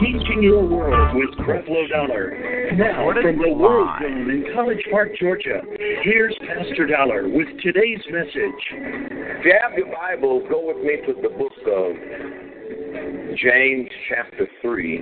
[0.00, 2.70] Changing your world with Creflo Dollar.
[2.76, 5.62] Now, from the World Zone in College Park, Georgia,
[6.02, 8.62] here's Pastor Dollar with today's message.
[8.72, 15.00] If you have your Bibles, go with me to the book of James, chapter 3.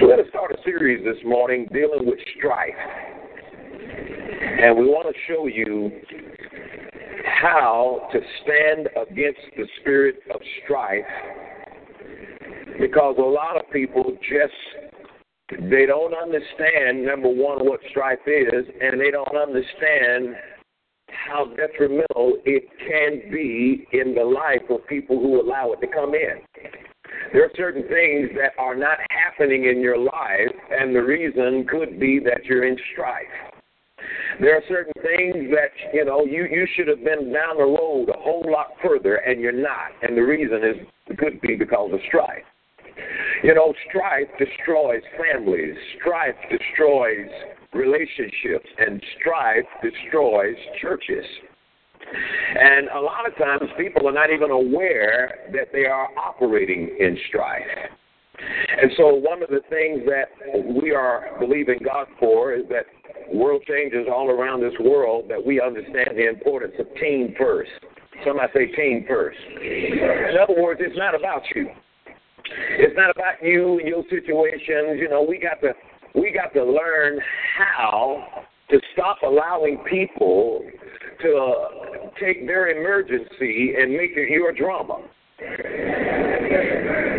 [0.00, 2.74] We're going to start a series this morning dealing with strife.
[4.62, 5.90] And we want to show you
[7.40, 11.04] how to stand against the spirit of strife
[12.78, 19.00] because a lot of people just they don't understand number one what strife is and
[19.00, 20.36] they don't understand
[21.08, 26.14] how detrimental it can be in the life of people who allow it to come
[26.14, 26.40] in.
[27.32, 31.98] There are certain things that are not happening in your life, and the reason could
[31.98, 33.49] be that you're in strife.
[34.40, 38.08] There are certain things that, you know, you, you should have been down the road
[38.08, 39.90] a whole lot further and you're not.
[40.02, 42.44] And the reason is could be because of strife.
[43.42, 47.28] You know, strife destroys families, strife destroys
[47.72, 51.24] relationships, and strife destroys churches.
[52.58, 57.16] And a lot of times people are not even aware that they are operating in
[57.28, 57.62] strife.
[58.80, 60.28] And so one of the things that
[60.82, 62.86] we are believing God for is that
[63.32, 67.70] world changes all around this world, that we understand the importance of team first.
[68.24, 69.38] Somebody say team first.
[69.60, 71.68] In other words, it's not about you.
[72.78, 74.98] It's not about you, and your situations.
[74.98, 75.72] You know, we got to
[76.14, 77.20] we got to learn
[77.56, 80.64] how to stop allowing people
[81.22, 85.02] to uh, take their emergency and make it your drama.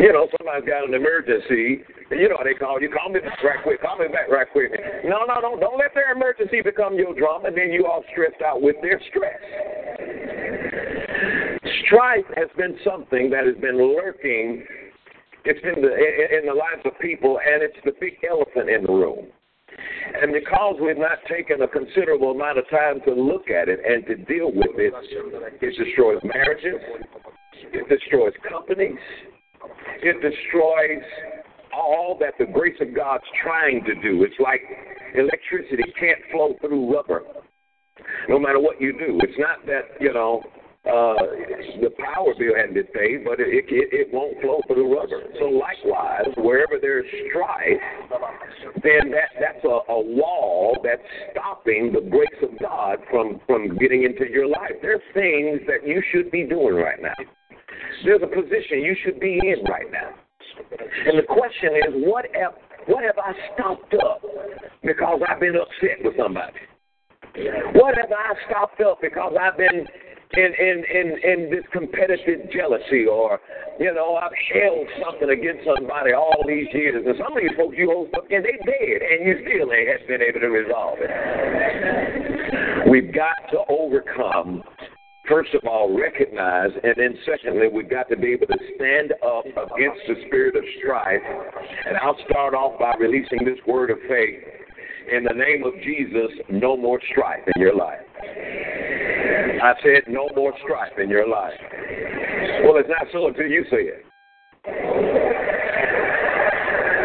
[0.00, 1.82] You know, somebody's got an emergency.
[2.10, 2.90] You know they call you.
[2.90, 3.82] Call me back right quick.
[3.82, 4.72] Call me back right quick.
[5.04, 7.48] No, no, don't don't let their emergency become your drama.
[7.48, 9.40] And then you all stressed out with their stress.
[11.86, 14.64] Strife has been something that has been lurking.
[15.44, 18.92] It's been the, in the lives of people, and it's the big elephant in the
[18.92, 19.26] room.
[20.20, 24.06] And because we've not taken a considerable amount of time to look at it and
[24.06, 24.92] to deal with it,
[25.60, 26.80] it destroys marriages,
[27.72, 28.98] it destroys companies,
[30.02, 31.02] it destroys
[31.72, 34.22] all that the grace of God's trying to do.
[34.24, 34.60] It's like
[35.14, 37.22] electricity can't flow through rubber,
[38.28, 39.18] no matter what you do.
[39.22, 40.42] It's not that, you know,
[40.84, 41.14] uh,
[41.80, 45.22] the power bill hadn't been paid, but it, it, it won't flow through the rubber.
[45.38, 47.78] So likewise, wherever there's strife,
[48.82, 54.02] then that, that's a, a wall that's stopping the grace of God from, from getting
[54.02, 54.74] into your life.
[54.82, 57.14] There's things that you should be doing right now.
[58.04, 60.10] There's a position you should be in right now.
[61.06, 62.54] And the question is, what have,
[62.86, 64.20] what have I stopped up
[64.82, 66.58] because I've been upset with somebody?
[67.74, 69.86] What have I stopped up because I've been
[70.36, 73.40] in, in, in, in this competitive jealousy or,
[73.78, 77.04] you know, I've held something against somebody all these years.
[77.04, 79.88] And some of these folks you hold stuff against, they dead, and you still ain't
[79.88, 81.10] has been able to resolve it.
[82.88, 84.62] We've got to overcome
[85.28, 89.46] first of all, recognize, and then secondly, we've got to be able to stand up
[89.46, 91.22] against the spirit of strife.
[91.86, 94.61] And I'll start off by releasing this word of faith.
[95.10, 98.00] In the name of Jesus, no more strife in your life.
[99.62, 101.58] I said no more strife in your life.
[102.64, 104.04] Well, it's not so until you say it.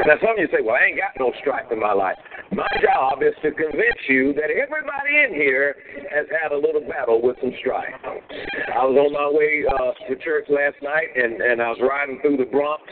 [0.08, 2.16] Now, some of you say, well, I ain't got no strife in my life.
[2.52, 5.76] My job is to convince you that everybody in here
[6.10, 7.92] has had a little battle with some strife.
[8.06, 12.20] I was on my way uh, to church last night, and, and I was riding
[12.22, 12.84] through the Bronx.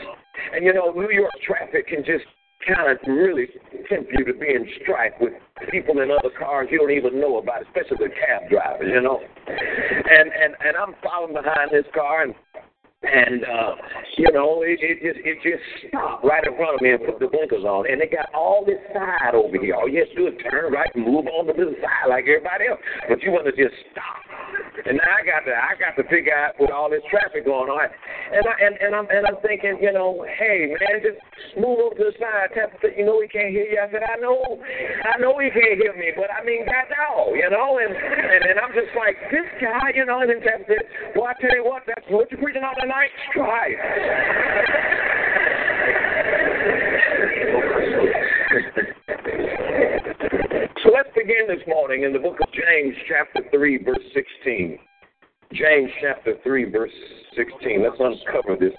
[0.52, 2.24] And, you know, New York traffic can just
[2.68, 3.46] of really
[3.88, 5.32] tempt you to be in strife with
[5.70, 9.20] people in other cars you don't even know about, especially the cab drivers, you know.
[9.46, 12.34] And and and I'm following behind this car, and
[13.06, 13.72] and uh,
[14.18, 17.18] you know, it, it just it just stopped right in front of me and put
[17.20, 19.74] the blinkers on, and they got all this side over here.
[19.74, 22.24] All you have to do is turn right and move on to the side like
[22.24, 24.24] everybody else, but you want to just stop.
[24.86, 27.68] And now I got to I got to figure out with all this traffic going
[27.68, 31.20] on, and I and, and I'm and I'm thinking, you know, hey man, just
[31.60, 32.56] move over to the side.
[32.56, 33.80] Tap, you know he can't hear you.
[33.80, 37.34] I said, I know, I know he can't hear me, but I mean, God no,
[37.36, 40.64] you know, and and, and I'm just like this guy, you know, and then Tap
[40.64, 42.76] said, well I tell you what, that's what you're preaching on
[43.30, 43.72] strife.
[50.82, 54.78] so let's begin this morning in the book of James, chapter 3, verse 16.
[55.52, 56.90] James chapter 3, verse
[57.36, 57.82] 16.
[57.82, 58.74] Let's uncover this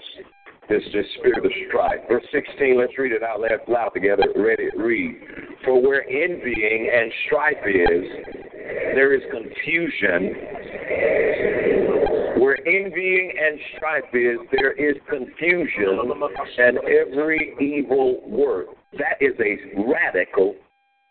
[0.68, 2.00] this, this spirit of strife.
[2.08, 4.24] Verse 16, let's read it out loud together.
[4.36, 5.20] Read it, read.
[5.64, 8.04] For where envying and strife is,
[8.94, 10.34] there is confusion.
[12.40, 16.12] Where envying and strife is, there is confusion
[16.58, 18.66] and every evil work.
[18.92, 20.54] That is a radical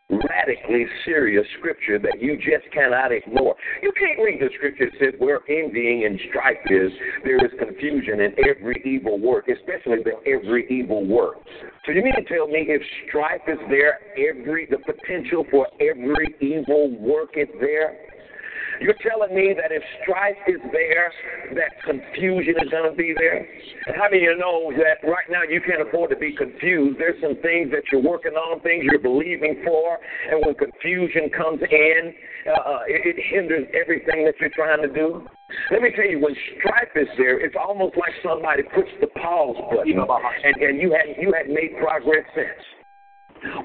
[0.09, 3.55] radically serious scripture that you just cannot ignore.
[3.81, 6.91] You can't read the scripture that says where envying and strife is,
[7.23, 11.35] there is confusion in every evil work, especially the every evil work.
[11.85, 16.35] So you mean to tell me if strife is there, every the potential for every
[16.39, 17.97] evil work is there?
[18.79, 21.11] You're telling me that if strife is there,
[21.55, 23.47] that confusion is going to be there?
[23.95, 26.99] How many of you know that right now you can't afford to be confused?
[26.99, 29.97] There's some things that you're working on, things you're believing for,
[30.29, 32.13] and when confusion comes in,
[32.47, 35.25] uh, it, it hinders everything that you're trying to do.
[35.71, 39.55] Let me tell you, when strife is there, it's almost like somebody puts the pause
[39.71, 42.76] button, and, and you had you had made progress since.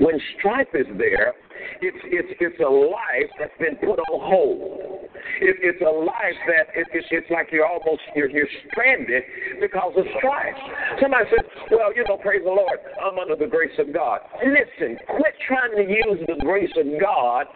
[0.00, 1.34] When strife is there,
[1.80, 5.08] it's it's it's a life that's been put on hold.
[5.40, 9.22] It, it's a life that it, it, it's like you're almost you're, you're stranded
[9.60, 10.54] because of strife.
[11.00, 14.98] Somebody says, "Well, you know, praise the Lord, I'm under the grace of God." Listen,
[15.06, 17.46] quit trying to use the grace of God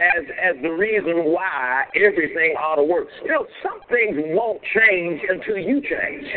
[0.00, 3.08] as as the reason why everything ought to work.
[3.24, 6.28] You know, some things won't change until you change.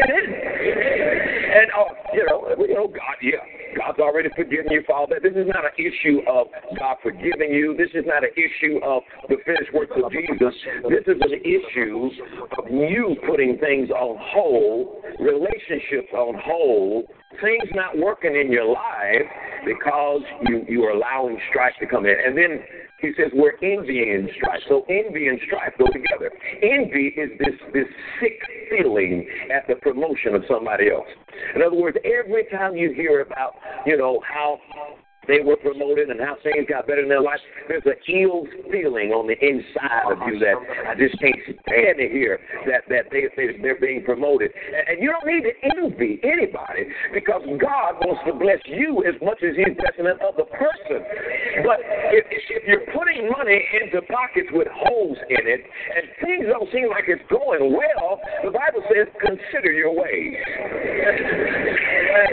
[0.00, 1.19] it isn't.
[1.50, 3.42] And oh, you know, you oh, know, God, yeah,
[3.76, 5.06] God's already forgiven you for.
[5.08, 6.46] This is not an issue of
[6.78, 7.74] God forgiving you.
[7.76, 10.54] This is not an issue of the finished work of Jesus.
[10.88, 12.10] This is an issue
[12.56, 17.06] of you putting things on hold, relationships on hold,
[17.42, 19.26] things not working in your life
[19.66, 22.14] because you you are allowing strife to come in.
[22.14, 22.62] And then
[23.00, 24.60] he says we're envying and strife.
[24.68, 26.30] So envy and strife go together.
[26.62, 27.86] Envy is this this
[28.20, 31.08] sick feeling at the promotion of somebody else.
[31.54, 33.54] In other words, every time you hear about,
[33.86, 34.58] you know, how
[35.30, 37.38] they were promoted and how things got better in their life,
[37.70, 40.58] there's an ill feeling on the inside of you that
[40.90, 44.50] I just can't stand to hear that that they, they they're being promoted.
[44.50, 49.38] And, you don't need to envy anybody because God wants to bless you as much
[49.46, 51.00] as He's blessing another person.
[51.62, 51.78] But
[52.10, 56.90] if, if you're putting money into pockets with holes in it and things don't seem
[56.90, 60.36] like it's going well, the Bible says consider your ways.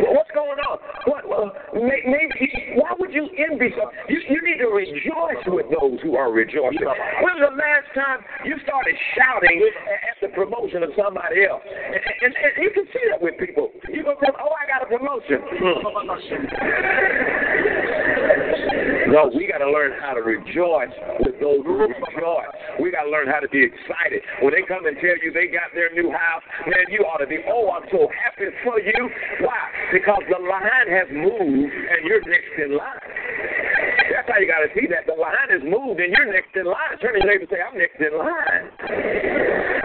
[0.12, 0.78] What's going on?
[1.06, 1.24] What?
[1.28, 3.76] Uh, maybe why would you envy?
[4.08, 6.88] You, you need to rejoice with those who are rejoicing.
[7.20, 9.60] When was the last time you started shouting
[10.08, 11.68] at the promotion of somebody else?
[11.68, 13.72] And, and, and you can see that with people.
[13.92, 15.44] You go, oh, I got a promotion.
[19.12, 20.96] no, we got to learn how to rejoice
[21.28, 22.56] with those who rejoice.
[22.80, 24.24] We got to learn how to be excited.
[24.40, 27.28] When they come and tell you they got their new house, man, you ought to
[27.28, 29.10] be, oh, I'm so happy for you.
[29.44, 29.60] Why?
[29.92, 33.00] Because the line has moved and you're next in line.
[34.12, 35.06] That's how you got to see that.
[35.06, 36.98] The line is moved and you're next in line.
[37.00, 38.66] Turn to your neighbor and say, I'm next in line.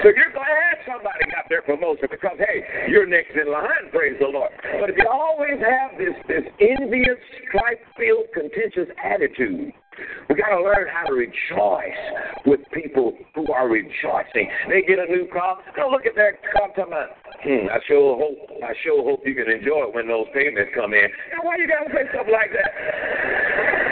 [0.02, 4.26] So you're glad somebody got their promotion because, hey, you're next in line, praise the
[4.26, 4.50] Lord.
[4.81, 9.70] But if you always have this, this envious, strife-filled, contentious attitude,
[10.29, 12.03] we got to learn how to rejoice
[12.47, 14.49] with people who are rejoicing.
[14.69, 15.59] They get a new car.
[15.91, 16.71] Look at that car.
[17.43, 20.94] Hmm, I sure hope, I sure hope you can enjoy it when those payments come
[20.94, 21.09] in.
[21.33, 23.92] Now, why you got to say stuff like that?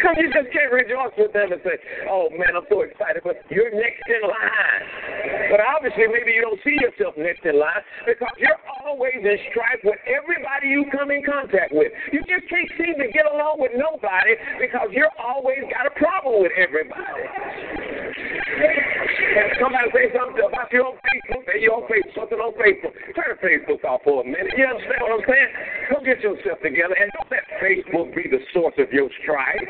[0.00, 1.76] Come you just can't rejoice with them and say,
[2.08, 4.82] "Oh man, I'm so excited," but you're next in line.
[5.52, 9.84] But obviously, maybe you don't see yourself next in line because you're always in strife
[9.84, 11.92] with everybody you come in contact with.
[12.12, 16.40] You just can't seem to get along with nobody because you're always got a problem
[16.40, 17.92] with everybody.
[19.60, 22.92] Somebody say something about you on Facebook, say you on Facebook, something on Facebook.
[23.16, 24.52] Turn Facebook off for a minute.
[24.56, 25.50] You understand what I'm saying?
[25.88, 29.60] Go get yourself together and don't let Facebook be the source of your strife.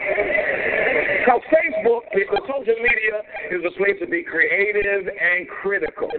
[1.22, 6.08] Because Facebook, because social media, is a place to be creative and critical.
[6.10, 6.18] So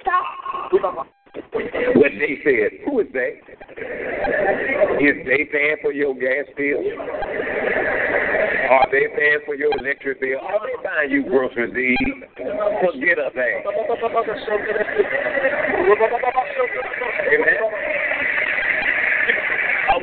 [0.00, 0.24] stop.
[1.52, 2.70] What they said.
[2.84, 3.40] Who is they?
[5.00, 6.78] Is they paying for your gas bill?
[8.70, 10.40] Are they paying for your electric bill?
[10.40, 11.96] Are they buying you groceries?
[12.36, 13.62] Forget a thing.
[17.34, 17.93] Amen.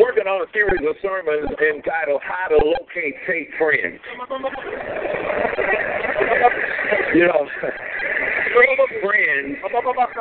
[0.02, 4.02] Working on a series of sermons entitled How to Locate Fake Friends.
[7.14, 7.46] you know,
[8.54, 9.58] fake friends,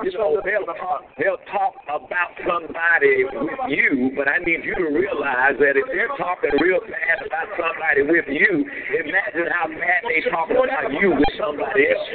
[0.03, 4.89] you know, they'll talk, they'll talk about somebody with you, but I need you to
[4.91, 8.65] realize that if they're talking real bad about somebody with you,
[8.99, 12.09] imagine how bad they talk about you with somebody else.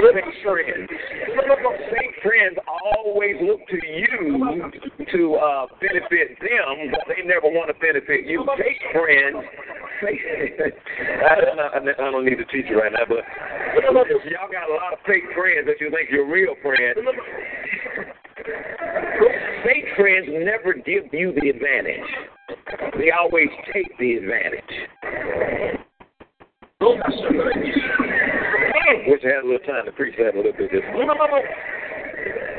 [0.00, 0.88] Fake friends.
[0.88, 4.64] Fake friends always look to you
[5.12, 8.46] to uh, benefit them, but they never want to benefit you.
[8.56, 9.44] Fake friends
[10.00, 10.20] fake.
[11.24, 13.24] I, I, don't need to teach you right now, but
[14.26, 16.98] y'all got a lot of fake friends that you think you're real friends,
[19.64, 22.08] fake friends never give you the advantage.
[22.98, 24.72] They always take the advantage.
[29.06, 30.70] Wish I had a little time to preach that a little bit.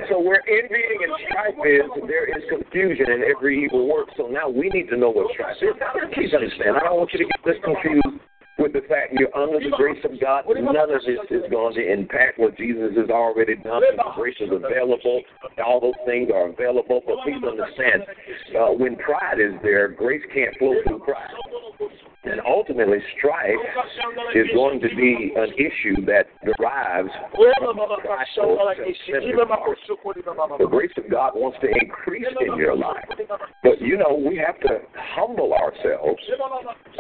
[0.10, 4.10] So where envying and strife is, there is confusion in every evil work.
[4.18, 5.76] So now we need to know what strife is.
[6.14, 6.78] Please understand.
[6.78, 8.22] I don't want you to get this confused
[8.60, 10.46] with the fact you're under the grace of God.
[10.48, 13.82] None of this is going to impact what Jesus has already done.
[13.82, 15.22] The grace is available.
[15.66, 17.02] All those things are available.
[17.06, 18.04] But please understand,
[18.54, 21.34] uh, when pride is there, grace can't flow through pride.
[22.24, 23.58] And ultimately, strife
[24.36, 27.78] is going to be an issue that derives from
[30.60, 33.06] the grace of God wants to increase in your life.
[33.64, 36.22] But, you know, we have to humble ourselves.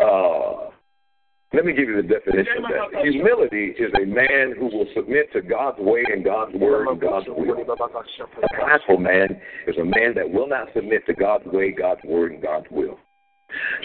[0.01, 0.71] Uh,
[1.53, 3.03] let me give you the definition of that.
[3.03, 7.27] Humility is a man who will submit to God's way and God's word and God's
[7.27, 7.61] will.
[7.61, 12.31] A prideful man is a man that will not submit to God's way, God's word,
[12.31, 12.97] and God's will.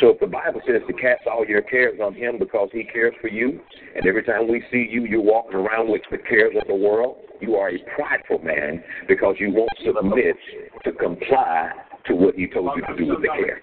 [0.00, 3.14] So if the Bible says to cast all your cares on him because he cares
[3.20, 3.60] for you,
[3.94, 7.16] and every time we see you, you're walking around with the cares of the world,
[7.40, 10.36] you are a prideful man because you won't submit
[10.84, 11.70] to comply
[12.06, 13.62] to what he told you to do with the care.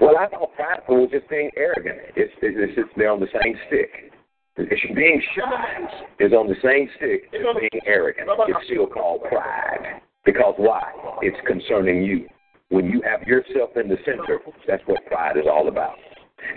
[0.00, 1.98] Well, I thought prideful was just being arrogant.
[2.16, 4.12] It's, it's, it's they're on the same stick.
[4.58, 8.28] It's being shy is on the same stick as being arrogant.
[8.48, 10.00] It's still called pride.
[10.24, 10.82] Because why?
[11.22, 12.26] It's concerning you.
[12.68, 15.94] When you have yourself in the center, that's what pride is all about.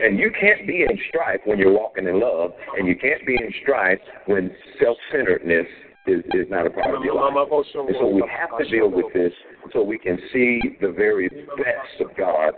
[0.02, 3.36] And you can't be in strife when you're walking in love, and you can't be
[3.36, 4.52] in strife when
[4.82, 5.68] self centeredness
[6.08, 7.36] is, is not a part of your life.
[7.76, 9.34] And so we have to deal with this
[9.74, 12.54] so we can see the very best of God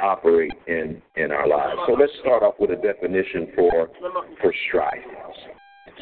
[0.00, 1.80] operate in, in our lives.
[1.86, 3.88] So let's start off with a definition for
[4.40, 4.98] for strife.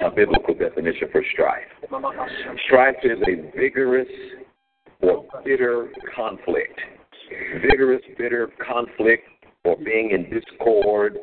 [0.03, 1.69] A biblical definition for strife.
[2.67, 4.09] Strife is a vigorous
[5.03, 6.81] or bitter conflict.
[7.63, 9.25] Vigorous, bitter conflict
[9.65, 11.19] or being in discord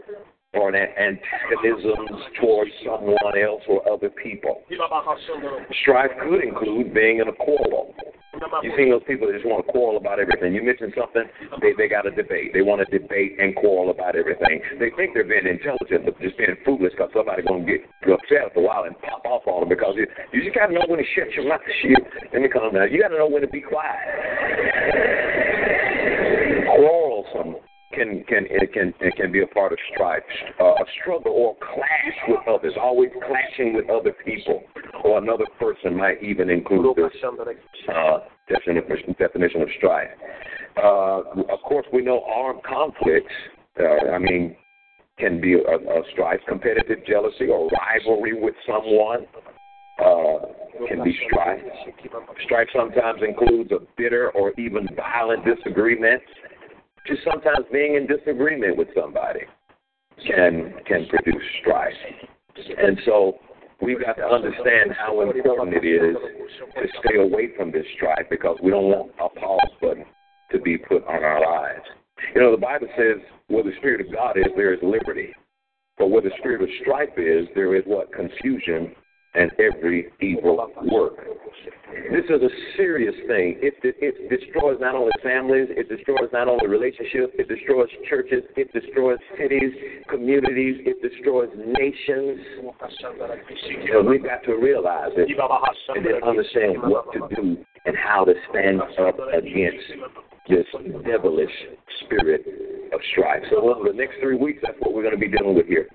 [0.54, 2.08] or an antagonism
[2.40, 4.62] towards someone else or other people.
[5.82, 7.94] Strife could include being in a quarrel.
[8.62, 10.54] You see those people that just want to quarrel about everything.
[10.54, 11.26] You mention something,
[11.60, 12.54] they they got a debate.
[12.54, 14.62] They want to debate and quarrel about everything.
[14.78, 18.62] They think they're being intelligent, but just being foolish because somebody's gonna get upset after
[18.62, 21.08] a while and pop off on them because you, you just gotta know when to
[21.18, 21.66] shut your mouth.
[21.82, 21.98] Shit,
[22.32, 22.94] let me calm down.
[22.94, 23.98] You gotta know when to be quiet.
[26.78, 27.58] Quarrelsome
[27.94, 30.24] can can it can it can be a part of strife,
[30.60, 34.64] uh, a struggle or a clash with others, always clashing with other people,
[35.04, 37.14] or another person might even include this
[37.90, 40.10] uh, definition definition of strife.
[40.78, 43.34] Uh, of course, we know armed conflicts.
[43.80, 44.56] Uh, I mean,
[45.18, 49.26] can be a, a strife, competitive jealousy or rivalry with someone.
[50.00, 50.38] Uh,
[50.88, 51.60] can be strife.
[52.46, 56.22] Strife sometimes includes a bitter or even violent disagreement
[57.08, 59.42] just sometimes being in disagreement with somebody
[60.26, 61.94] can can produce strife.
[62.78, 63.38] And so
[63.82, 66.16] we've got to understand how important it is
[66.76, 70.06] to stay away from this strife because we don't want a pause button
[70.52, 71.86] to be put on our lives.
[72.34, 75.34] You know, the Bible says where the Spirit of God is, there is liberty.
[75.98, 78.14] But where the spirit of strife is, there is what?
[78.14, 78.94] Confusion
[79.38, 81.14] and every evil work.
[82.12, 83.58] This is a serious thing.
[83.62, 88.44] It, it, it, destroys not only families, it destroys not only relationships, it destroys churches,
[88.56, 89.72] it destroys cities,
[90.10, 92.40] communities, it destroys nations.
[94.06, 98.82] We've got to realize it and then understand what to do and how to stand
[98.82, 99.86] up against
[100.50, 100.66] this
[101.06, 101.56] devilish
[102.04, 102.42] spirit
[102.94, 103.44] of strife.
[103.50, 105.88] So over the next three weeks, that's what we're going to be dealing with here.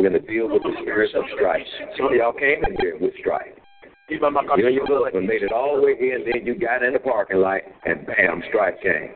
[0.00, 1.60] We're going to deal with the spirit of strife.
[1.98, 3.52] Some of y'all came in here with strife.
[4.08, 6.94] You know, you your husband made it all the way in, then you got in
[6.94, 9.12] the parking lot, and bam, strife came.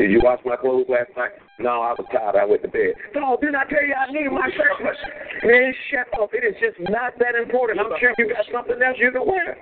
[0.00, 1.36] Did you wash my clothes last night?
[1.60, 2.40] No, I was tired.
[2.40, 2.96] I went to bed.
[3.14, 4.96] No, didn't I tell you I need my surplus?
[5.44, 6.30] Man, shut up.
[6.32, 7.80] It is just not that important.
[7.84, 9.60] I'm sure you got something else you can wear.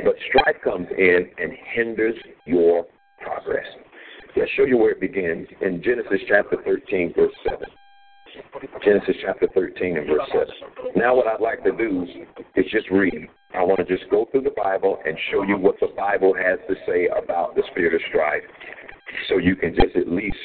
[0.00, 2.86] But strife comes in and hinders your
[3.20, 3.68] progress.
[4.34, 7.68] Let's show you where it begins in Genesis chapter 13, verse 7.
[8.84, 10.46] Genesis chapter 13 and verse 7.
[10.96, 12.06] Now, what I'd like to do
[12.56, 13.28] is just read.
[13.54, 16.58] I want to just go through the Bible and show you what the Bible has
[16.68, 18.42] to say about the spirit of strife
[19.28, 20.36] so you can just at least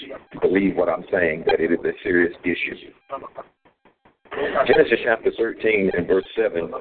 [0.42, 2.92] believe what I'm saying, that it is a serious issue.
[4.68, 6.72] Genesis chapter 13 and verse 7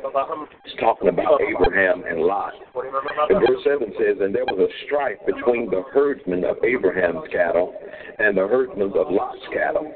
[0.67, 2.53] is talking about Abraham and Lot.
[3.31, 7.75] And verse 7 says, And there was a strife between the herdsmen of Abraham's cattle
[8.19, 9.95] and the herdsmen of Lot's cattle.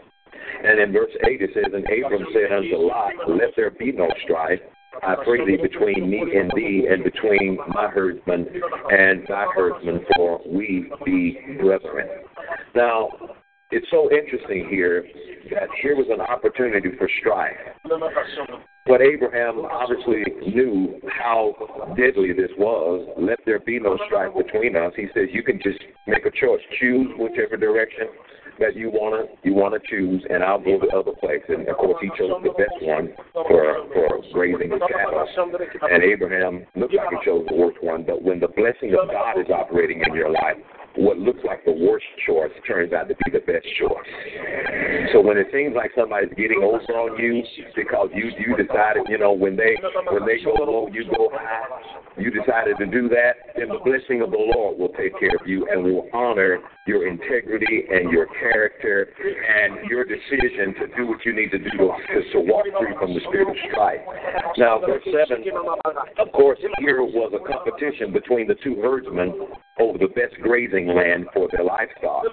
[0.64, 4.08] And in verse 8 it says, And Abram said unto Lot, Let there be no
[4.24, 4.60] strife,
[5.02, 8.46] I pray thee between me and thee, and between my herdsmen
[8.90, 12.08] and thy herdsmen, for we be brethren.
[12.74, 13.08] Now,
[13.70, 15.06] it's so interesting here
[15.50, 17.56] that here was an opportunity for strife.
[18.86, 21.54] But Abraham obviously knew how
[21.96, 23.08] deadly this was.
[23.18, 24.92] Let there be no strife between us.
[24.94, 28.08] He says you can just make a choice, choose whichever direction
[28.58, 31.42] that you wanna you wanna choose, and I'll go the other place.
[31.48, 35.26] And of course, he chose the best one for for grazing the cattle.
[35.90, 38.04] And Abraham looked like he chose the worst one.
[38.04, 40.56] But when the blessing of God is operating in your life,
[40.96, 45.12] what looks like the worst choice turns out to be the best choice.
[45.12, 47.42] So when it seems like somebody's getting over on you
[47.74, 49.76] because you you decided, you know, when they
[50.10, 51.64] when they go low, you go high,
[52.18, 55.46] you decided to do that, then the blessing of the Lord will take care of
[55.46, 61.24] you and will honor your integrity and your character and your decision to do what
[61.24, 64.00] you need to do to, to walk free from the spirit of strife.
[64.58, 65.44] Now, verse 7,
[66.18, 69.48] of course, here was a competition between the two herdsmen
[69.80, 72.24] over the best grazing land for their livestock.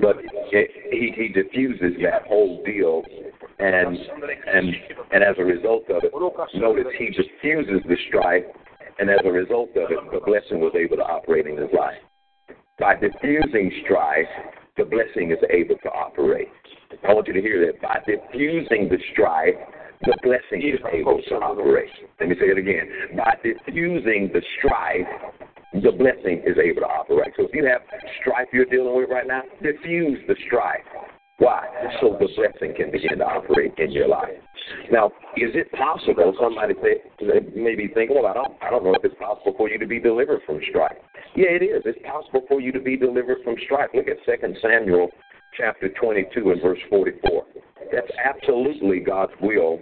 [0.00, 0.16] But
[0.52, 3.02] it, he, he diffuses that whole deal,
[3.58, 4.74] and and
[5.12, 6.12] and as a result of it,
[6.54, 8.44] notice he diffuses the strife,
[8.98, 11.98] and as a result of it, the blessing was able to operate in his life.
[12.78, 14.28] By diffusing strife,
[14.76, 16.48] the blessing is able to operate.
[17.06, 17.82] I want you to hear that.
[17.82, 19.56] By diffusing the strife,
[20.02, 21.90] the blessing is able to operate.
[22.20, 23.16] Let me say it again.
[23.16, 25.06] By diffusing the strife,
[25.72, 27.32] the blessing is able to operate.
[27.36, 27.82] So if you have
[28.20, 30.84] strife you're dealing with right now, diffuse the strife.
[31.38, 31.68] Why?
[32.00, 34.42] So the blessing can begin to operate in your life.
[34.90, 35.06] Now,
[35.36, 36.34] is it possible?
[36.40, 37.00] Somebody say,
[37.54, 40.00] maybe thinking, well, I don't, I don't know if it's possible for you to be
[40.00, 40.96] delivered from strife.
[41.36, 41.82] Yeah, it is.
[41.84, 43.90] It's possible for you to be delivered from strife.
[43.94, 45.10] Look at Second Samuel
[45.56, 47.44] chapter 22 and verse 44.
[47.92, 49.78] That's absolutely God's will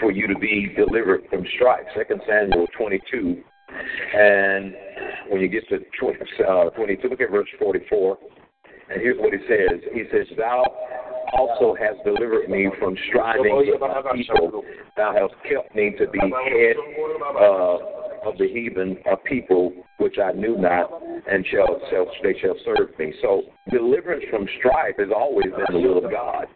[0.00, 1.84] for you to be delivered from strife.
[1.96, 3.42] Second Samuel 22
[4.14, 4.74] and
[5.28, 6.18] when you get to 20,
[6.48, 8.18] uh, 22, look at verse 44.
[8.90, 9.80] And here's what he says.
[9.92, 10.64] He says, Thou
[11.32, 14.62] also hast delivered me from striving with my people.
[14.96, 16.76] Thou hast kept me to be head
[17.40, 17.78] uh,
[18.28, 20.90] of the heathen, a people which I knew not,
[21.30, 23.12] and shall, shall they shall serve me.
[23.22, 26.46] So deliverance from strife has always been the will of God.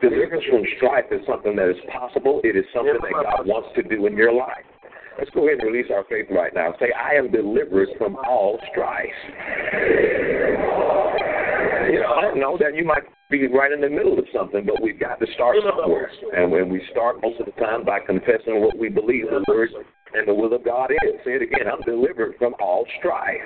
[0.00, 2.40] Deliverance from strife is something that is possible.
[2.44, 4.64] It is something that God wants to do in your life.
[5.18, 6.74] Let's go ahead and release our faith right now.
[6.78, 9.08] Say, I am delivered from all strife.
[11.90, 14.64] You know, I don't know that you might be right in the middle of something,
[14.66, 16.10] but we've got to start somewhere.
[16.36, 19.70] And when we start most of the time by confessing what we believe the word
[20.14, 21.14] and the will of God is.
[21.24, 23.40] Say it again, I'm delivered from all strife.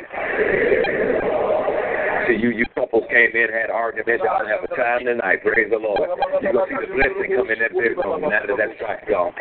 [2.28, 5.42] See, you, you couples came in, had arguments, y'all have a time tonight.
[5.42, 6.08] Praise the Lord.
[6.42, 9.32] You're going to see the blessing come in that bedroom now that that strife gone.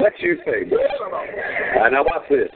[0.00, 0.78] What you say, bro?
[0.80, 2.50] Uh, now watch this.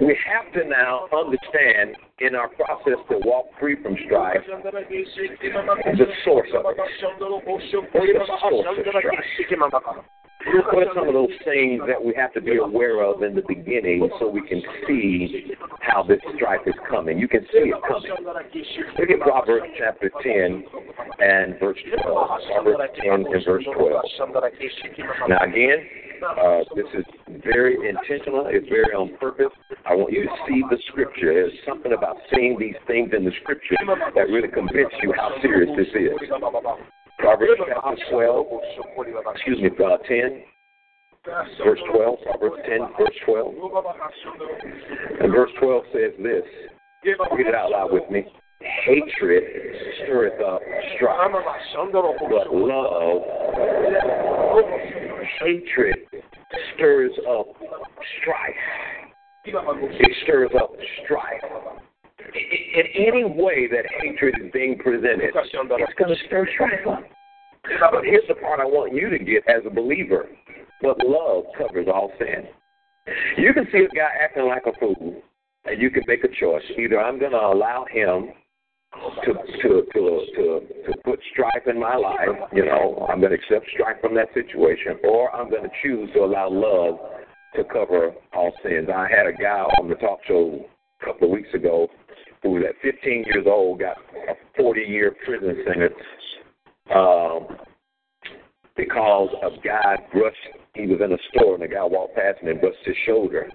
[0.00, 4.40] We have to now understand in our process to walk free from strife
[5.98, 6.76] the source of it.
[6.76, 7.08] What's the
[8.48, 10.00] source of strife?
[10.46, 13.42] What are some of those things that we have to be aware of in the
[13.46, 17.18] beginning so we can see how this strife is coming?
[17.18, 18.10] You can see it coming.
[18.98, 20.64] Look at Proverbs chapter 10
[21.20, 22.40] and verse 12.
[22.54, 24.02] Proverbs 10 and verse 12.
[25.28, 25.84] Now, again,
[26.24, 27.04] uh, this is
[27.44, 28.46] very intentional.
[28.48, 29.52] It's very on purpose.
[29.86, 31.34] I want you to see the scripture.
[31.34, 33.76] There's something about seeing these things in the scripture
[34.14, 36.99] that really convinces you how serious this is.
[37.20, 38.46] Proverbs chapter 12,
[39.34, 40.42] excuse me, uh, 10,
[41.64, 43.54] verse 12, Proverbs 10, verse 12.
[45.20, 46.44] And verse 12 says this.
[47.04, 48.26] Read it out loud with me.
[48.84, 49.42] Hatred
[50.02, 50.60] stirreth up
[50.96, 51.32] strife,
[52.28, 53.22] but love,
[55.40, 55.96] hatred
[56.74, 57.46] stirs up
[58.20, 58.54] strife.
[59.44, 60.72] It stirs up
[61.04, 61.89] strife
[62.34, 67.02] in any way that hatred is being presented, it's going to stir strife up.
[67.80, 70.26] But here's the part I want you to get as a believer.
[70.82, 72.48] But love covers all sin.
[73.36, 75.22] You can see a guy acting like a fool,
[75.64, 76.62] and you can make a choice.
[76.78, 78.30] Either I'm going to allow him
[79.24, 83.38] to to to to to put strife in my life, you know, I'm going to
[83.38, 86.98] accept strife from that situation, or I'm going to choose to allow love
[87.56, 88.88] to cover all sins.
[88.94, 90.64] I had a guy on the talk show
[91.00, 91.88] a couple of weeks ago
[92.42, 93.96] who at 15 years old, got
[94.28, 95.94] a 40 year prison sentence
[96.94, 97.46] um,
[98.76, 100.36] because a guy brushed,
[100.74, 103.48] he was in a store and a guy walked past him and brushed his shoulder.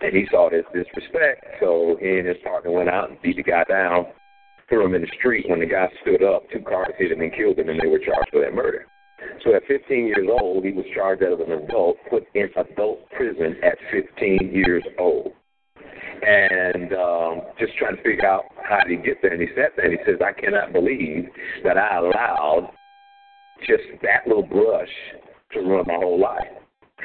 [0.00, 3.42] And he saw this disrespect, so he and his partner went out and beat the
[3.42, 4.06] guy down.
[4.68, 5.48] threw him in the street.
[5.48, 7.98] When the guy stood up, two cars hit him and killed him, and they were
[7.98, 8.86] charged for that murder.
[9.44, 13.56] So at 15 years old, he was charged as an adult, put in adult prison
[13.62, 15.32] at 15 years old.
[16.26, 19.32] And um, just trying to figure out how he get there.
[19.32, 19.90] And he said that.
[19.90, 21.28] He says, I cannot believe
[21.64, 22.70] that I allowed
[23.60, 24.88] just that little brush
[25.52, 26.48] to run my whole life.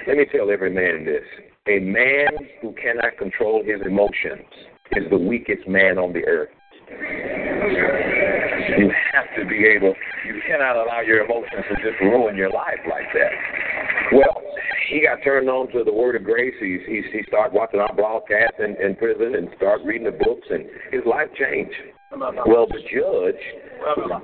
[0.08, 1.24] Let me tell every man this.
[1.68, 2.30] A man
[2.62, 4.48] who cannot control his emotions
[4.94, 6.50] is the weakest man on the earth.
[8.78, 9.94] You have to be able,
[10.26, 13.32] you cannot allow your emotions to just ruin your life like that.
[14.12, 14.42] Well,
[14.90, 16.54] he got turned on to the Word of Grace.
[16.60, 20.48] He, he, he started watching our broadcasts in, in prison and started reading the books,
[20.50, 21.76] and his life changed.
[22.12, 23.42] Well, the judge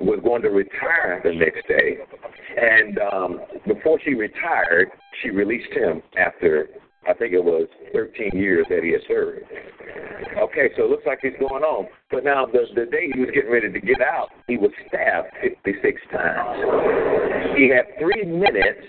[0.00, 1.98] was going to retire the next day,
[2.56, 4.90] and um, before she retired,
[5.22, 6.68] she released him after
[7.08, 9.44] I think it was 13 years that he had served.
[10.38, 11.86] Okay, so it looks like he's going on.
[12.10, 15.28] But now, the, the day he was getting ready to get out, he was stabbed
[15.40, 17.54] 56 times.
[17.56, 18.82] He had three minutes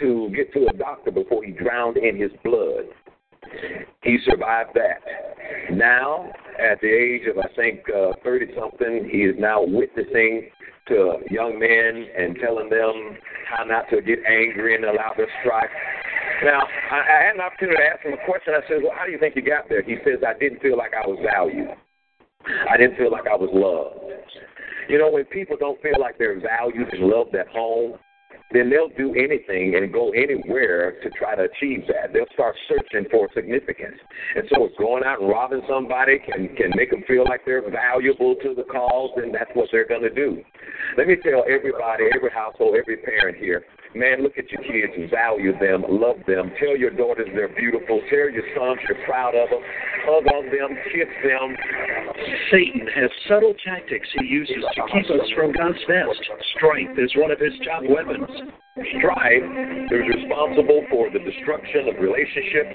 [0.00, 2.84] to get to a doctor before he drowned in his blood.
[4.02, 5.00] He survived that.
[5.72, 7.80] Now, at the age of, I think,
[8.24, 10.50] 30 uh, something, he is now witnessing
[10.88, 13.16] to young men and telling them
[13.48, 15.70] how not to get angry and allow their strife.
[16.44, 18.54] Now, I, I had an opportunity to ask him a question.
[18.54, 19.82] I said, Well, how do you think you got there?
[19.82, 21.68] He says, I didn't feel like I was valued.
[22.70, 24.12] I didn't feel like I was loved.
[24.88, 27.98] You know, when people don't feel like they're valued and loved at home,
[28.52, 32.12] then they'll do anything and go anywhere to try to achieve that.
[32.12, 33.96] They'll start searching for significance.
[34.36, 38.36] And so going out and robbing somebody can, can make them feel like they're valuable
[38.42, 40.42] to the cause, then that's what they're going to do.
[40.96, 45.52] Let me tell everybody, every household, every parent here, man, look at your kids value
[45.58, 46.50] them, love them.
[46.58, 48.00] Tell your daughters they're beautiful.
[48.10, 49.60] Tell your sons you're proud of them.
[50.06, 51.56] Hug on them, kiss them.
[52.50, 56.20] Satan has subtle tactics he uses to keep us from God's best.
[56.56, 58.28] Strength is one of his top weapons.
[58.74, 59.46] Strife
[59.86, 62.74] is responsible for the destruction of relationships.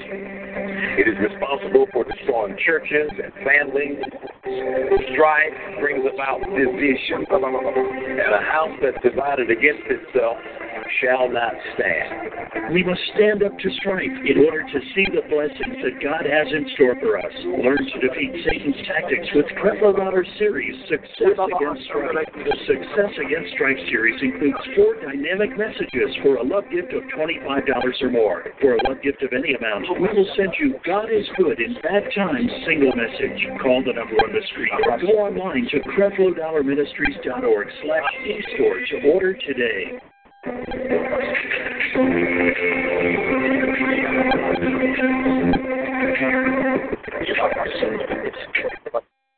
[0.95, 3.99] It is responsible for destroying churches and families.
[5.11, 7.27] Strife brings about division.
[7.27, 10.37] And a house that's divided against itself
[11.03, 12.71] shall not stand.
[12.71, 16.47] We must stand up to strife in order to see the blessings that God has
[16.47, 17.33] in store for us.
[17.43, 22.31] Learn to defeat Satan's tactics with Creflo Dollar series, Success Against Strife.
[22.39, 25.88] The Success Against Strife series includes four dynamic messages
[26.21, 28.45] for a love gift of $25 or more.
[28.61, 31.73] For a love gift of any amount, we will send you God is Good in
[31.81, 33.47] Bad Times single message.
[33.61, 39.33] Call the number on the screen or go online to creflodollarministries.org slash e-store to order
[39.33, 39.99] today.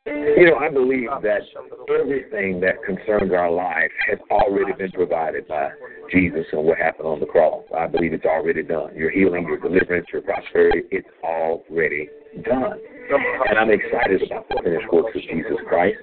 [0.08, 1.42] You know, I believe that
[2.00, 5.70] everything that concerns our life has already been provided by
[6.12, 7.64] Jesus and what happened on the cross.
[7.78, 8.96] I believe it's already done.
[8.96, 12.10] Your healing, your deliverance, your prosperity, it's already
[12.44, 12.80] done.
[13.48, 15.98] And I'm excited about the finished works of Jesus Christ.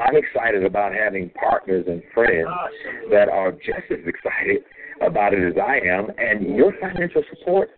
[0.00, 2.48] I'm excited about having partners and friends
[3.12, 4.62] that are just as excited
[5.00, 7.70] about it as I am, and your financial support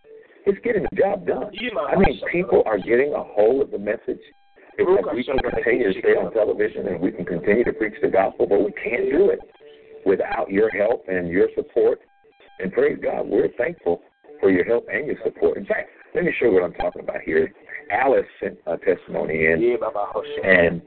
[0.47, 1.51] is getting the job done.
[1.93, 4.21] I mean, people are getting a hold of the message
[4.77, 8.09] because we can continue to stay on television and we can continue to preach the
[8.09, 9.41] gospel, but we can't do it
[10.05, 12.01] without your help and your support.
[12.59, 14.03] And praise God, we're thankful
[14.41, 15.57] for your help and your support.
[15.57, 17.53] In fact, let me show you what I'm talking about here.
[17.91, 19.79] Alice sent a testimony in,
[20.45, 20.83] and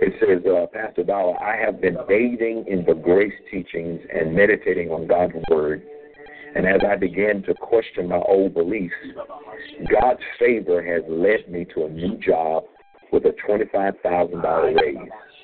[0.00, 4.90] it says, uh, Pastor Dollar, I have been bathing in the grace teachings and meditating
[4.90, 5.82] on God's Word.
[6.54, 8.94] And as I began to question my old beliefs,
[9.90, 12.64] God's favor has led me to a new job
[13.14, 14.96] with a $25,000 raise.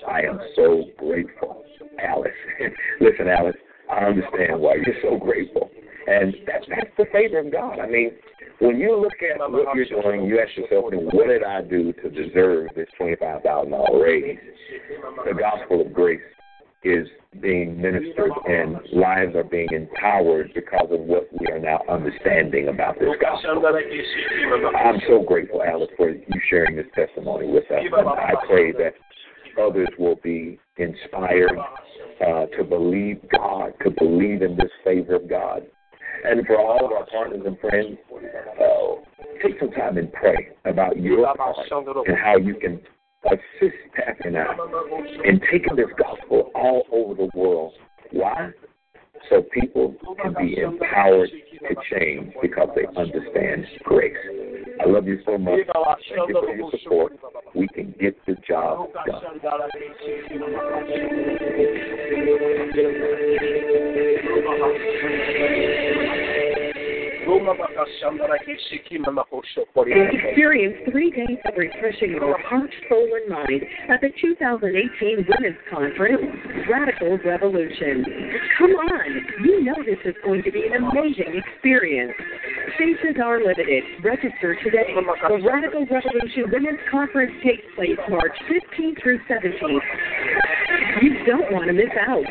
[0.09, 1.64] I am so grateful.
[2.02, 2.33] Alice.
[3.00, 3.56] Listen, Alice,
[3.88, 5.70] I understand why you're so grateful.
[6.06, 7.78] And that's, that's the favor of God.
[7.78, 8.11] I mean,
[8.59, 12.11] when you look at what you're doing, you ask yourself, what did I do to
[12.11, 14.38] deserve this $25,000 raise?
[15.24, 16.20] The gospel of grace
[16.82, 17.06] is
[17.40, 22.98] being ministered and lives are being empowered because of what we are now understanding about
[22.98, 23.62] this gospel.
[24.76, 27.82] I'm so grateful, Alice, for you sharing this testimony with us.
[27.84, 28.94] And I pray that
[29.60, 31.58] others will be inspired
[32.26, 35.62] uh, to believe God, to believe in this favor of God,
[36.24, 38.94] and for all of our partners and friends, uh,
[39.42, 41.56] take some time and pray about your part
[42.06, 42.80] and how you can
[43.26, 44.46] assist Pastor
[45.24, 47.72] and taking this gospel all over the world.
[48.12, 48.50] Why?
[49.28, 54.16] So people can be empowered to change because they understand grace.
[54.80, 55.61] I love you so much.
[55.66, 57.12] Thank you for your support.
[57.54, 59.20] We can get the job done.
[69.86, 76.22] Experience three days of refreshing your heart, soul, and mind at the 2018 Women's Conference,
[76.68, 78.04] Radical Revolution.
[78.58, 79.06] Come on,
[79.44, 82.14] you know this is going to be an amazing experience.
[82.74, 83.84] Spaces are limited.
[84.02, 84.94] Register today.
[84.94, 89.80] The Radical Revolution Women's Conference takes place March 15th through 17th.
[91.02, 92.24] You don't want to miss out.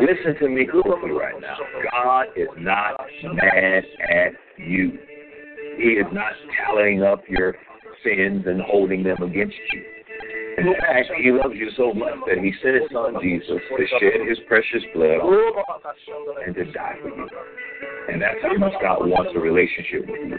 [0.00, 1.56] Listen to me closely right now.
[1.92, 3.00] God is not
[3.34, 4.98] mad at you.
[5.78, 6.32] He is not
[6.66, 7.54] tallying up your
[8.04, 9.82] sins and holding them against you.
[10.58, 14.28] In fact, He loves you so much that He sent His Son Jesus to shed
[14.28, 15.20] His precious blood
[16.44, 17.28] and to die for you.
[18.08, 20.38] And that's how much God wants a relationship with you.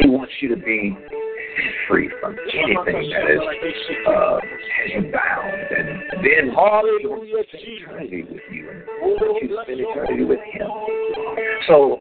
[0.00, 0.96] He wants you to be
[1.88, 3.40] free from anything that is
[4.06, 8.82] uh, has you bound, and then Hallelujah, eternity with you, and
[9.42, 10.68] you spend eternity with Him.
[11.68, 12.00] So,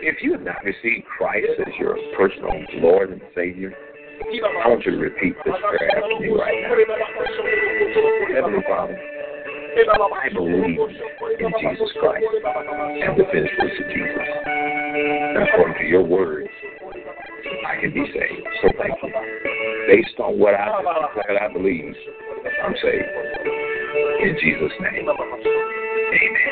[0.00, 3.72] if you have not received Christ as your personal Lord and Savior,
[4.20, 6.76] I want you to repeat this prayer after me right now.
[8.34, 8.98] Heavenly Father,
[9.70, 10.78] I believe
[11.38, 14.26] in Jesus Christ and the finished works of Jesus.
[14.44, 16.48] And according to your words,
[17.66, 18.46] I can be saved.
[18.62, 19.10] So thank you.
[19.88, 20.68] Based on what I
[21.14, 21.94] what I believe,
[22.64, 23.04] I'm saved.
[24.22, 25.08] In Jesus' name.
[25.08, 26.50] Amen.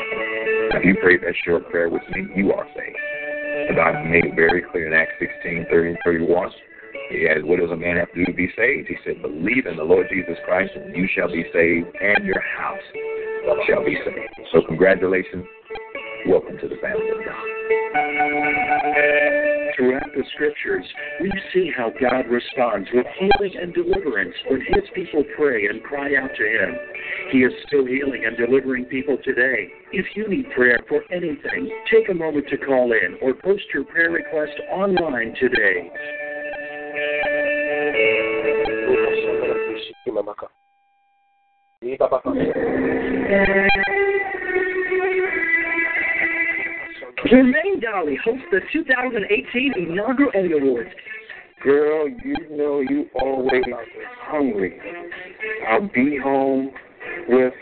[0.79, 2.97] If you pray that short prayer with me, you are saved.
[3.69, 6.51] The Bible made it very clear in Acts 16, 30 and 31.
[7.09, 8.87] He asked, What does a man have to do to be saved?
[8.87, 12.39] He said, Believe in the Lord Jesus Christ, and you shall be saved, and your
[12.39, 12.85] house
[13.67, 14.47] shall be saved.
[14.53, 15.45] So, congratulations.
[16.27, 17.45] Welcome to the family of God.
[19.77, 20.85] Throughout the scriptures,
[21.21, 26.15] we see how God responds with healing and deliverance when his people pray and cry
[26.21, 26.75] out to him.
[27.31, 29.69] He is still healing and delivering people today.
[29.93, 33.85] If you need prayer for anything, take a moment to call in or post your
[33.85, 35.89] prayer request online today.
[47.25, 50.89] Jermaine Dolly hosts the 2018 inaugural Emmy Awards.
[51.63, 53.63] Girl, you know you always
[54.21, 54.79] hungry.
[55.69, 56.71] I'll be home
[57.27, 57.53] with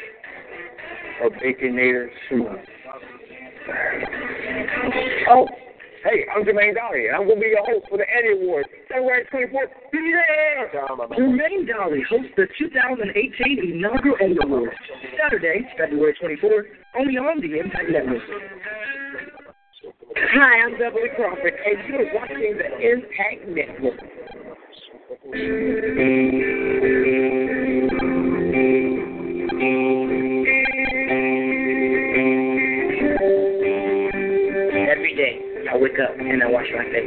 [1.23, 2.47] a baconator soup.
[5.29, 5.47] Oh,
[6.03, 8.69] hey, I'm Jermaine Dolly, and I'm going to be your host for the Emmy Awards,
[8.87, 9.73] February 24th.
[9.93, 11.17] Yeah!
[11.17, 14.75] Jermaine Dolly hosts the 2018 inaugural Emmy Awards.
[15.19, 16.65] Saturday, February 24th,
[16.99, 18.21] only on the Impact Network.
[20.19, 24.01] Hi, I'm Beverly Crawford, and you're watching the Impact Network.
[34.89, 35.37] Every day,
[35.69, 37.05] I wake up and I wash my face.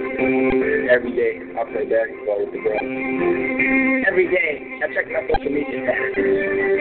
[0.90, 4.06] Every day, I play basketball with the girls.
[4.06, 6.14] Every day, I check my social media status.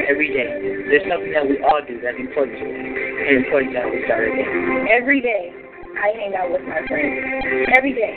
[0.08, 0.46] Every day,
[0.94, 4.30] there's something that we all do that's important to us, and important that we start
[4.30, 4.86] again.
[4.94, 5.69] Every day,
[6.00, 7.20] I hang out with my friends.
[7.76, 8.16] Every day,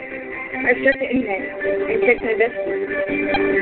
[0.54, 2.86] I surf the internet and check my messages.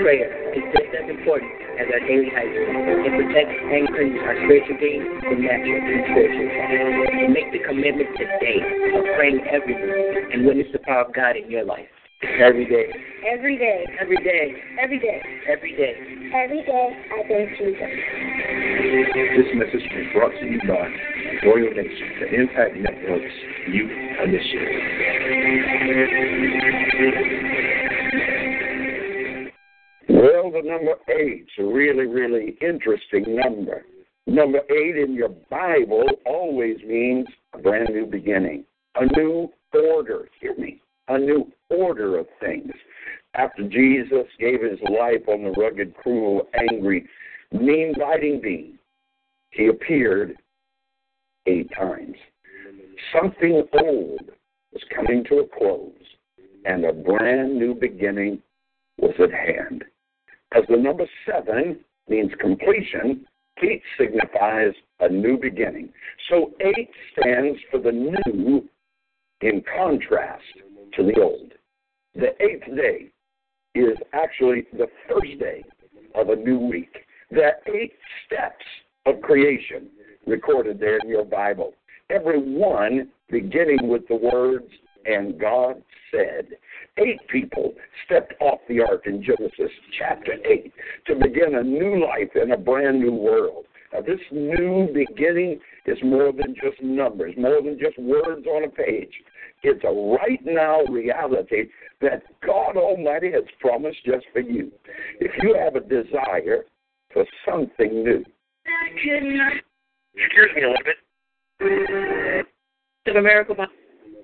[0.04, 1.48] Prayer is just as important
[1.80, 3.00] as our daily hygiene.
[3.00, 7.33] It protects and increases our spiritual being from natural and spiritual attacks.
[7.33, 8.61] Make the commitment today
[8.92, 11.88] of praying every day and witness the power of God in your life.
[12.20, 12.92] Every day.
[13.24, 14.52] Every day, Every day.
[14.76, 15.96] every day, Every day.
[16.37, 17.88] every day, I thank Jesus.
[19.40, 20.92] This message is brought to you by
[21.45, 23.35] Royal Nation, the Impact Network's
[23.69, 23.90] Youth
[24.25, 24.81] Initiative.
[30.09, 33.85] Well, the number eight's a really, really interesting number.
[34.27, 38.64] Number eight in your Bible always means a brand new beginning,
[38.97, 40.29] a new order.
[40.40, 42.73] Hear me, a new order of things.
[43.35, 47.09] After Jesus gave his life on the rugged, cruel, angry,
[47.53, 48.79] mean biting beam,
[49.51, 50.37] he appeared
[51.46, 52.16] eight times.
[53.12, 54.31] Something old
[54.72, 55.92] was coming to a close,
[56.64, 58.42] and a brand new beginning
[58.98, 59.85] was at hand.
[60.53, 63.26] As the number seven means completion,
[63.62, 65.92] eight signifies a new beginning.
[66.29, 68.68] So eight stands for the new
[69.40, 70.44] in contrast
[70.94, 71.53] to the old.
[72.14, 73.11] The eighth day
[73.74, 75.64] is actually the first day
[76.14, 76.94] of a new week.
[77.31, 77.94] The eight
[78.26, 78.64] steps
[79.07, 79.88] of creation
[80.26, 81.74] recorded there in your Bible.
[82.11, 84.66] Every one beginning with the words,
[85.06, 86.48] and God said.
[86.98, 87.72] Eight people
[88.04, 90.72] stepped off the ark in Genesis chapter 8
[91.06, 93.64] to begin a new life in a brand new world.
[93.92, 98.68] Now, this new beginning is more than just numbers, more than just words on a
[98.68, 99.12] page.
[99.62, 101.64] It's a right now reality
[102.00, 104.70] that God Almighty has promised just for you.
[105.18, 106.64] If you have a desire
[107.12, 108.24] for something new,
[110.14, 112.46] excuse me a little bit.
[113.05, 113.57] The miracle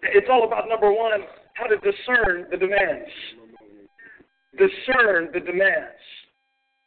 [0.03, 1.20] It's all about number one,
[1.55, 3.11] how to discern the demands.
[4.53, 6.01] Discern the demands.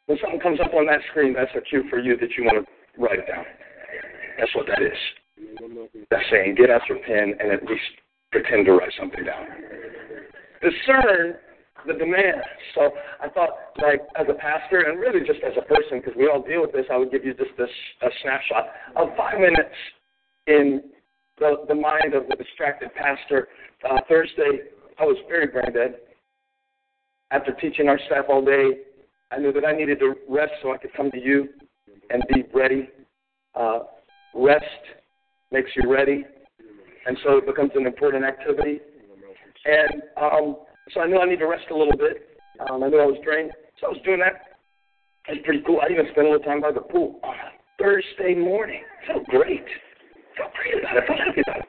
[0.05, 2.65] When something comes up on that screen, that's a cue for you that you want
[2.65, 3.45] to write it down.
[4.39, 4.97] That's what that is.
[6.09, 7.83] That's saying get out your pen and at least
[8.31, 9.45] pretend to write something down.
[10.61, 11.35] Discern
[11.87, 12.41] the demand.
[12.75, 13.49] So I thought,
[13.81, 16.71] like, as a pastor and really just as a person, because we all deal with
[16.71, 17.69] this, I would give you just this
[18.01, 19.75] a snapshot of five minutes
[20.47, 20.83] in
[21.39, 23.47] the, the mind of the distracted pastor.
[23.89, 25.95] Uh, Thursday, I was very brain dead.
[27.31, 28.79] After teaching our staff all day,
[29.31, 31.49] I knew that I needed to rest so I could come to you
[32.09, 32.89] and be ready.
[33.55, 33.79] Uh,
[34.33, 34.63] rest
[35.51, 36.25] makes you ready,
[37.05, 38.79] and so it becomes an important activity.
[39.65, 40.57] And um,
[40.93, 42.39] so I knew I needed to rest a little bit.
[42.69, 44.57] Um, I knew I was drained, so I was doing that.
[45.27, 45.79] It was pretty cool.
[45.81, 48.83] I even spent a little time by the pool on a Thursday morning.
[49.07, 49.65] Felt great.
[50.37, 51.07] Felt great about it.
[51.07, 51.65] Felt happy about it.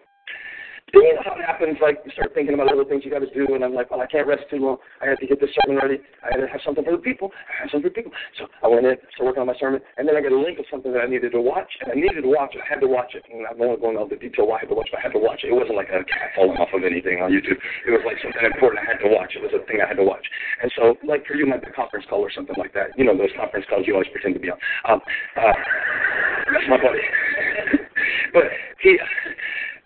[0.92, 3.24] Then you know how it happens, like you start thinking about other things you got
[3.24, 4.79] to do, and I'm like, well, I can't rest too long.
[5.00, 5.98] I have to get this sermon ready.
[6.22, 7.33] I had to have something for the people.
[7.33, 8.12] I have something for the people.
[8.38, 10.59] So I went in, started working on my sermon, and then I got a link
[10.59, 12.61] of something that I needed to watch, and I needed to watch it.
[12.61, 14.70] I had to watch it, and I'm not going into the detail why I had
[14.70, 15.55] to watch but I had to watch it.
[15.55, 17.59] It wasn't like a cat falling off of anything on YouTube.
[17.87, 19.38] It was like something important I had to watch.
[19.38, 20.26] It was a thing I had to watch.
[20.62, 22.90] And so, like for you, might be a conference call or something like that.
[22.98, 24.59] You know those conference calls you always pretend to be on.
[24.88, 25.00] Um,
[25.38, 25.55] uh,
[26.50, 27.05] that's my buddy.
[28.35, 28.44] but
[28.83, 28.98] he.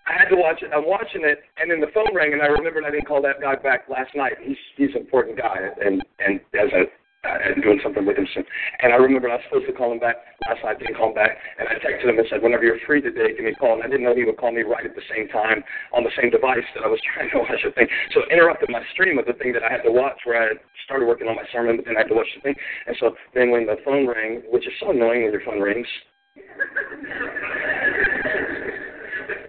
[0.07, 0.71] I had to watch it.
[0.75, 3.41] I'm watching it, and then the phone rang, and I remembered I didn't call that
[3.41, 4.35] guy back last night.
[4.43, 6.85] He's he's an important guy, and and as a
[7.25, 8.45] uh, and doing something with him soon.
[8.85, 11.17] And I remember I was supposed to call him back last night, didn't call him
[11.17, 13.81] back, and I texted him and said, whenever you're free today, give me a call.
[13.81, 15.65] And I didn't know he would call me right at the same time
[15.97, 17.89] on the same device that I was trying to watch the thing.
[18.13, 20.53] So it interrupted my stream of the thing that I had to watch where I
[20.85, 22.55] started working on my sermon, but then I had to watch the thing.
[22.87, 25.89] And so then when the phone rang, which is so annoying when your phone rings,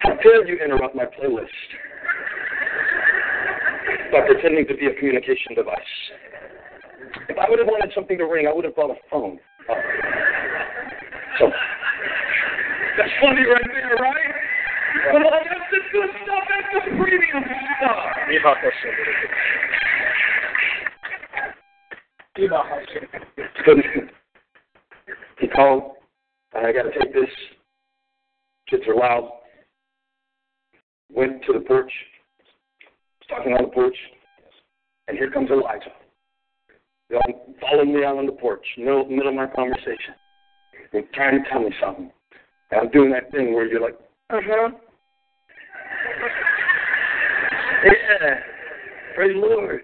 [0.01, 1.47] how dare you interrupt my playlist
[4.12, 5.79] by pretending to be a communication device?
[7.29, 9.39] If I would have wanted something to ring, I would have brought a phone.
[9.69, 9.75] Oh.
[11.39, 11.51] So
[12.97, 14.31] that's funny right there, right?
[15.12, 16.43] Come on, that's the good stuff.
[16.49, 17.43] That's the premium
[17.77, 18.05] stuff.
[25.39, 25.93] he called.
[26.53, 27.29] I got to take this.
[28.69, 29.29] Kids are loud
[31.15, 31.91] went to the porch,
[33.19, 33.95] was talking on the porch,
[35.08, 35.93] and here comes Elijah.
[37.10, 40.15] They all followed me out on the porch, middle, middle of my conversation.
[40.91, 42.12] They're trying to tell me something.
[42.71, 43.97] And I'm doing that thing where you're like,
[44.32, 44.69] uh huh.
[47.86, 48.39] yeah.
[49.15, 49.82] Praise the Lord.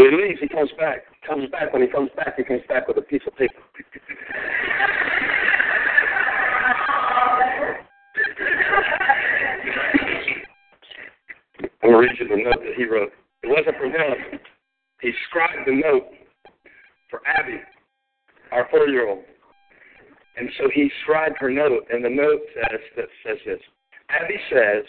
[0.00, 1.00] He leaves, he comes back.
[1.28, 1.74] Comes back.
[1.74, 3.52] When he comes back, he comes back with a piece of paper.
[11.82, 13.12] I'm going to read you the note that he wrote.
[13.42, 14.40] It wasn't for him.
[15.02, 16.06] He scribed the note
[17.10, 17.60] for Abby,
[18.52, 19.22] our four-year-old.
[20.38, 23.60] And so he scribed her note, and the note says that says this.
[24.08, 24.84] Abby says,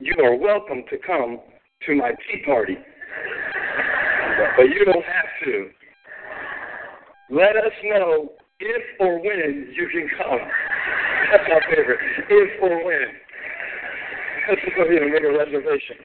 [0.00, 1.40] "You are welcome to come
[1.86, 2.76] to my tea party."
[4.56, 5.70] but you don't have to.
[7.30, 10.38] Let us know if or when you can come.
[11.30, 12.00] That's my favorite.
[12.28, 13.06] If or when.
[14.48, 15.96] That's going to make a reservation.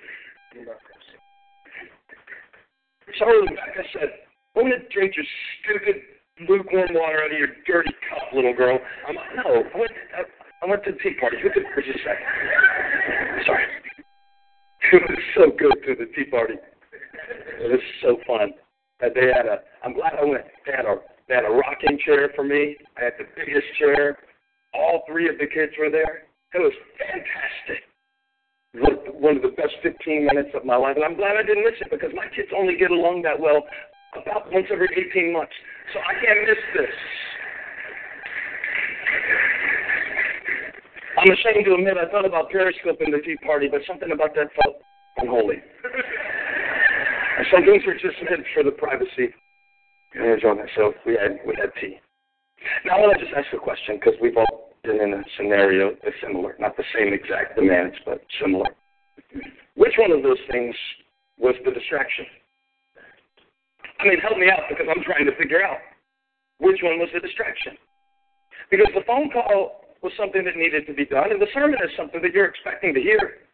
[3.19, 4.09] So I said,
[4.55, 5.25] I'm going to drink your
[5.63, 6.01] stupid
[6.47, 8.77] lukewarm water out of your dirty cup, little girl.
[9.07, 10.21] I'm like, no, I went, I,
[10.65, 11.37] I went to the tea party.
[11.41, 13.45] Who for just second?
[13.45, 13.65] Sorry.
[14.93, 16.53] It was so good to the tea party.
[17.59, 18.53] It was so fun.
[18.99, 19.59] They had a.
[19.83, 20.45] I'm glad I went.
[20.65, 20.97] They had a.
[21.27, 22.77] They had a rocking chair for me.
[22.97, 24.17] I had the biggest chair.
[24.73, 26.27] All three of the kids were there.
[26.53, 27.83] It was fantastic.
[29.19, 31.79] One of the best 15 minutes of my life, and I'm glad I didn't miss
[31.79, 33.63] it because my kids only get along that well
[34.19, 35.53] about once every 18 months,
[35.93, 36.95] so I can't miss this.
[41.17, 44.51] I'm ashamed to admit I thought about periscoping the tea party, but something about that
[44.61, 44.83] felt
[45.17, 45.63] unholy.
[47.51, 49.33] some things were just meant for the privacy
[50.13, 50.69] and enjoyment.
[50.75, 51.99] So we had we had tea.
[52.85, 55.95] Now I want to just ask a question because we've all been in a scenario
[56.03, 58.69] that's similar, not the same exact demands, but similar.
[59.75, 60.75] Which one of those things
[61.37, 62.25] was the distraction?
[63.99, 65.79] I mean, help me out because I'm trying to figure out
[66.59, 67.77] which one was the distraction.
[68.71, 71.91] Because the phone call was something that needed to be done, and the sermon is
[71.97, 73.44] something that you're expecting to hear.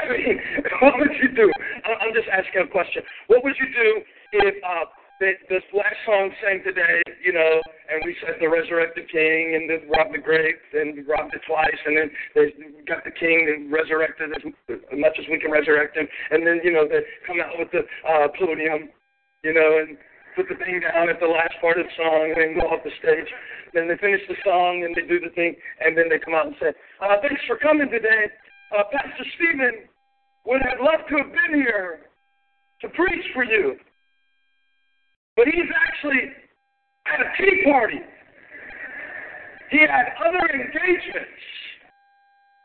[0.04, 0.40] I mean,
[0.80, 1.50] what would you do?
[1.84, 3.02] I'm just asking a question.
[3.28, 3.88] What would you do
[4.44, 4.88] if uh,
[5.20, 7.60] the, this last song sang today, you know,
[7.92, 11.80] and we said the resurrected king and then robbed the grave and robbed it twice,
[11.84, 12.56] and then they
[12.88, 14.42] got the king and resurrected as,
[14.72, 17.68] as much as we can resurrect him, and then you know they come out with
[17.68, 18.88] the uh, podium,
[19.44, 20.00] you know, and
[20.32, 22.80] put the thing down at the last part of the song and then go off
[22.80, 23.28] the stage.
[23.76, 25.52] Then they finish the song and they do the thing,
[25.84, 26.72] and then they come out and say,
[27.04, 28.32] uh, "Thanks for coming today,
[28.76, 29.88] uh, Pastor Steven.
[30.46, 32.00] Would have loved to have been here
[32.80, 33.76] to preach for you,
[35.36, 36.32] but he's actually
[37.06, 38.00] at a tea party.
[39.70, 41.42] He had other engagements.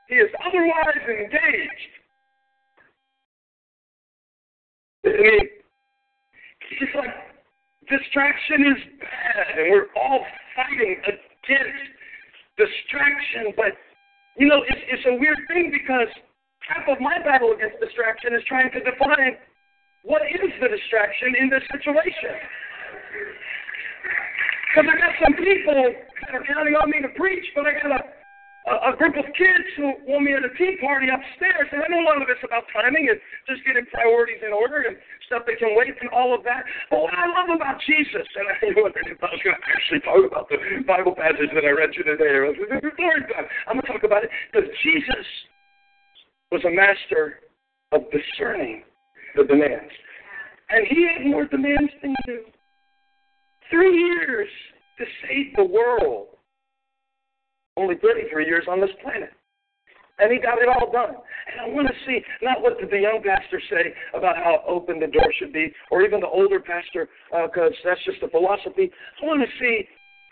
[0.08, 1.92] He is otherwise engaged."
[5.06, 5.50] I mean,
[6.80, 7.14] it's like
[7.90, 10.26] distraction is bad, and we're all
[10.56, 11.92] fighting against
[12.58, 13.54] distraction.
[13.58, 13.74] But
[14.38, 16.12] you know, it's it's a weird thing because
[16.68, 19.40] half of my battle against distraction is trying to define
[20.04, 22.36] what is the distraction in this situation.
[24.70, 25.96] Because I got some people
[26.28, 28.15] that are counting on me to preach, but I got a
[28.66, 32.02] a, group of kids who want me at a tea party upstairs, and I know
[32.02, 34.98] a lot of it's about timing and just getting priorities in order and
[35.30, 36.66] stuff that can wait and all of that.
[36.90, 40.02] But what I love about Jesus, and I wondered if I was going to actually
[40.02, 42.42] talk about the Bible passage that I read you today.
[42.98, 43.46] Glory God.
[43.70, 45.26] I'm going to talk about it because Jesus
[46.50, 47.46] was a master
[47.94, 48.82] of discerning
[49.38, 49.94] the demands.
[50.74, 52.50] And he had more demands than you.
[53.70, 54.50] Three years
[54.98, 56.35] to save the world
[57.78, 59.32] only 33 years on this planet.
[60.18, 61.12] And he got it all done.
[61.12, 65.00] And I want to see not what did the young pastor say about how open
[65.00, 68.90] the door should be, or even the older pastor, because uh, that's just a philosophy.
[69.22, 69.84] I want to see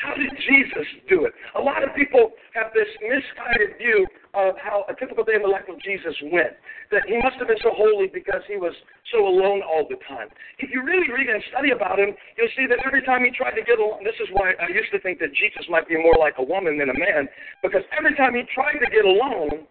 [0.04, 1.32] how did Jesus do it?
[1.56, 4.04] A lot of people have this misguided view
[4.36, 6.60] of how a typical day in the life of Jesus went.
[6.92, 8.76] That he must have been so holy because he was
[9.16, 10.28] so alone all the time.
[10.60, 13.56] If you really read and study about him, you'll see that every time he tried
[13.56, 16.20] to get alone, this is why I used to think that Jesus might be more
[16.20, 17.32] like a woman than a man,
[17.64, 19.64] because every time he tried to get alone,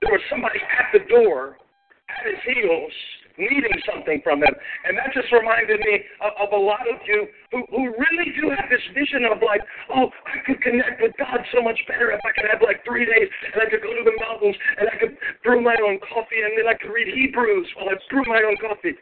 [0.00, 1.60] there was somebody at the door,
[2.08, 2.94] at his heels,
[3.38, 4.54] needing something from him.
[4.86, 8.50] And that just reminded me of, of a lot of you who, who really do
[8.50, 9.60] have this vision of like,
[9.94, 13.04] oh, I could connect with God so much better if I could have like three
[13.04, 16.42] days and I could go to the mountains and I could brew my own coffee
[16.42, 18.96] and then I could read Hebrews while I brew my own coffee.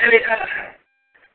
[0.00, 0.70] And it, uh,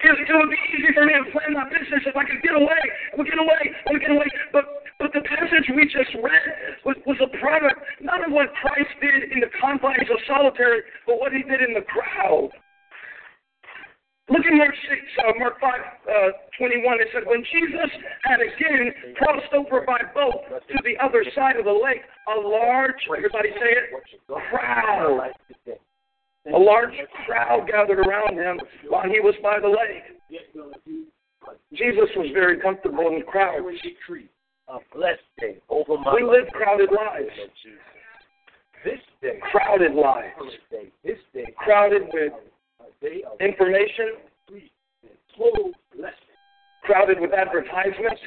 [0.06, 2.54] it, it would be easy for me to plan my business if I could get
[2.54, 2.82] away.
[3.14, 3.64] I would get away.
[3.88, 4.26] I would get away.
[4.54, 4.66] But
[5.00, 6.48] but the passage we just read
[6.86, 11.20] was, was a product not of what Christ did in the confines of solitary, but
[11.20, 12.50] what he did in the crowd.
[14.28, 16.14] Look in Mark 6, uh, Mark 5, uh,
[16.58, 16.98] 21.
[17.00, 17.92] It said, When Jesus
[18.24, 18.90] had again
[19.22, 23.70] crossed over by boat to the other side of the lake, a large, everybody say
[23.70, 24.02] it,
[24.50, 25.30] crowd
[26.54, 26.94] a large
[27.26, 30.04] crowd gathered around him while he was by the lake.
[31.74, 33.66] Jesus was very comfortable in crowds.
[34.68, 37.30] A blessed day over my we live crowded lives.
[38.84, 40.34] This day, crowded lives.
[41.04, 42.34] This day, crowded with
[43.40, 44.14] information,
[46.84, 48.22] crowded with advertisements,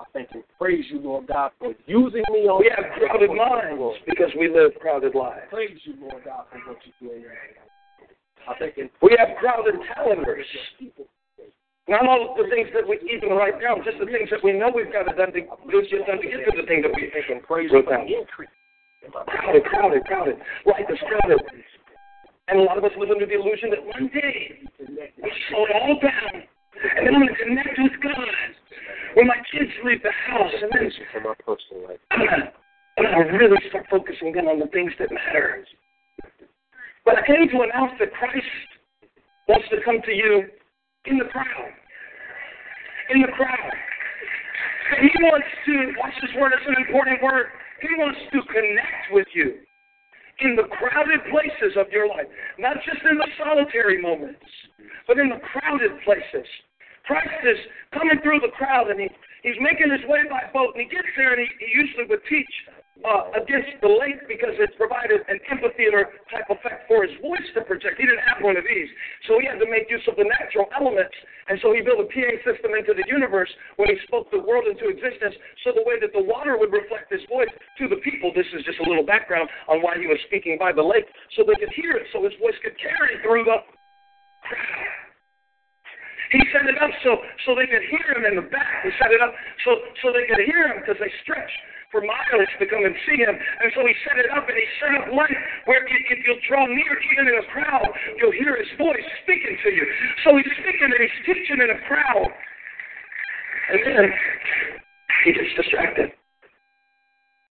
[0.00, 3.98] I thank and praise you, Lord God, for using me on We have crowded minds
[4.06, 5.42] because we live crowded lives.
[5.50, 7.24] Praise you, Lord God, for what you're doing.
[8.48, 10.46] I thank and we have crowded calendars.
[11.90, 14.54] Not all of the things that we're even write down, just the things that we
[14.54, 15.42] know we've got to done to,
[15.82, 18.06] just done to get to the thing that we think and praise down.
[19.26, 20.36] Crowded, crowded, crowded.
[20.66, 21.42] Life is crowded.
[22.46, 25.74] And a lot of us live under the illusion that one day we slow it
[25.74, 26.46] all down
[26.80, 28.50] and then I'm going to connect with God
[29.14, 30.52] when my kids leave the house.
[30.62, 32.00] And then for my personal life.
[32.10, 35.64] I'm going to really start focusing in on the things that matter.
[37.04, 38.46] But I came to announce that Christ
[39.48, 40.48] wants to come to you
[41.06, 41.72] in the crowd.
[43.10, 43.74] In the crowd.
[44.96, 47.46] And he wants to, watch this word, it's an important word.
[47.82, 49.62] He wants to connect with you
[50.40, 52.26] in the crowded places of your life,
[52.58, 54.40] not just in the solitary moments,
[55.06, 56.46] but in the crowded places.
[57.04, 57.58] Christ is
[57.92, 59.08] coming through the crowd and he,
[59.42, 62.22] he's making his way by boat and he gets there and he, he usually would
[62.28, 62.54] teach
[63.04, 67.64] uh, against the lake because it provided an amphitheater type effect for his voice to
[67.64, 67.96] project.
[67.96, 68.88] He didn't have one of these,
[69.24, 71.14] so he had to make use of the natural elements.
[71.48, 74.68] And so he built a PA system into the universe when he spoke the world
[74.68, 75.34] into existence,
[75.64, 78.30] so the way that the water would reflect his voice to the people.
[78.36, 81.42] This is just a little background on why he was speaking by the lake, so
[81.42, 83.58] they could hear it, so his voice could carry through the
[84.44, 85.00] crowd.
[86.30, 88.86] He set it up so so they could hear him in the back.
[88.86, 89.34] He set it up
[89.66, 91.58] so so they could hear him because they stretched
[91.90, 93.34] for miles to come and see him.
[93.34, 95.34] And so he set it up and he set up light
[95.66, 99.70] where if you'll draw near, even in a crowd, you'll hear his voice speaking to
[99.74, 99.84] you.
[100.24, 102.30] So he's speaking and he's teaching in a crowd.
[103.74, 104.04] And then
[105.24, 106.10] he gets distracted.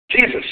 [0.09, 0.45] Jesus,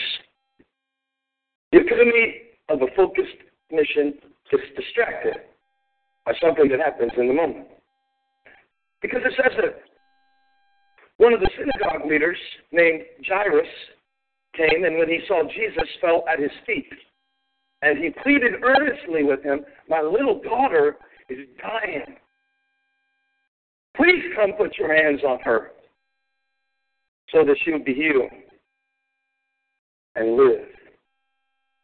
[1.71, 4.13] the epitome of a focused mission,
[4.49, 5.37] gets distracted
[6.25, 7.67] by something that happens in the moment.
[9.01, 9.90] Because it says that
[11.21, 12.37] one of the synagogue leaders
[12.71, 13.67] named Jairus
[14.57, 16.89] came, and when he saw Jesus, fell at his feet.
[17.83, 20.97] And he pleaded earnestly with him, My little daughter
[21.29, 22.15] is dying.
[23.95, 25.73] Please come put your hands on her
[27.29, 28.31] so that she would be healed
[30.15, 30.65] and live.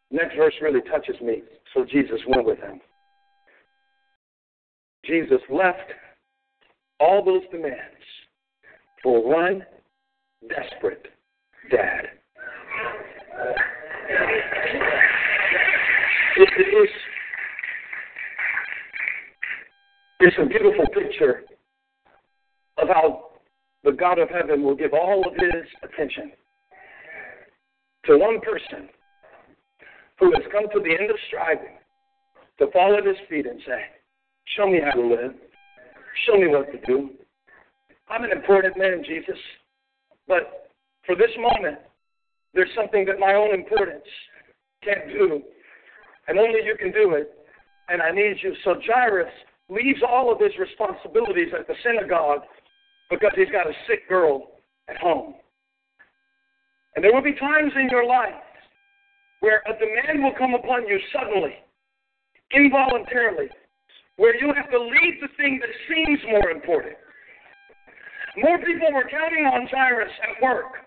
[0.10, 1.44] Next verse really touches me.
[1.76, 2.82] So Jesus went with him.
[5.06, 5.92] Jesus left
[7.00, 7.94] all those demands
[9.08, 9.66] for one
[10.50, 11.08] desperate
[11.72, 12.08] dad.
[16.36, 16.90] It is
[20.20, 21.44] it's a beautiful picture
[22.80, 23.30] of how
[23.86, 26.34] the God of heaven will give all of his attention
[28.08, 28.90] to one person
[30.20, 31.78] who has come to the end of striving
[32.60, 33.84] to fall at his feet and say,
[34.58, 35.34] Show me how to live.
[36.26, 37.12] Show me what to do.
[38.10, 39.38] I'm an important man, Jesus.
[40.28, 40.72] But
[41.06, 41.80] for this moment,
[42.54, 44.06] there's something that my own importance
[44.84, 45.42] can't do.
[46.28, 47.32] And only you can do it.
[47.90, 48.54] And I need you.
[48.64, 49.32] So Jairus
[49.70, 52.42] leaves all of his responsibilities at the synagogue
[53.10, 54.52] because he's got a sick girl
[54.90, 55.36] at home.
[56.96, 58.34] And there will be times in your life
[59.40, 61.54] where a demand will come upon you suddenly,
[62.52, 63.50] involuntarily,
[64.16, 66.98] where you have to leave the thing that seems more important
[68.38, 70.86] more people were counting on Jairus at work,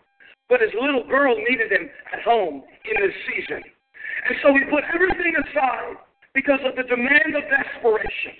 [0.48, 3.62] but his little girl needed him at home in this season.
[3.62, 5.98] And so he put everything aside
[6.34, 8.36] because of the demand of desperation.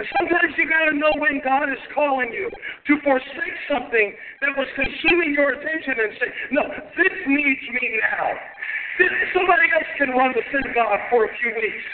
[0.00, 4.56] And sometimes you got to know when God is calling you to forsake something that
[4.56, 6.64] was consuming your attention and say, No,
[6.96, 8.32] this needs me now.
[8.96, 11.84] This, somebody else can run the synagogue for a few weeks.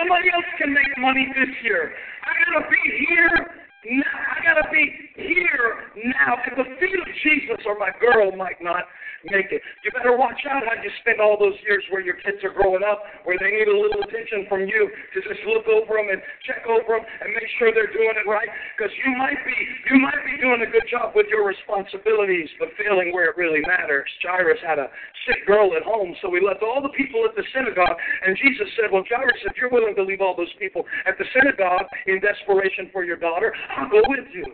[0.00, 1.92] Somebody else can make money this year.
[2.24, 2.82] I got to be
[3.12, 8.30] here now, I gotta be here now at the feet of Jesus, or my girl
[8.36, 8.86] might not
[9.30, 9.62] make it.
[9.86, 12.82] You better watch out how you spend all those years where your kids are growing
[12.82, 16.22] up, where they need a little attention from you to just look over them and
[16.46, 18.50] check over them and make sure they're doing it right.
[18.74, 19.54] Because you might be
[19.90, 23.62] you might be doing a good job with your responsibilities, but failing where it really
[23.66, 24.08] matters.
[24.22, 24.90] Jairus had a
[25.26, 28.66] sick girl at home, so he left all the people at the synagogue, and Jesus
[28.74, 32.18] said, "Well, Jairus, if you're willing to leave all those people at the synagogue in
[32.18, 34.44] desperation for your daughter." I'll go with you.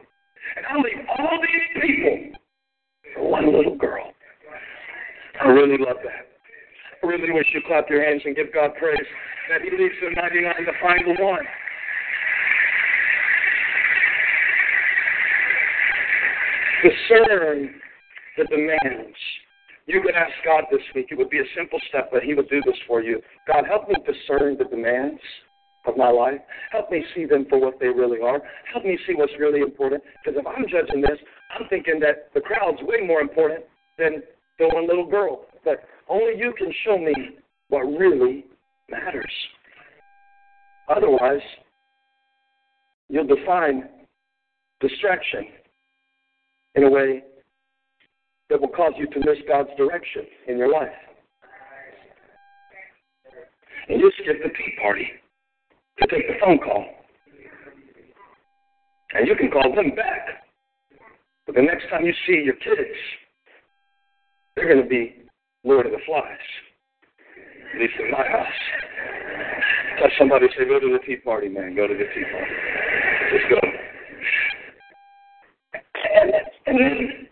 [0.57, 2.41] And I'll leave all these people
[3.14, 4.12] for one little girl.
[5.41, 6.27] I really love that.
[7.03, 8.99] I really wish you clap your hands and give God praise
[9.51, 11.45] that He leaves the 99 to find the one.
[16.83, 17.75] Discern
[18.37, 19.16] the demands.
[19.87, 21.09] You could ask God this week.
[21.11, 23.21] It would be a simple step, but He would do this for you.
[23.47, 25.21] God, help me discern the demands
[25.89, 26.41] of my life.
[26.70, 28.41] Help me see them for what they really are.
[28.72, 30.03] Help me see what's really important.
[30.24, 31.18] Because if I'm judging this,
[31.59, 33.64] I'm thinking that the crowd's way more important
[33.99, 34.22] than
[34.59, 35.47] the one little girl.
[35.64, 37.14] But only you can show me
[37.68, 38.45] what really
[38.91, 39.32] matters.
[40.89, 41.41] Otherwise,
[43.09, 43.89] you'll define
[44.80, 45.47] distraction
[46.74, 47.24] in a way
[48.49, 50.89] that will cause you to miss God's direction in your life.
[53.89, 55.09] And you skip the tea party
[56.01, 56.84] to take the phone call.
[59.14, 60.44] And you can call them back.
[61.46, 62.96] But the next time you see your kids,
[64.55, 65.22] they're going to be
[65.64, 66.22] Lord of the Flies.
[67.74, 68.46] At least in my house.
[70.01, 71.74] Touch somebody say, go to the tea party, man.
[71.74, 72.55] Go to the tea party.
[73.32, 73.59] Just go.
[76.14, 76.32] And,
[76.66, 77.28] and then,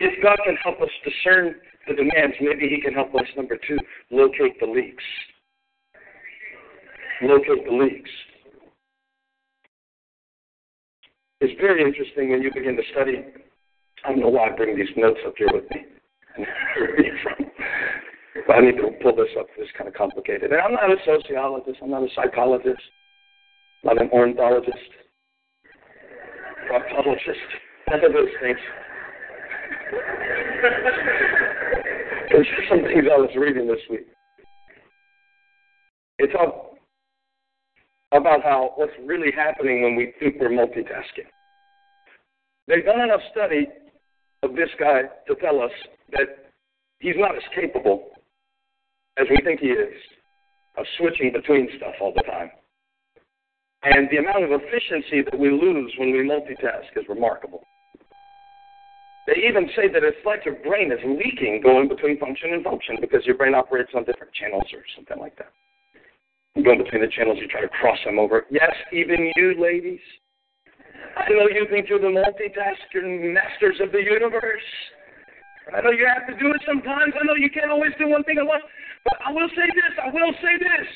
[0.00, 1.54] if God can help us discern
[1.86, 3.78] the demands, maybe He can help us, number two,
[4.10, 5.04] locate the leaks.
[7.22, 8.10] Locate the leaks.
[11.40, 13.24] It's very interesting when you begin to study.
[14.04, 15.84] I don't know why I bring these notes up here with me.
[18.46, 19.46] but I need to pull this up.
[19.56, 20.52] It's kind of complicated.
[20.52, 21.78] And I'm not a sociologist.
[21.82, 22.82] I'm not a psychologist.
[23.84, 24.76] I'm not an ornithologist.
[26.70, 27.48] Proctologist.
[27.90, 28.58] None of those things.
[32.30, 34.06] There's some things I was reading this week.
[36.18, 36.77] It's all
[38.12, 41.28] about how what's really happening when we think we're multitasking.
[42.66, 43.66] They've done enough study
[44.42, 45.72] of this guy to tell us
[46.12, 46.50] that
[47.00, 48.10] he's not as capable
[49.18, 49.94] as we think he is
[50.76, 52.50] of switching between stuff all the time.
[53.82, 57.62] And the amount of efficiency that we lose when we multitask is remarkable.
[59.26, 62.96] They even say that it's like your brain is leaking going between function and function
[63.00, 65.52] because your brain operates on different channels or something like that.
[66.54, 68.46] You go between the channels, you try to cross them over.
[68.50, 70.00] Yes, even you ladies.
[71.16, 74.68] I know you think you're the multitasking masters of the universe.
[75.74, 77.12] I know you have to do it sometimes.
[77.14, 78.64] I know you can't always do one thing at once.
[79.04, 80.88] But I will say this, I will say this.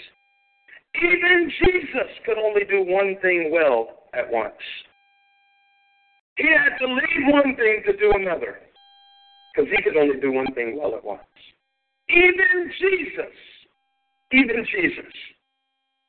[1.02, 4.58] Even Jesus could only do one thing well at once.
[6.36, 8.58] He had to leave one thing to do another.
[9.54, 11.22] Because he could only do one thing well at once.
[12.08, 13.34] Even Jesus,
[14.32, 15.12] even Jesus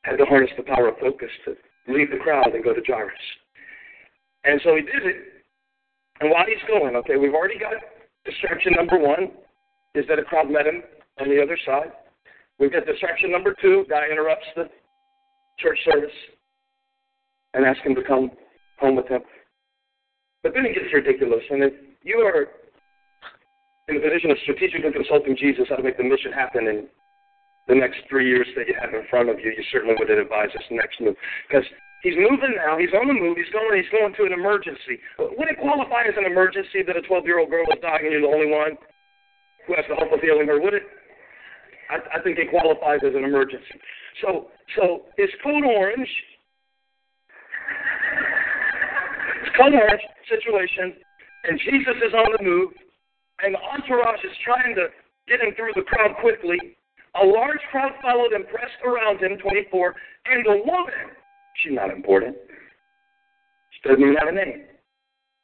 [0.04, 1.56] had to harness the power of focus to
[1.88, 3.14] leave the crowd and go to Jairus.
[4.44, 5.16] And so he did it.
[6.20, 7.74] And while he's going, okay, we've already got
[8.26, 9.32] distraction number one
[9.96, 10.84] is that a crowd met him
[11.20, 11.92] on the other side.
[12.60, 14.70] We've got distraction number two, guy interrupts the
[15.60, 16.16] church service
[17.54, 18.32] and asks him to come
[18.80, 19.22] home with him.
[20.42, 21.44] But then it gets ridiculous.
[21.50, 21.74] And if
[22.04, 22.48] you are
[23.88, 26.88] in the position of strategically consulting Jesus how to make the mission happen in
[27.68, 30.50] the next three years that you have in front of you, you certainly would advise
[30.54, 31.16] this next move.
[31.48, 31.64] Because
[32.04, 32.76] He's moving now.
[32.78, 33.40] He's on the move.
[33.40, 33.80] He's going.
[33.80, 35.00] He's going to an emergency.
[35.18, 38.36] Would it qualify as an emergency that a 12-year-old girl is dying and you're the
[38.36, 38.76] only one
[39.66, 40.60] who has the hope of healing her?
[40.60, 40.84] Would it?
[41.88, 43.80] I, I think it qualifies as an emergency.
[44.20, 46.12] So, so is code orange.
[49.48, 51.00] It's code orange situation,
[51.48, 52.76] and Jesus is on the move,
[53.48, 54.92] and the entourage is trying to
[55.32, 56.60] get him through the crowd quickly.
[57.22, 59.96] A large crowd followed and pressed around him, 24,
[60.26, 61.14] and the woman
[61.56, 62.36] She's not important.
[63.72, 64.64] She doesn't even have a name.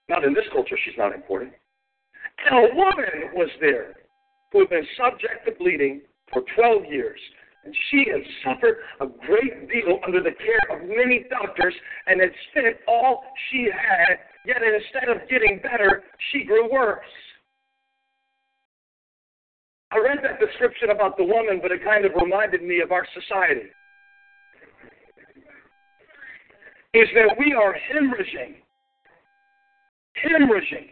[0.07, 1.53] Not in this culture, she's not important.
[2.49, 3.95] And a woman was there
[4.51, 6.01] who had been subject to bleeding
[6.33, 7.19] for 12 years.
[7.65, 11.75] And she had suffered a great deal under the care of many doctors
[12.07, 17.05] and had spent all she had, yet instead of getting better, she grew worse.
[19.91, 23.07] I read that description about the woman, but it kind of reminded me of our
[23.13, 23.69] society.
[26.93, 28.55] is that we are hemorrhaging,
[30.17, 30.89] hemorrhaging,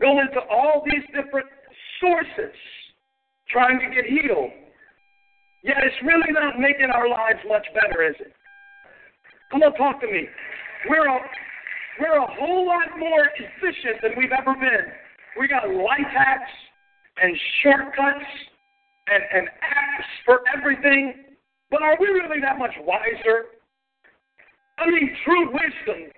[0.00, 1.46] going to all these different
[2.00, 2.54] sources
[3.48, 4.50] trying to get healed.
[5.62, 8.32] Yet it's really not making our lives much better, is it?
[9.52, 10.26] Come on, talk to me.
[10.88, 11.18] We're a,
[12.00, 14.90] we're a whole lot more efficient than we've ever been.
[15.38, 16.50] We got life hacks
[17.20, 18.30] and shortcuts
[19.08, 21.14] and, and apps for everything.
[21.70, 23.46] But are we really that much wiser?
[24.78, 26.10] I mean, true wisdom,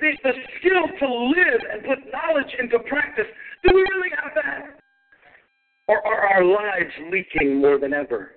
[0.00, 3.26] the, the skill to live and put knowledge into practice.
[3.64, 4.80] Do we really have that?
[5.88, 8.32] Or are our lives leaking more than ever?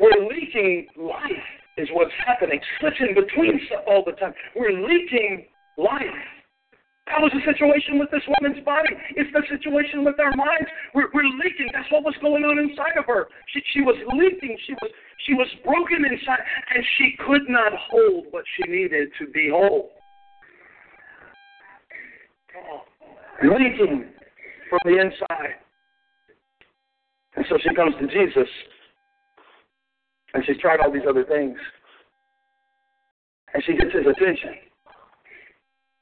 [0.00, 1.26] We're leaking life,
[1.78, 2.60] is what's happening.
[2.80, 4.34] Switching between stuff all the time.
[4.54, 6.26] We're leaking life.
[7.08, 8.92] That was the situation with this woman's body.
[9.16, 10.68] It's the situation with our minds.
[10.92, 11.72] We're, we're leaking.
[11.72, 13.28] That's what was going on inside of her.
[13.54, 14.58] She, she was leaking.
[14.66, 14.90] She was,
[15.24, 19.90] she was broken inside, and she could not hold what she needed to be whole.
[23.42, 24.12] Leaking
[24.68, 25.56] from the inside.
[27.36, 28.48] And so she comes to Jesus,
[30.34, 31.56] and she's tried all these other things.
[33.54, 34.54] And she gets his attention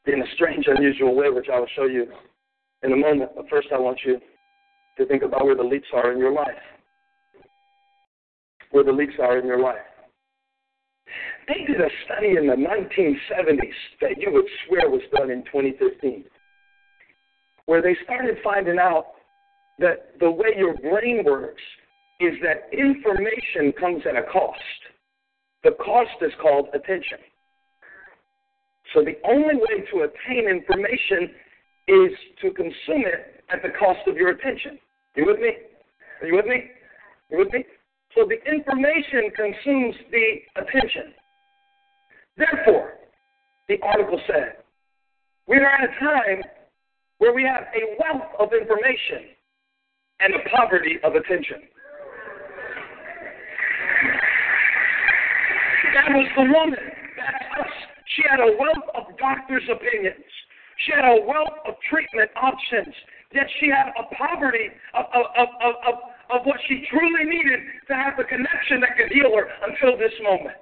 [0.06, 2.06] in a strange, unusual way, which I will show you
[2.82, 3.30] in a moment.
[3.36, 4.20] But first, I want you
[4.98, 6.48] to think about where the leaks are in your life.
[8.70, 9.76] Where the leaks are in your life.
[11.46, 16.24] They did a study in the 1970s that you would swear was done in 2015,
[17.66, 19.06] where they started finding out
[19.78, 21.62] that the way your brain works
[22.20, 24.60] is that information comes at a cost.
[25.64, 27.18] The cost is called attention.
[28.94, 31.34] So the only way to attain information
[31.88, 32.10] is
[32.42, 34.78] to consume it at the cost of your attention.
[35.16, 35.52] You with me?
[36.20, 36.70] Are you with me?
[37.30, 37.64] You with me?
[38.14, 41.12] So the information consumes the attention.
[42.36, 42.94] Therefore,
[43.68, 44.56] the article said,
[45.48, 46.42] we are at a time
[47.18, 49.34] where we have a wealth of information
[50.20, 51.62] and a poverty of attention.
[56.06, 56.78] That was the woman.
[58.14, 60.22] She had a wealth of doctors' opinions.
[60.86, 62.94] She had a wealth of treatment options.
[63.34, 65.94] Yet she had a poverty of, of, of, of,
[66.30, 70.14] of what she truly needed to have the connection that could heal her until this
[70.22, 70.54] moment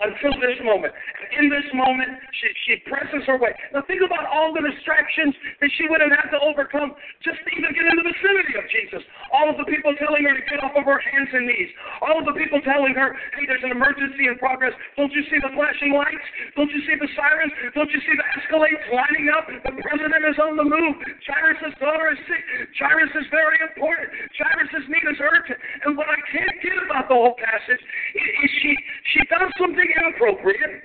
[0.00, 0.92] until this moment.
[1.40, 3.56] In this moment, she, she presses her way.
[3.72, 6.92] Now think about all the distractions that she would have had to overcome
[7.24, 9.02] just to even get in the vicinity of Jesus.
[9.32, 11.70] All of the people telling her to get off of her hands and knees.
[12.04, 14.76] All of the people telling her, hey, there's an emergency in progress.
[15.00, 16.26] Don't you see the flashing lights?
[16.60, 17.52] Don't you see the sirens?
[17.72, 19.48] Don't you see the escalades lining up?
[19.48, 20.96] The president is on the move.
[21.24, 22.44] Jairus' daughter is sick.
[22.76, 24.12] Jairus is very important.
[24.36, 25.58] Jairus' need is urgent.
[25.88, 28.72] And what I can't get about the whole passage is she,
[29.16, 30.82] she does something something inappropriate.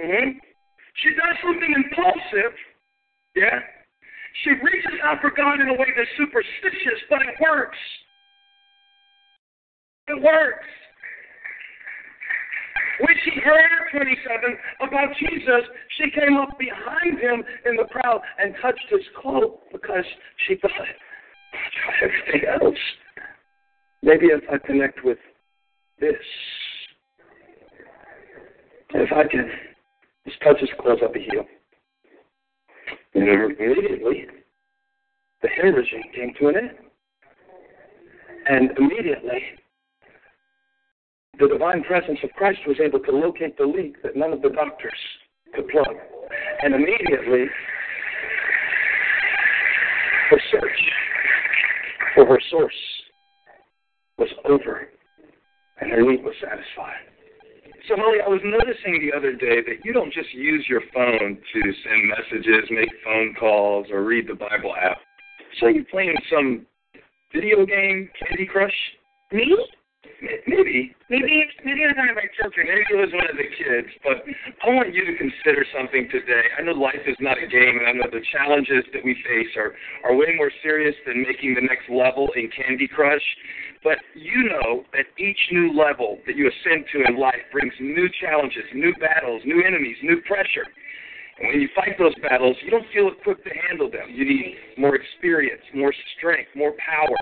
[0.00, 0.38] Mm-hmm.
[1.02, 2.54] She does something impulsive.
[3.36, 3.60] Yeah.
[4.44, 7.78] She reaches out for God in a way that's superstitious, but it works.
[10.08, 10.66] It works.
[13.00, 15.64] When she heard, 27, about Jesus,
[15.96, 20.04] she came up behind him in the crowd and touched his cloak because
[20.46, 22.78] she thought, try everything else.
[24.02, 25.18] Maybe if I connect with
[25.98, 26.14] this,
[28.94, 29.50] if I can
[30.26, 31.46] just touch his clothes, I'll be healed.
[33.14, 34.26] And immediately,
[35.42, 36.70] the hemorrhaging came to an end.
[38.48, 39.40] And immediately,
[41.38, 44.50] the divine presence of Christ was able to locate the leak that none of the
[44.50, 44.92] doctors
[45.54, 45.96] could plug.
[46.62, 47.46] And immediately,
[50.30, 50.90] her search
[52.14, 52.74] for her source
[54.18, 54.88] was over,
[55.80, 57.06] and her need was satisfied.
[57.88, 61.38] So, Holly, I was noticing the other day that you don't just use your phone
[61.52, 64.98] to send messages, make phone calls, or read the Bible app.
[65.60, 66.66] So you're playing some
[67.34, 68.74] video game, Candy Crush?
[69.32, 69.56] Me?
[70.20, 70.94] Maybe.
[71.08, 72.68] Maybe maybe it was one of our children.
[72.68, 73.88] Maybe it was one of the kids.
[74.04, 74.20] But
[74.62, 76.44] I want you to consider something today.
[76.58, 79.52] I know life is not a game, and I know the challenges that we face
[79.56, 79.72] are,
[80.04, 83.24] are way more serious than making the next level in Candy Crush.
[83.82, 88.08] But you know that each new level that you ascend to in life brings new
[88.20, 90.68] challenges, new battles, new enemies, new pressure.
[91.40, 94.12] And when you fight those battles, you don't feel equipped to handle them.
[94.12, 97.16] You need more experience, more strength, more power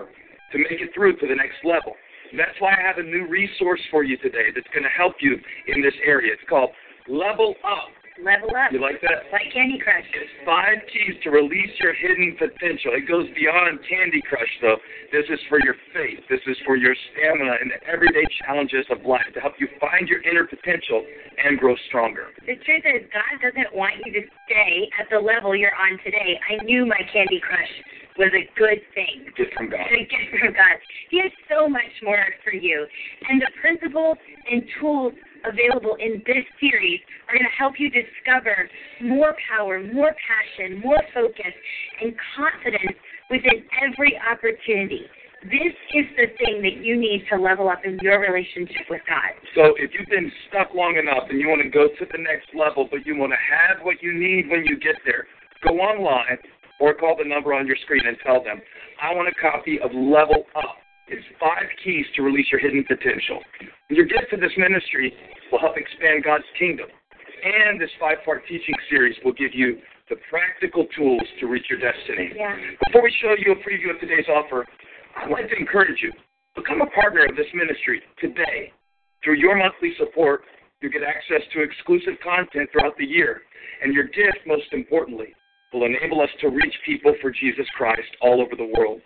[0.51, 1.95] to make it through to the next level.
[2.37, 5.37] That's why I have a new resource for you today that's going to help you
[5.67, 6.33] in this area.
[6.33, 6.69] It's called
[7.07, 7.89] Level Up.
[8.19, 8.75] Level up.
[8.75, 9.31] You like that?
[9.31, 10.03] Like Candy Crush.
[10.11, 12.91] It's five keys to release your hidden potential.
[12.91, 14.75] It goes beyond Candy Crush, though.
[15.15, 16.19] This is for your faith.
[16.27, 20.11] This is for your stamina and the everyday challenges of life to help you find
[20.11, 20.99] your inner potential
[21.39, 22.35] and grow stronger.
[22.43, 26.35] The truth is, God doesn't want you to stay at the level you're on today.
[26.43, 27.71] I knew my Candy Crush
[28.19, 29.31] was a good thing.
[29.39, 29.87] Gift from God.
[29.95, 30.75] A gift from God.
[31.09, 32.85] He has so much more for you.
[33.31, 34.19] And the principles
[34.51, 35.15] and tools
[35.47, 36.99] available in this series
[37.31, 38.67] are going to help you discover
[38.99, 41.55] more power, more passion, more focus,
[42.03, 42.99] and confidence
[43.31, 45.07] within every opportunity.
[45.47, 49.31] This is the thing that you need to level up in your relationship with God.
[49.55, 52.51] So if you've been stuck long enough and you want to go to the next
[52.51, 55.31] level, but you want to have what you need when you get there,
[55.63, 56.43] go online
[56.79, 58.61] or call the number on your screen and tell them,
[59.01, 60.75] I want a copy of Level Up.
[61.07, 63.41] It's five keys to release your hidden potential.
[63.89, 65.13] Your gift to this ministry
[65.51, 66.87] will help expand God's kingdom.
[67.43, 71.79] And this five part teaching series will give you the practical tools to reach your
[71.79, 72.33] destiny.
[72.35, 72.55] Yeah.
[72.87, 74.65] Before we show you a preview of today's offer,
[75.17, 76.11] I'd like to encourage you
[76.55, 78.73] become a partner of this ministry today.
[79.23, 80.41] Through your monthly support,
[80.81, 83.41] you get access to exclusive content throughout the year.
[83.83, 85.33] And your gift, most importantly,
[85.73, 89.01] will enable us to reach people for Jesus Christ all over the world.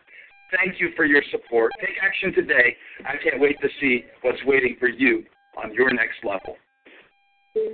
[0.56, 1.72] Thank you for your support.
[1.82, 2.78] Take action today.
[3.06, 5.24] I can't wait to see what's waiting for you
[5.62, 6.56] on your next level.
[7.56, 7.66] It's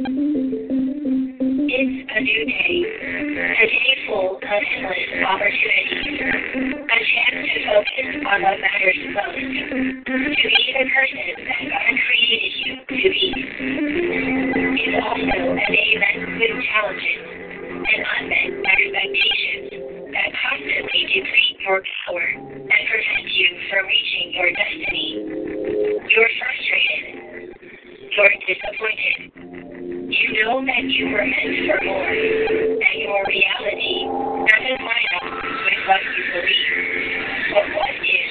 [2.11, 6.19] a new day, a day full of endless opportunities,
[6.83, 9.37] a chance to focus on what matters most,
[10.05, 13.27] to be the person that God created you to be.
[14.81, 17.48] It's also a day that's with challenges
[17.79, 19.71] and unmet expectations
[20.11, 25.09] that constantly deplete your power and prevent you from reaching your destiny.
[26.11, 27.55] You're frustrated.
[28.11, 29.17] You're disappointed.
[30.09, 33.95] You know that you were meant for more, that your reality
[34.43, 36.99] doesn't line up with what you believe.
[37.53, 38.28] But what if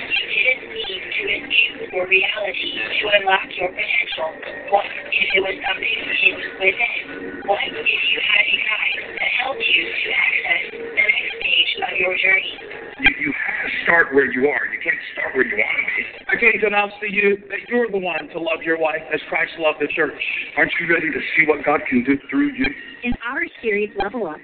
[0.49, 4.29] you didn't need to escape your reality to unlock your potential?
[4.73, 7.45] What if it was something in within?
[7.45, 11.93] What if you had a guide that helped you to access the next stage of
[12.01, 12.55] your journey?
[12.97, 14.65] You, you have to start where you are.
[14.73, 16.03] You can't start where you want to be.
[16.29, 19.21] I came to announce to you that you're the one to love your wife as
[19.29, 20.17] Christ loved the church.
[20.57, 22.67] Aren't you ready to see what God can do through you?
[23.05, 24.41] In our series Level Up,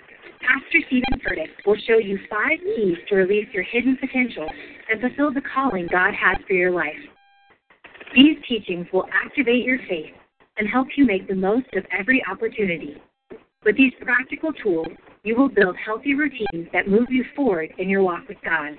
[0.47, 4.47] Pastor Steven Furtick will show you five keys to release your hidden potential
[4.91, 6.93] and fulfill the calling God has for your life.
[8.15, 10.13] These teachings will activate your faith
[10.59, 12.97] and help you make the most of every opportunity.
[13.65, 14.89] With these practical tools,
[15.23, 18.73] you will build healthy routines that move you forward in your walk with God.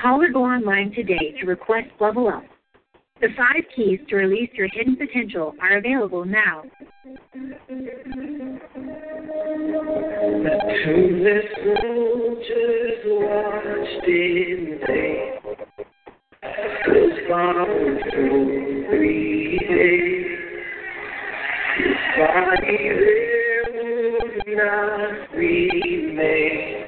[0.00, 2.44] Call or go online today to request Level Up.
[3.20, 6.62] The five keys to release your hidden potential are available now.
[7.34, 7.50] The
[11.64, 15.34] soldiers watched in vain.
[18.88, 20.38] Three days.
[21.76, 26.86] His body there not remain.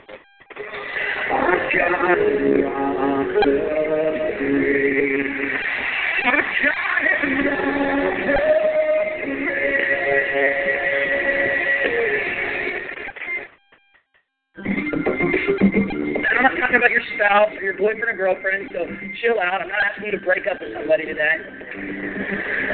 [16.71, 18.87] Talking about your spouse or your boyfriend or girlfriend, so
[19.21, 19.61] chill out.
[19.61, 21.35] I'm not asking you to break up with somebody today.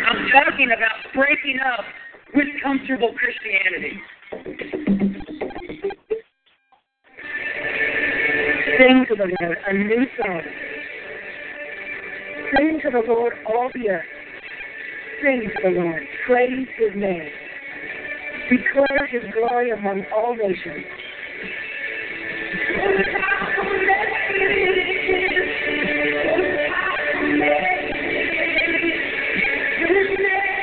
[0.04, 1.84] I'm talking about breaking up
[2.34, 3.96] with comfortable Christianity.
[8.76, 10.42] Sing to the Lord a new song.
[12.54, 14.04] Sing to the Lord all the earth.
[15.22, 16.02] Sing to the Lord.
[16.26, 17.30] Praise his name.
[18.50, 20.84] Declare his glory among all nations.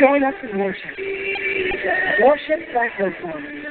[0.04, 0.98] Join us in worship.
[2.26, 3.64] Worship by Hillsong.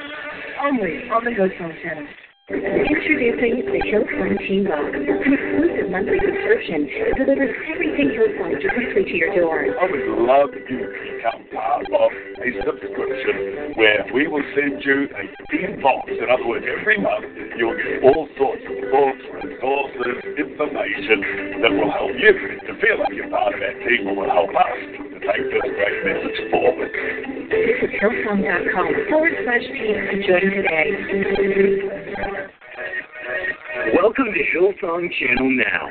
[0.63, 2.07] Only on the Hillsong channel.
[2.51, 9.15] Introducing the Hillsong Team Box, an exclusive monthly subscription that delivers everything Hillsong directly to
[9.15, 9.63] your door.
[9.63, 15.07] I would love you to become part of a subscription where we will send you
[15.15, 15.23] a
[15.55, 16.11] team box.
[16.11, 21.95] In other words, every month you'll get all sorts of books, resources, information that will
[21.95, 25.15] help you to feel like you're part of that team and will help us to
[25.15, 26.91] take this great message forward.
[26.91, 32.32] Visit Hillsong.com forward slash team and join today.
[32.73, 35.89] Welcome to Hillsong Channel Now,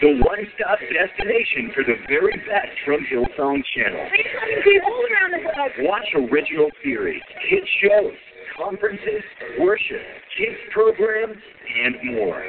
[0.00, 4.08] the one-stop destination for the very best from Hillsong Channel.
[5.86, 8.14] Watch original series, hit shows,
[8.58, 9.22] conferences,
[9.60, 10.02] worship,
[10.36, 11.36] kids programs,
[11.84, 12.42] and more.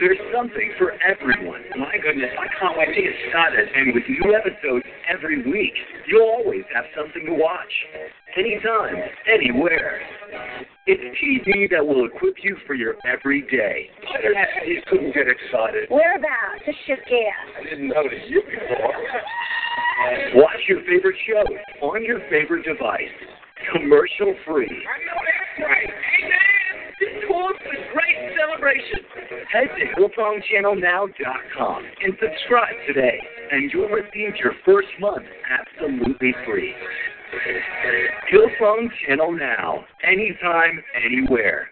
[0.00, 1.62] There's something for everyone.
[1.78, 3.68] My goodness, I can't wait to get started.
[3.76, 5.74] And with new episodes every week,
[6.08, 7.72] you'll always have something to watch.
[8.36, 8.96] Anytime,
[9.32, 10.00] anywhere.
[10.84, 13.86] It's TV that will equip you for your everyday.
[14.66, 15.86] You couldn't get excited.
[15.88, 16.66] Whereabouts?
[16.66, 18.90] This should get I didn't notice you before.
[20.34, 23.14] Watch your favorite shows on your favorite device,
[23.70, 24.66] commercial free.
[24.66, 25.86] I know that's right.
[25.86, 26.42] Amen.
[26.98, 29.06] This calls for great celebration.
[29.52, 33.20] Head to HillsongChannelNow.com and subscribe today,
[33.52, 36.74] and you'll receive your first month absolutely free.
[38.30, 41.68] Hillsong Channel Now, anytime, anywhere.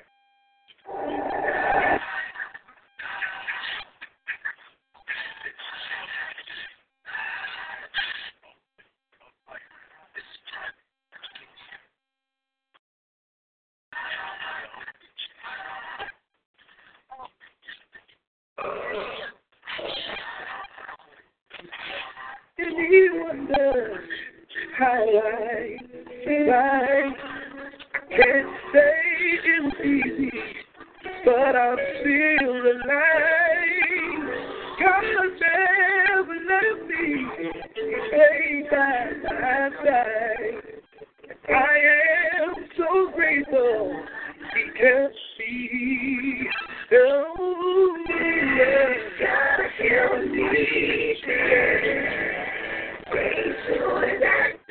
[22.58, 24.09] Anyone does
[24.80, 25.90] highlight
[26.48, 27.16] life.
[28.10, 28.94] Can't say
[29.44, 30.32] it was easy,
[31.24, 33.60] but I'm still alive.
[34.80, 35.04] God
[35.40, 37.04] never left me.
[38.08, 39.04] Stay by
[39.84, 40.56] side.
[41.48, 41.76] I
[42.40, 44.02] am so grateful.
[44.54, 46.48] He kept me.
[46.92, 48.90] Oh, yeah.
[49.20, 50.50] God help me.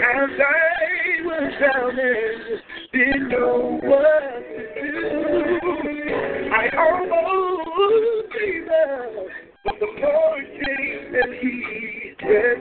[0.00, 4.22] As I was down there, didn't know what
[4.74, 6.00] to do.
[6.50, 9.12] I almost gave up,
[9.62, 12.59] but the Lord came and He said,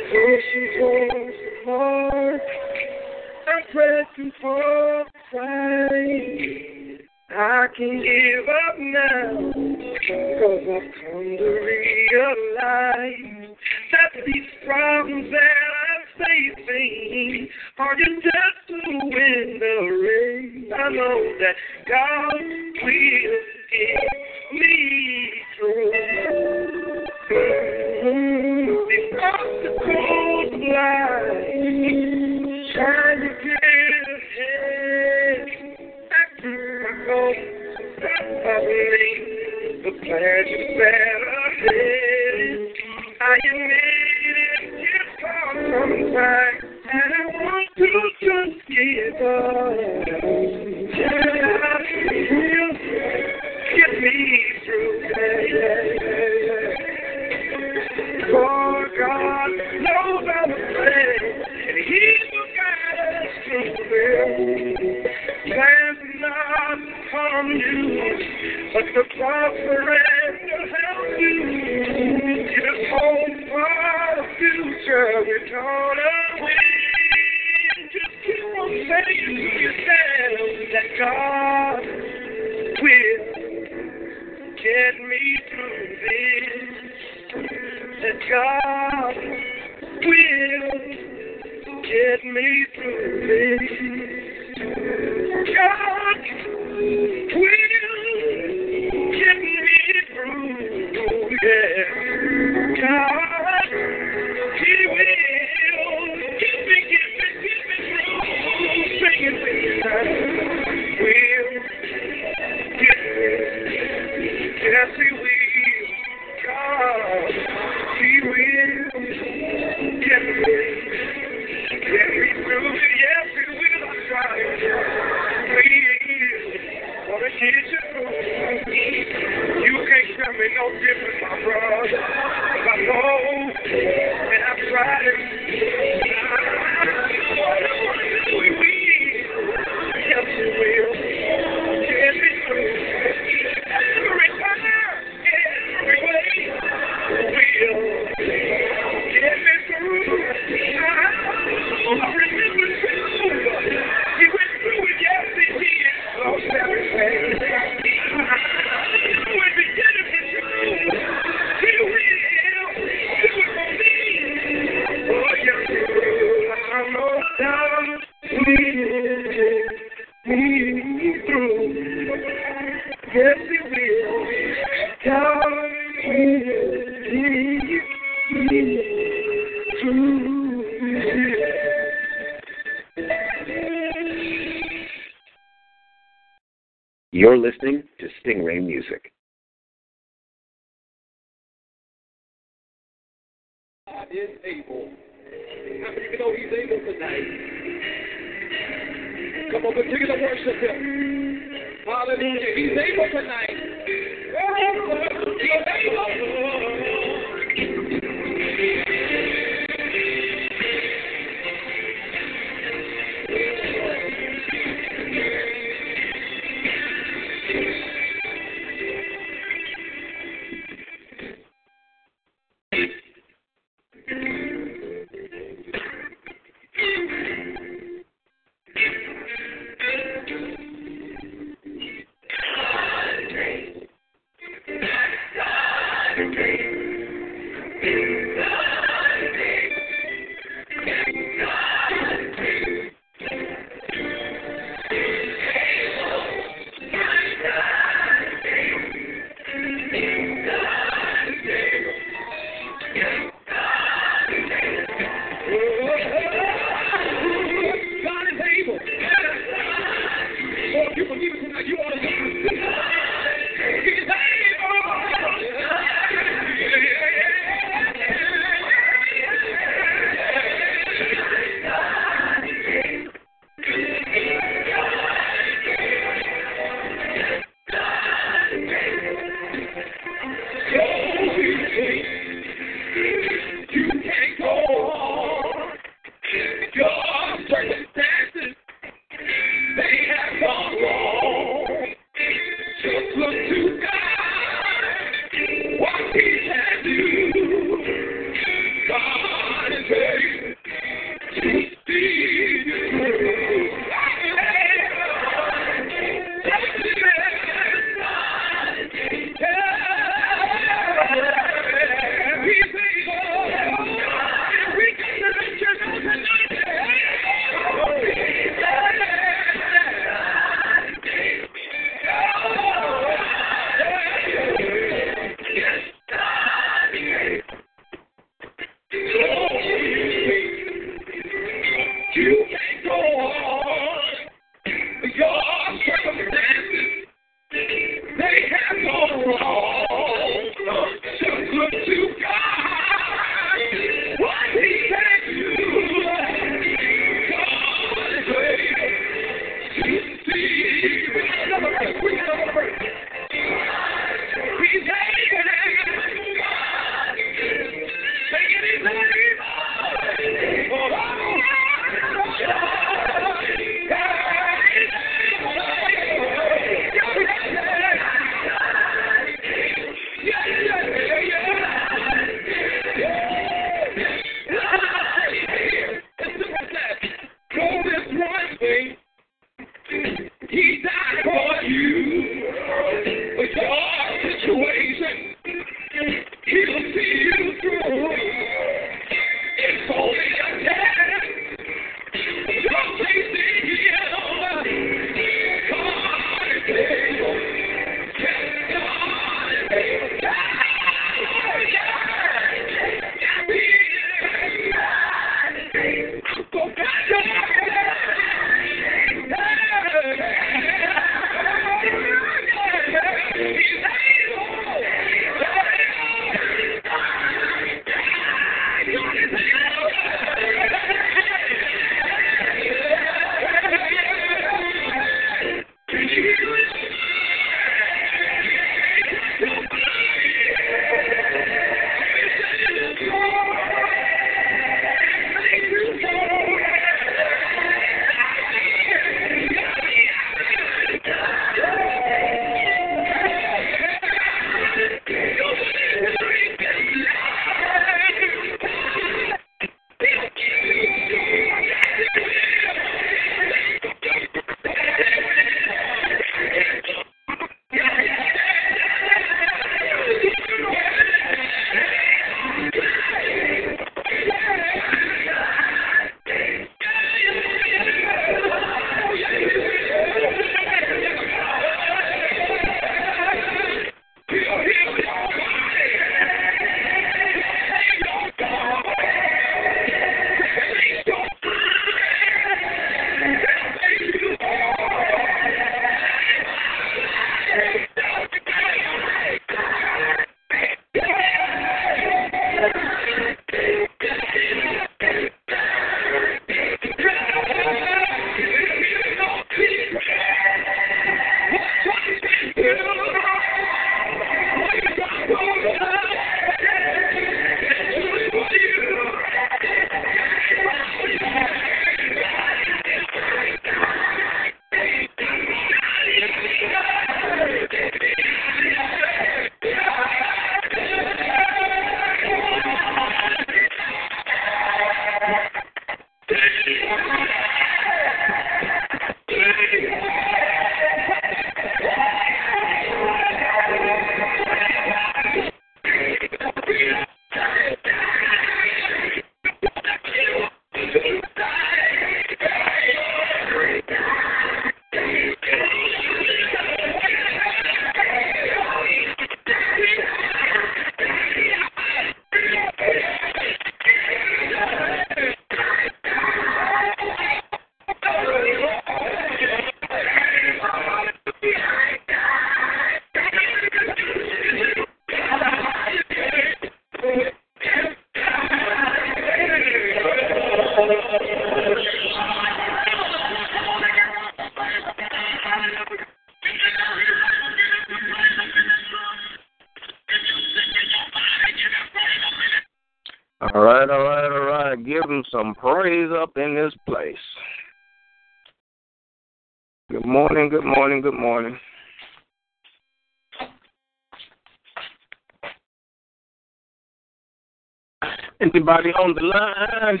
[598.66, 600.00] Anybody on the line?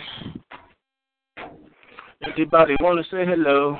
[2.22, 3.76] Anybody want to say hello?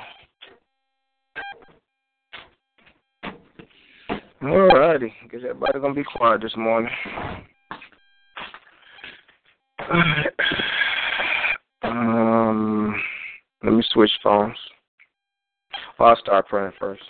[4.42, 5.10] All righty.
[5.30, 6.90] Guess everybody gonna be quiet this morning.
[11.82, 13.02] Um,
[13.62, 14.58] let me switch phones.
[15.98, 17.00] Well, I'll start praying first.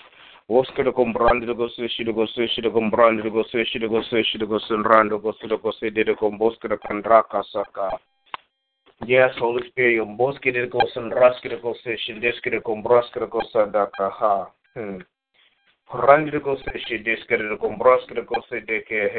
[0.47, 4.37] Oscar comprando go se shi go se shi comprando go se shi go se shi
[4.39, 7.41] go sembrando go se go se de con bosque de candraca.
[9.07, 13.19] Yes, Holy Spirit, yung bosque de go sen de go se shi de con brasque
[13.21, 14.53] de go sadaka ha.
[14.75, 15.01] Hmm.
[15.95, 19.15] Randi de go se shi deske de con brasque de go se de de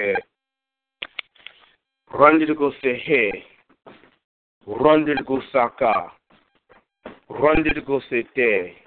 [7.74, 7.82] de
[8.12, 8.85] de te.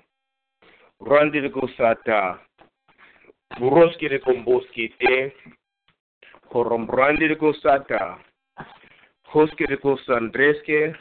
[1.01, 2.41] Randi de Gosata,
[3.59, 5.35] Buroski de Komboski te,
[6.53, 8.19] Horombrandi de Gosata,
[9.33, 10.95] Hoski de Gosandreske,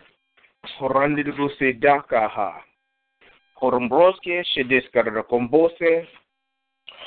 [0.79, 2.65] Horandi de Gosedaka ha,
[3.61, 6.07] Horombroski, Shedeska de Kombose,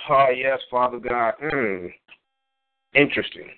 [0.06, 1.92] ha, yes, Father God, mm.
[2.94, 3.50] interesting.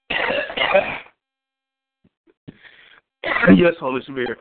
[3.56, 4.38] yes, Holy Spirit.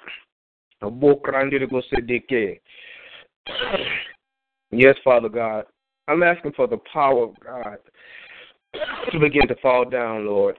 [4.71, 5.65] Yes, Father God.
[6.07, 7.77] I'm asking for the power of God
[9.11, 10.57] to begin to fall down, Lord.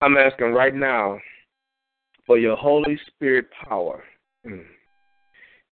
[0.00, 1.18] I'm asking right now
[2.26, 4.04] for your Holy Spirit power
[4.46, 4.64] mm,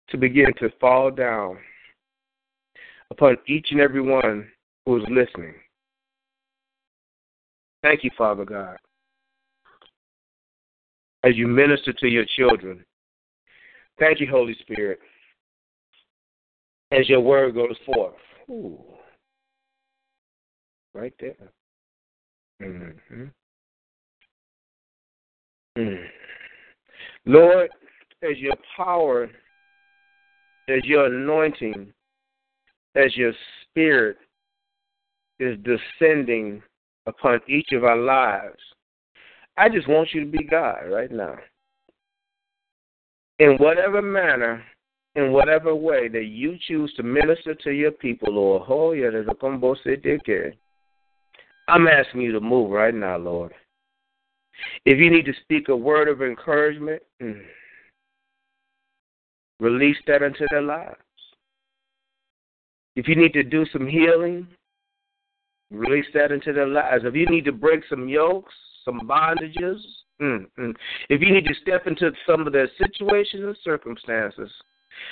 [0.10, 1.58] to begin to fall down
[3.12, 4.48] upon each and every one
[4.86, 5.56] who is listening.
[7.84, 8.78] Thank you, Father God
[11.24, 12.84] as you minister to your children.
[14.00, 15.00] Thank you, Holy Spirit,
[16.92, 18.14] as your word goes forth.
[18.50, 18.80] Ooh.
[20.94, 21.36] Right there.
[22.62, 23.24] Mm-hmm.
[25.78, 26.06] Mm.
[27.26, 27.70] Lord,
[28.24, 29.30] as your power,
[30.70, 31.94] as your anointing,
[32.96, 33.34] as your
[33.64, 34.18] spirit
[35.40, 36.64] is descending
[37.06, 38.60] upon each of our lives,
[39.58, 41.36] I just want you to be God right now.
[43.40, 44.64] In whatever manner,
[45.16, 48.94] in whatever way that you choose to minister to your people, Lord, oh,
[51.68, 53.54] I'm asking you to move right now, Lord.
[54.86, 57.42] If you need to speak a word of encouragement, mm,
[59.60, 60.98] release that into their lives.
[62.96, 64.48] If you need to do some healing,
[65.72, 67.04] release that into their lives.
[67.06, 68.54] If you need to break some yokes,
[68.88, 69.78] some bondages.
[70.22, 70.72] Mm-hmm.
[71.10, 74.50] If you need to step into some of their situations and circumstances,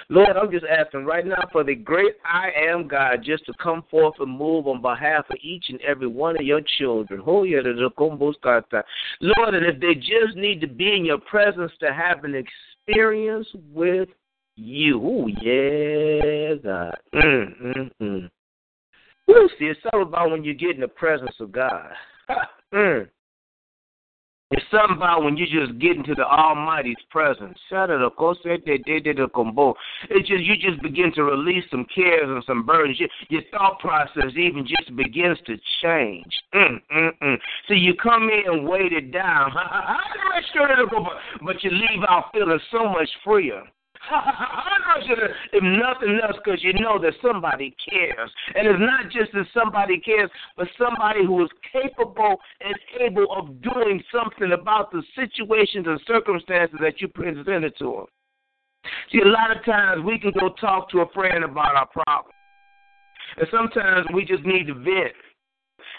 [0.09, 3.83] Lord, I'm just asking right now for the great I am God just to come
[3.91, 7.21] forth and move on behalf of each and every one of your children.
[7.25, 13.47] Lord, and if they just need to be in your presence to have an experience
[13.71, 14.09] with
[14.55, 16.97] you, oh, yeah, God.
[17.13, 18.25] Mm-hmm.
[19.27, 19.65] We'll see.
[19.65, 21.91] It's all about when you get in the presence of God.
[22.73, 23.07] mm.
[24.51, 27.57] It's something about when you just get into the Almighty's presence.
[27.71, 27.89] It
[30.19, 32.99] just you just begin to release some cares and some burdens.
[32.99, 36.31] Your, your thought process even just begins to change.
[36.53, 37.37] Mm, mm, mm.
[37.67, 39.51] So you come in and weight it down,
[41.43, 43.63] but you leave out feeling so much freer
[45.51, 48.31] if nothing else, because you know that somebody cares.
[48.55, 53.61] And it's not just that somebody cares, but somebody who is capable and able of
[53.61, 58.05] doing something about the situations and circumstances that you presented to them.
[59.11, 62.33] See, a lot of times we can go talk to a friend about our problem.
[63.37, 65.13] And sometimes we just need to vent.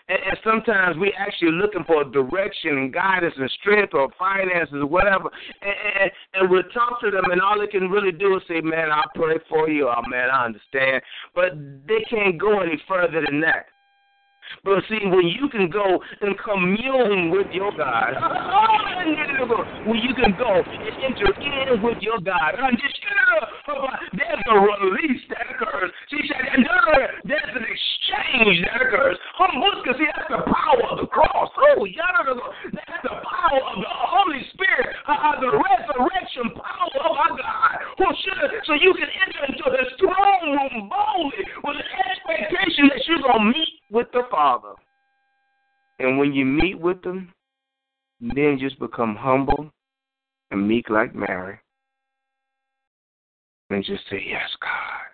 [0.08, 4.86] And, and sometimes we're actually looking for direction and guidance and strength or finances or
[4.86, 5.30] whatever.
[5.62, 8.60] And, and, and we'll talk to them, and all they can really do is say,
[8.60, 11.02] "Man, I'll pray for you." Oh, man, I understand.
[11.34, 11.52] But
[11.86, 13.66] they can't go any further than that.
[14.64, 18.14] But see, when you can go and commune with your God,
[19.84, 22.54] when you can go and enter in with your God,
[24.12, 25.90] there's a release that occurs.
[26.10, 26.66] She said, and
[27.24, 29.16] there's an exchange that occurs.
[29.96, 31.48] See, that's the power of the cross.
[31.56, 37.86] Oh, that's the power of the Holy Spirit, uh, the resurrection power of our God.
[38.66, 43.38] So you can enter into his throne room boldly with an expectation that you're going
[43.38, 44.72] to meet with the Father.
[45.98, 47.32] And when you meet with them,
[48.20, 49.70] then just become humble
[50.50, 51.58] and meek like Mary.
[53.70, 55.06] And just say, Yes, God.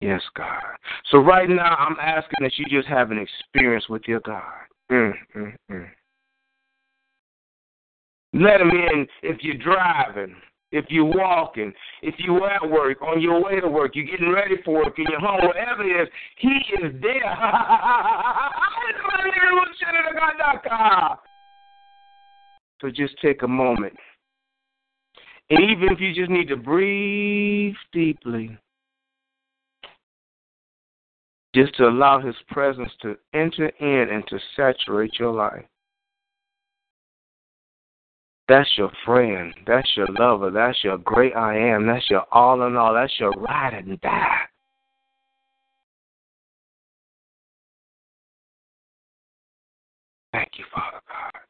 [0.00, 0.62] Yes, God.
[1.10, 4.42] So right now, I'm asking that you just have an experience with your God.
[4.90, 5.88] Mm, mm, mm.
[8.32, 10.36] Let him in if you're driving,
[10.72, 11.72] if you're walking,
[12.02, 15.04] if you're at work, on your way to work, you're getting ready for work, in
[15.10, 17.36] your home, wherever it is, he is there.
[22.80, 23.94] so just take a moment.
[25.50, 28.56] And even if you just need to breathe deeply,
[31.54, 35.64] just to allow His presence to enter in and to saturate your life.
[38.50, 39.54] That's your friend.
[39.64, 40.50] That's your lover.
[40.50, 41.86] That's your great I am.
[41.86, 42.92] That's your all in all.
[42.92, 44.38] That's your ride and die.
[50.32, 51.40] Thank you, Father God.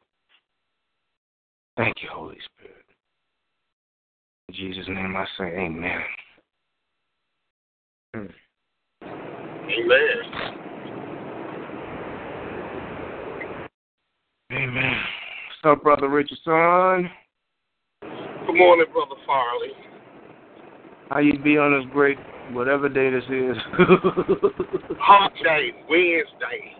[1.75, 2.85] Thank you, Holy Spirit.
[4.49, 6.01] In Jesus' name I say amen.
[8.15, 8.31] Mm.
[9.71, 10.51] Amen.
[14.51, 15.03] Amen.
[15.63, 17.11] What's up, Brother Richardson?
[18.01, 19.69] Good morning, Brother Farley.
[21.11, 22.17] How you be on this great,
[22.51, 23.57] whatever day this is?
[24.97, 26.73] Hot day, Wednesday.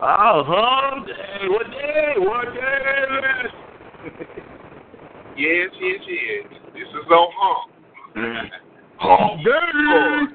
[0.00, 1.48] Oh, hump day.
[1.48, 2.12] What day?
[2.18, 4.22] What day is this?
[5.36, 6.52] yes, yes, yes.
[6.72, 7.72] This is on hump.
[8.16, 8.48] Mm.
[8.98, 10.34] Hump day.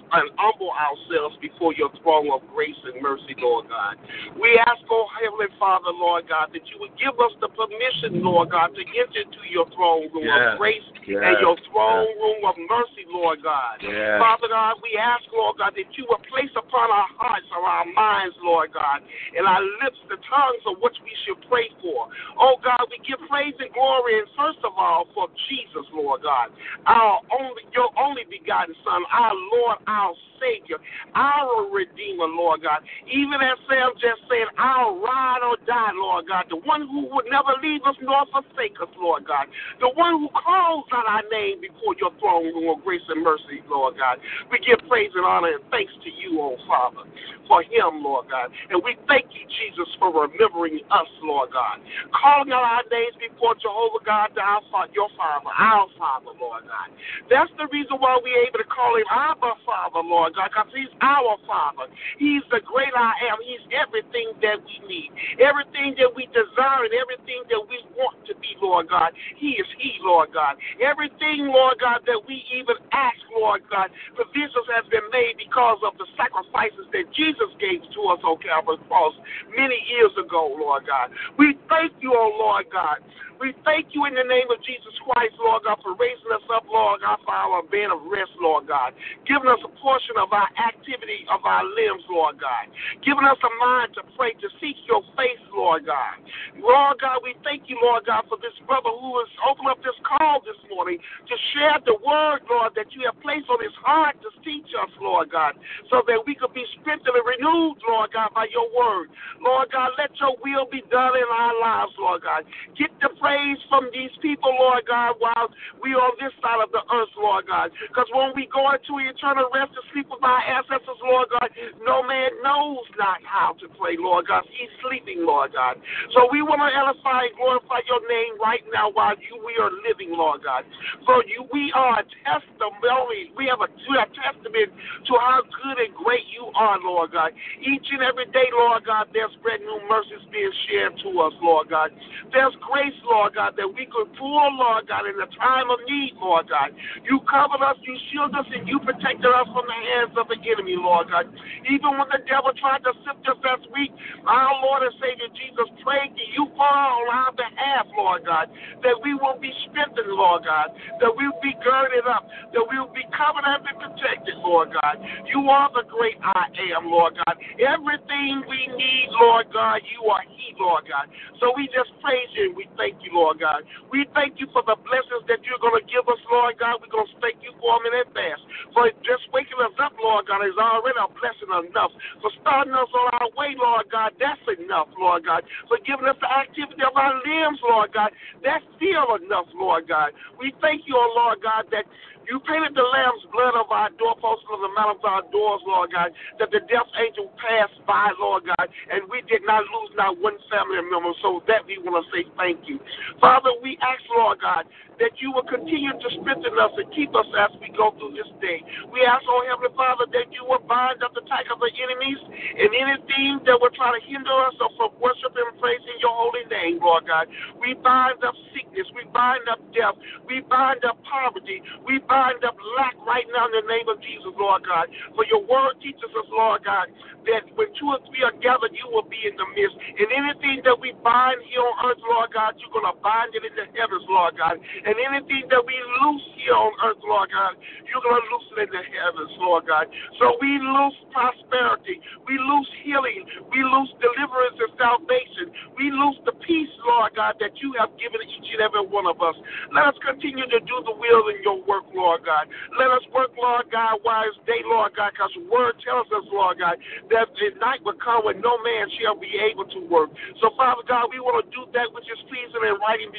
[0.11, 3.95] and humble ourselves before your throne of grace and mercy, Lord God.
[4.35, 8.51] We ask, oh Heavenly Father, Lord God, that you would give us the permission, Lord
[8.51, 10.55] God, to enter into your throne room yes.
[10.55, 11.23] of grace yes.
[11.23, 12.19] and your throne yes.
[12.19, 13.79] room of mercy, Lord God.
[14.19, 17.87] Father God, we ask, Lord God, that you would place upon our hearts or our
[17.95, 18.99] minds, Lord God,
[19.33, 22.11] and our lips the tongues of which we should pray for.
[22.35, 25.61] Oh God, we give praise and glory, and first of all, for Jesus.
[25.61, 26.49] Jesus, Lord God,
[26.89, 30.30] our only, your only begotten Son, our Lord, our house.
[30.41, 30.81] Savior,
[31.13, 32.81] our Redeemer, Lord God.
[33.05, 37.29] Even as Sam just said, I'll ride or die, Lord God, the one who would
[37.29, 39.45] never leave us nor forsake us, Lord God,
[39.79, 43.61] the one who calls out our name before your throne room of grace and mercy,
[43.69, 44.17] Lord God.
[44.49, 47.05] We give praise and honor and thanks to you, oh Father,
[47.47, 48.49] for him, Lord God.
[48.69, 51.77] And we thank you, Jesus, for remembering us, Lord God.
[52.15, 56.89] Calling out our names before Jehovah God, our Father, your Father, our Father, Lord God.
[57.29, 60.93] That's the reason why we're able to call him Abba Father, Lord God, because he's
[61.01, 61.91] our Father.
[62.17, 63.39] He's the great I am.
[63.43, 68.33] He's everything that we need, everything that we desire, and everything that we want to
[68.39, 69.11] be, Lord God.
[69.37, 70.57] He is He, Lord God.
[70.81, 75.97] Everything, Lord God, that we even ask, Lord God, provisions has been made because of
[75.97, 79.15] the sacrifices that Jesus gave to us on Calvary's cross
[79.55, 81.11] many years ago, Lord God.
[81.37, 83.03] We thank you, oh Lord God.
[83.41, 86.61] We thank you in the name of Jesus Christ, Lord God, for raising us up,
[86.69, 88.93] Lord God, for our bed of rest, Lord God.
[89.25, 92.69] Giving us a portion of our activity of our limbs, Lord God.
[93.01, 96.21] Giving us a mind to pray, to seek your face, Lord God.
[96.61, 99.97] Lord God, we thank you, Lord God, for this brother who has opened up this
[100.05, 104.21] call this morning to share the word, Lord, that you have placed on his heart
[104.21, 105.57] to teach us, Lord God,
[105.89, 109.09] so that we could be strengthened and renewed, Lord God, by your word.
[109.41, 112.45] Lord God, let your will be done in our lives, Lord God.
[112.77, 115.47] Get the praise from these people, Lord God, while
[115.79, 117.71] we on this side of the earth, Lord God.
[117.87, 121.47] Because when we go into eternal rest to sleep with our ancestors, Lord God,
[121.79, 124.43] no man knows not how to pray, Lord God.
[124.51, 125.79] He's sleeping, Lord God.
[126.11, 129.71] So we want to edify and glorify your name right now while you we are
[129.87, 130.67] living, Lord God.
[131.07, 133.31] For you, we are a testimony.
[133.39, 134.75] We have a, we have testament
[135.07, 137.31] to how good and great you are, Lord God.
[137.63, 141.71] Each and every day, Lord God, there's brand new mercies being shared to us, Lord
[141.71, 141.95] God.
[142.35, 145.77] There's grace, Lord Lord God, that we could pull, Lord God, in the time of
[145.85, 146.73] need, Lord God.
[147.05, 150.41] You covered us, you shielded us, and you protected us from the hands of the
[150.41, 151.29] enemy, Lord God.
[151.69, 153.93] Even when the devil tried to sift us as weak,
[154.25, 158.49] our Lord and Savior Jesus prayed to you for on our behalf, Lord God,
[158.81, 162.25] that we will be strengthened, Lord God, that we will be girded up,
[162.57, 164.61] that we will be covered and be protected, Lord.
[164.61, 164.99] Lord God.
[165.25, 166.45] You are the great I
[166.77, 167.35] am, Lord God.
[167.57, 171.09] Everything we need, Lord God, you are He, Lord God.
[171.39, 173.63] So we just praise you and we thank you, Lord God.
[173.91, 176.79] We thank you for the blessings that you're going to give us, Lord God.
[176.81, 178.41] We're going to thank you for them in advance.
[178.73, 181.91] For just waking us up, Lord God, is already a blessing enough.
[182.23, 185.43] For starting us on our way, Lord God, that's enough, Lord God.
[185.67, 188.11] For giving us the activity of our limbs, Lord God,
[188.41, 190.15] that's still enough, Lord God.
[190.39, 191.85] We thank you, Lord God, that
[192.27, 195.91] you painted the lamb's blood of our doorposts and the mount of our doors, Lord
[195.91, 200.17] God, that the death angel passed by, Lord God, and we did not lose not
[200.19, 201.13] one family member.
[201.21, 202.79] So that we want to say thank you.
[203.19, 204.65] Father, we ask, Lord God,
[205.01, 208.29] that you will continue to strengthen us and keep us as we go through this
[208.37, 208.61] day.
[208.93, 212.21] We ask, oh Heavenly Father, that you will bind up the attack of the enemies
[212.21, 216.77] and anything that will try to hinder us from worshiping and praising your holy name,
[216.77, 217.25] Lord God.
[217.57, 218.85] We bind up sickness.
[218.93, 219.97] We bind up death.
[220.29, 221.65] We bind up poverty.
[221.85, 224.91] We bind up lack right now in the name of Jesus, Lord God.
[225.15, 226.91] For your word teaches us, Lord God,
[227.23, 229.79] that when two or three are gathered, you will be in the midst.
[229.79, 233.47] And anything that we bind here on earth, Lord God, you're going to bind it
[233.47, 234.59] in the heavens, Lord God.
[234.59, 237.55] And anything that we loose here on earth, Lord God,
[237.87, 239.87] you're going to loose it in the heavens, Lord God.
[240.19, 242.03] So we loose prosperity.
[242.27, 243.23] We loose healing.
[243.55, 245.47] We loose deliverance and salvation.
[245.79, 249.23] We loose the peace, Lord God, that you have given each and every one of
[249.23, 249.37] us.
[249.71, 252.49] Let us continue to do the will in your work, Lord God.
[252.77, 256.25] Let us work, Lord God, while it's day, Lord God, because the word tells us,
[256.33, 256.81] Lord God,
[257.13, 260.09] that the night will come when no man shall be able to work.
[260.41, 263.11] So, Father God, we want to do that which is pleasing and right in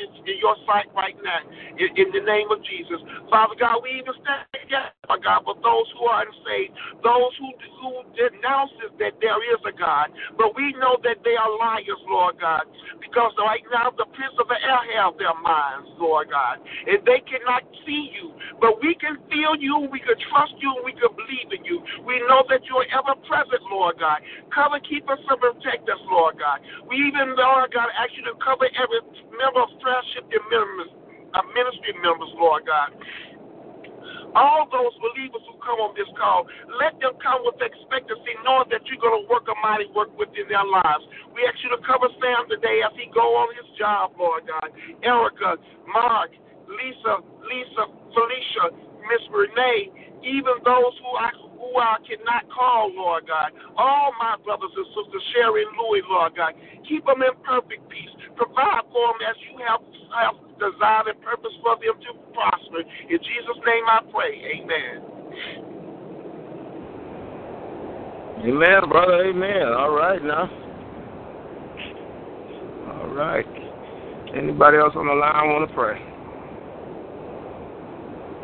[0.43, 1.43] your sight right now
[1.79, 2.99] in, in the name of Jesus.
[3.31, 4.93] Father God, we even stand together,
[5.23, 6.73] God, for those who are unsaved,
[7.05, 7.49] those who,
[7.81, 10.11] who denounces that there is a God.
[10.37, 12.65] But we know that they are liars, Lord God,
[13.01, 17.21] because right now the prince of the air have their minds, Lord God, and they
[17.27, 18.33] cannot see you.
[18.61, 21.83] But we can feel you, we can trust you, and we can believe in you.
[22.07, 24.23] We know that you are ever present, Lord God.
[24.55, 26.63] Cover, keep us, and protect us, Lord God.
[26.89, 29.03] We even, Lord God, ask you to cover every
[29.35, 31.03] member of Fellowship and members
[31.35, 32.93] uh, ministry members, Lord God.
[34.33, 36.49] All those believers who come on this call,
[36.81, 40.49] let them come with expectancy, knowing that you're going to work a mighty work within
[40.49, 41.05] their lives.
[41.37, 44.73] We ask you to cover Sam today as he go on his job, Lord God.
[45.05, 46.33] Erica, Mark,
[46.77, 48.65] Lisa, Lisa, Felicia,
[49.09, 49.91] Miss Renee,
[50.23, 51.31] even those who I
[51.63, 53.55] who I cannot call, Lord God.
[53.79, 56.59] All my brothers and sisters, Sherry and Louis, Lord God.
[56.91, 58.11] Keep them in perfect peace.
[58.35, 59.79] Provide for them as you have,
[60.11, 62.83] have designed and purpose for them to prosper.
[62.83, 64.35] In Jesus' name I pray.
[64.59, 65.13] Amen.
[68.43, 69.31] Amen, brother.
[69.31, 69.69] Amen.
[69.71, 70.51] All right now.
[72.91, 73.47] All right.
[74.35, 76.12] Anybody else on the line want to pray?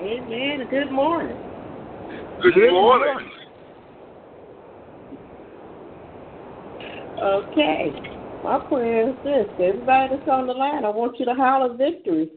[0.00, 0.66] Amen.
[0.70, 1.38] Good morning.
[2.40, 3.14] Good, Good morning.
[3.14, 3.30] morning.
[7.20, 7.94] Okay.
[8.44, 9.48] My prayer is this.
[9.58, 12.30] Everybody that's on the line, I want you to holler victory.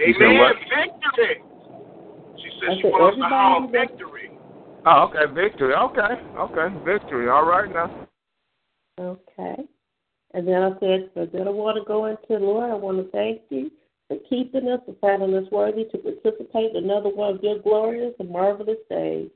[0.00, 0.52] Amen.
[0.68, 1.42] Victory.
[2.36, 4.30] She said she wants to holler victory.
[4.86, 5.32] Oh, okay.
[5.34, 5.74] Victory.
[5.74, 6.14] Okay.
[6.38, 6.76] Okay.
[6.84, 7.28] Victory.
[7.28, 8.06] All right now.
[9.00, 9.64] Okay.
[10.34, 12.70] And then I said, so then I want to go into Lord.
[12.70, 13.70] I want to thank you
[14.14, 18.14] for keeping us, for finding us worthy to participate in another one of your glorious
[18.18, 19.30] and marvelous days.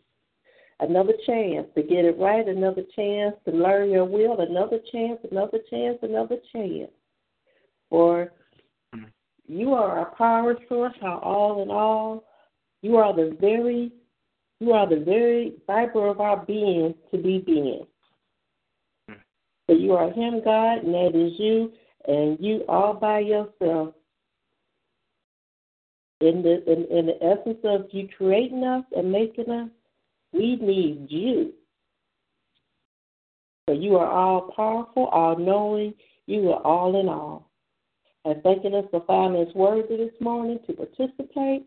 [0.80, 5.59] Another chance to get it right, another chance to learn your will, another chance, another
[5.70, 6.90] chance, another chance.
[7.90, 8.32] For
[9.46, 12.24] you are our power source, our all in all.
[12.82, 13.90] You are the very
[14.60, 17.86] you are the very fiber of our being to be being.
[19.09, 19.14] Hmm.
[19.66, 21.72] So you are Him, God, and that is you,
[22.06, 23.94] and you all by yourself
[26.20, 29.69] in the in, in the essence of you creating us and making us,
[30.32, 31.53] we need you.
[33.69, 35.95] So you are all powerful, all knowing,
[36.27, 37.51] you are all in all.
[38.24, 41.66] And thanking us for finding us worthy this morning to participate,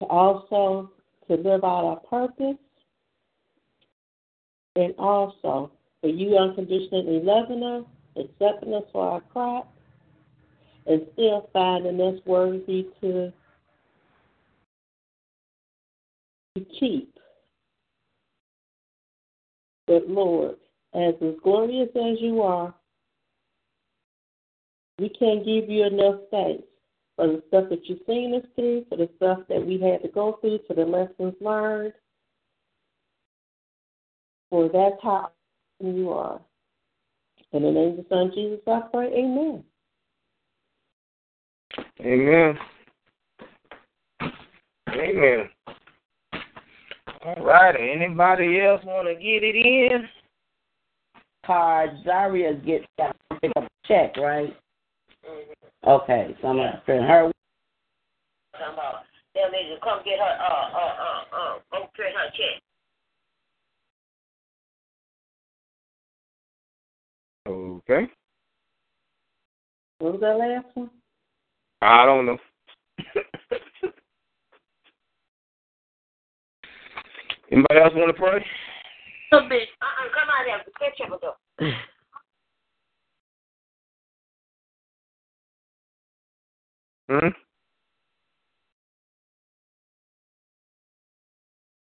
[0.00, 0.90] to also
[1.28, 2.58] to live out our purpose,
[4.76, 7.84] and also for you unconditionally loving us,
[8.16, 9.74] accepting us for our crop,
[10.90, 13.32] and still finding us worthy to,
[16.56, 17.14] to keep.
[19.86, 20.56] But Lord,
[20.92, 22.74] as as glorious as you are,
[24.98, 26.64] we can't give you enough thanks
[27.14, 30.08] for the stuff that you've seen us through, for the stuff that we had to
[30.08, 31.92] go through, for the lessons learned.
[34.50, 35.30] For that's how
[35.78, 36.40] you are.
[37.52, 39.62] In the name of the Son Jesus, I pray, Amen.
[42.00, 42.58] Amen.
[44.88, 45.48] Amen.
[47.24, 47.76] All right.
[47.78, 50.08] Anybody else want to get it in?
[51.44, 54.56] Card Zaria gets got to pick up a check, right?
[55.86, 57.30] Okay, so I'm gonna send her.
[59.34, 62.62] They'll need to come get her, uh, uh, uh, uh, go print her check.
[67.46, 68.12] Okay.
[69.98, 70.90] What was that last one?
[71.82, 72.38] I don't know.
[77.52, 78.44] Anybody else want to pray?
[79.32, 79.68] Little bit.
[79.80, 80.60] Uh-uh, come out here.
[80.78, 81.34] Catch up with her.
[87.08, 87.28] Hmm?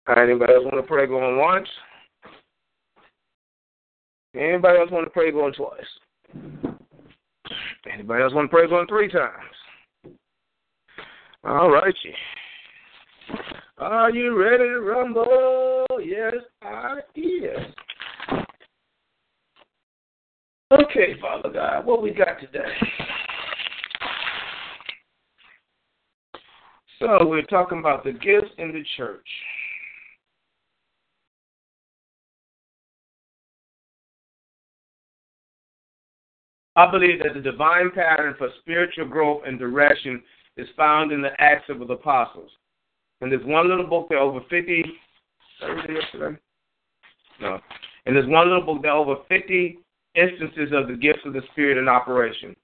[0.09, 1.69] All right, anybody else want to pray going once?
[4.35, 5.85] Anybody else want to pray going twice?
[7.93, 9.45] Anybody else want to pray going three times?
[11.43, 12.12] All right, you.
[13.79, 15.87] Are you ready to rumble?
[16.05, 18.45] Yes, I am.
[20.73, 22.61] Okay, Father God, what we got today?
[26.99, 29.27] So we're talking about the gifts in the church.
[36.77, 40.23] I believe that the divine pattern for spiritual growth and direction
[40.61, 42.51] is found in the Acts of the Apostles.
[43.20, 44.85] And there's one little book that over 50,
[45.61, 46.39] yesterday?
[47.41, 47.59] No.
[48.07, 49.78] And there's one little book that over 50
[50.15, 52.57] instances of the gifts of the Spirit in operation.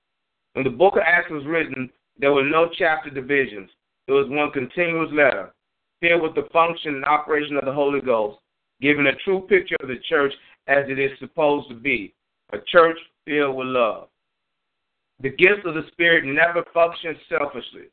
[0.55, 3.70] When the book of Acts was written, there were no chapter divisions.
[4.09, 5.52] It was one continuous letter,
[6.01, 8.39] filled with the function and operation of the Holy Ghost,
[8.81, 10.32] giving a true picture of the church
[10.66, 12.14] as it is supposed to be
[12.52, 12.97] a church
[13.27, 14.09] filled with love.
[15.22, 17.88] The gifts of the Spirit never function selfishly.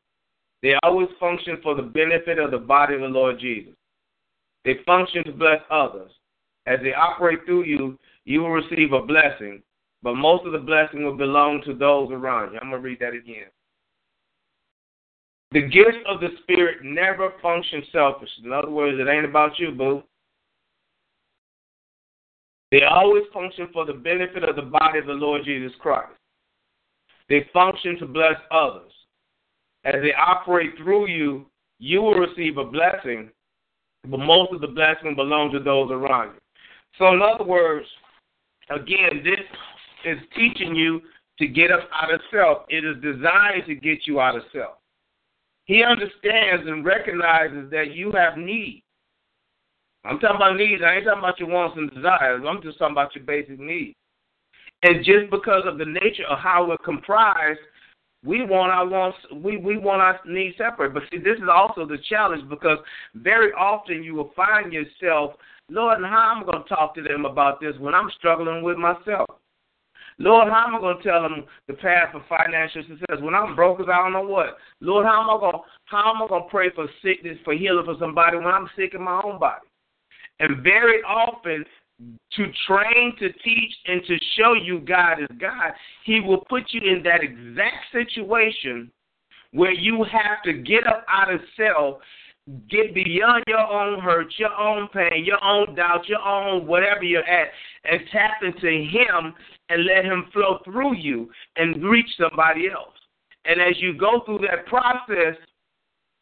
[0.62, 3.74] They always function for the benefit of the body of the Lord Jesus.
[4.66, 6.12] They function to bless others.
[6.66, 9.62] As they operate through you, you will receive a blessing,
[10.02, 12.60] but most of the blessing will belong to those around you.
[12.62, 13.48] I'm going to read that again.
[15.52, 18.46] The gifts of the Spirit never function selfishly.
[18.46, 20.04] In other words, it ain't about you, boo.
[22.72, 26.10] They always function for the benefit of the body of the Lord Jesus Christ.
[27.30, 28.92] They function to bless others.
[29.86, 31.46] As they operate through you,
[31.80, 33.30] you will receive a blessing,
[34.08, 36.42] but most of the blessing belongs to those around you.
[36.98, 37.88] So, in other words,
[38.70, 39.40] again, this
[40.06, 41.02] is teaching you
[41.40, 42.64] to get up out of self.
[42.70, 44.76] It is designed to get you out of self.
[45.66, 48.84] He understands and recognizes that you have needs.
[50.06, 50.82] I'm talking about needs.
[50.86, 52.44] I ain't talking about your wants and desires.
[52.48, 53.96] I'm just talking about your basic needs.
[54.84, 57.60] And just because of the nature of how we're comprised,
[58.24, 60.94] we want our wants, we, we want our needs separate.
[60.94, 62.78] But see, this is also the challenge because
[63.16, 65.36] very often you will find yourself,
[65.70, 68.78] Lord, how am I going to talk to them about this when I'm struggling with
[68.78, 69.28] myself?
[70.20, 73.56] Lord, how am I going to tell them the path for financial success when I'm
[73.56, 74.58] broke as I don't know what?
[74.80, 77.86] Lord, how am I going how am I going to pray for sickness, for healing
[77.86, 79.66] for somebody when I'm sick in my own body?
[80.40, 81.66] And very often,
[82.36, 85.72] to train, to teach, and to show you God is God,
[86.06, 88.92] He will put you in that exact situation
[89.52, 92.00] where you have to get up out of self,
[92.70, 97.24] get beyond your own hurt, your own pain, your own doubt, your own whatever you're
[97.24, 97.50] at,
[97.86, 99.34] and tap into Him
[99.70, 102.94] and let Him flow through you and reach somebody else.
[103.46, 105.36] And as you go through that process,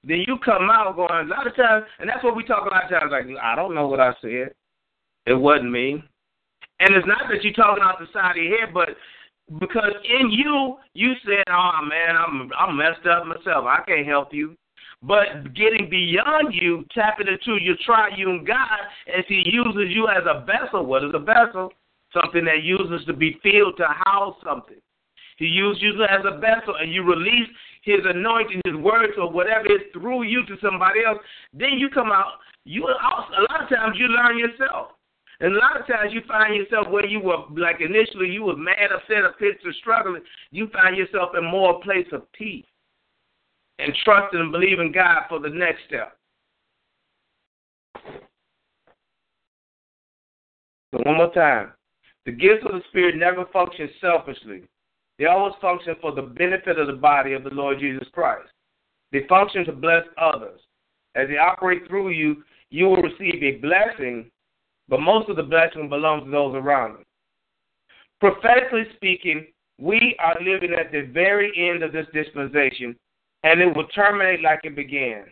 [0.03, 2.69] then you come out going a lot of times, and that's what we talk a
[2.69, 3.11] lot of times.
[3.11, 4.53] Like I don't know what I said.
[5.26, 6.03] It wasn't me.
[6.80, 8.89] And it's not that you're talking out the side of your head, but
[9.60, 13.65] because in you, you said, "Oh man, I'm I'm messed up myself.
[13.65, 14.56] I can't help you."
[15.03, 20.45] But getting beyond you, tapping into your triune God, as He uses you as a
[20.45, 20.85] vessel.
[20.85, 21.72] What is a vessel?
[22.14, 24.77] Something that uses to be filled to house something.
[25.38, 27.49] He uses you as a vessel, and you release
[27.84, 31.19] His anointing, His words, or whatever is through you to somebody else.
[31.53, 32.39] Then you come out.
[32.64, 34.91] You a lot of times you learn yourself.
[35.41, 38.55] And a lot of times you find yourself where you were, like initially you were
[38.55, 40.22] mad, upset, or pissed, or struggling.
[40.51, 42.65] You find yourself in more place of peace
[43.80, 46.15] and trusting and believing God for the next step.
[50.93, 51.72] So one more time.
[52.27, 54.63] The gifts of the Spirit never function selfishly.
[55.18, 58.49] They always function for the benefit of the body of the Lord Jesus Christ.
[59.11, 60.59] They function to bless others.
[61.15, 64.30] As they operate through you, you will receive a blessing
[64.91, 67.05] but most of the blessing belongs to those around us.
[68.19, 69.47] Prophetically speaking,
[69.80, 72.95] we are living at the very end of this dispensation,
[73.43, 75.23] and it will terminate like it began.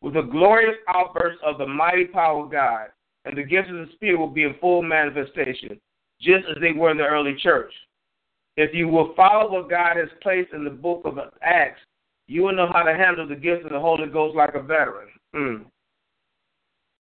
[0.00, 2.88] with a glorious outburst of the mighty power of God,
[3.24, 5.80] and the gifts of the Spirit will be in full manifestation,
[6.20, 7.72] just as they were in the early church.
[8.58, 11.80] If you will follow what God has placed in the book of Acts,
[12.26, 15.08] you will know how to handle the gifts of the Holy Ghost like a veteran.
[15.34, 15.64] Mm.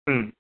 [0.07, 0.31] Mm.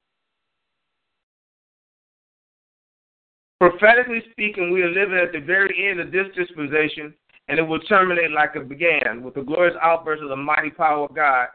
[3.59, 7.13] Prophetically speaking, we are living at the very end of this dispensation,
[7.47, 11.05] and it will terminate like it began, with the glorious outburst of the mighty power
[11.05, 11.47] of God,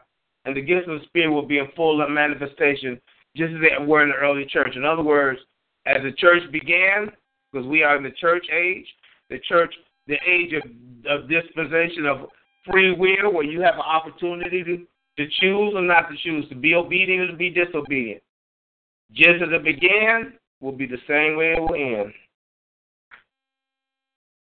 [0.43, 2.99] and the gifts of the Spirit will be in full manifestation,
[3.37, 4.75] just as they were in the early church.
[4.75, 5.39] In other words,
[5.85, 7.09] as the church began,
[7.51, 8.85] because we are in the church age,
[9.29, 9.73] the church,
[10.07, 10.63] the age of,
[11.09, 12.29] of dispensation of
[12.69, 14.77] free will, where you have an opportunity to,
[15.17, 18.21] to choose or not to choose, to be obedient or to be disobedient.
[19.13, 20.33] Just as it began,
[20.63, 22.13] will be the same way it will end.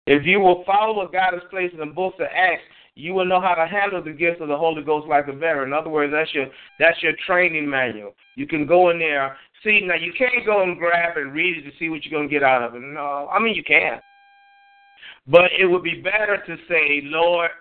[0.05, 2.63] If you will follow what God has placed in the books of Acts,
[2.95, 5.69] you will know how to handle the gifts of the Holy Ghost like a veteran.
[5.69, 6.47] In other words, that's your
[6.79, 8.13] that's your training manual.
[8.35, 9.37] You can go in there.
[9.63, 12.29] See, now you can't go and grab and read it to see what you're gonna
[12.29, 12.81] get out of it.
[12.81, 13.99] No, I mean you can.
[15.27, 17.51] But it would be better to say, Lord,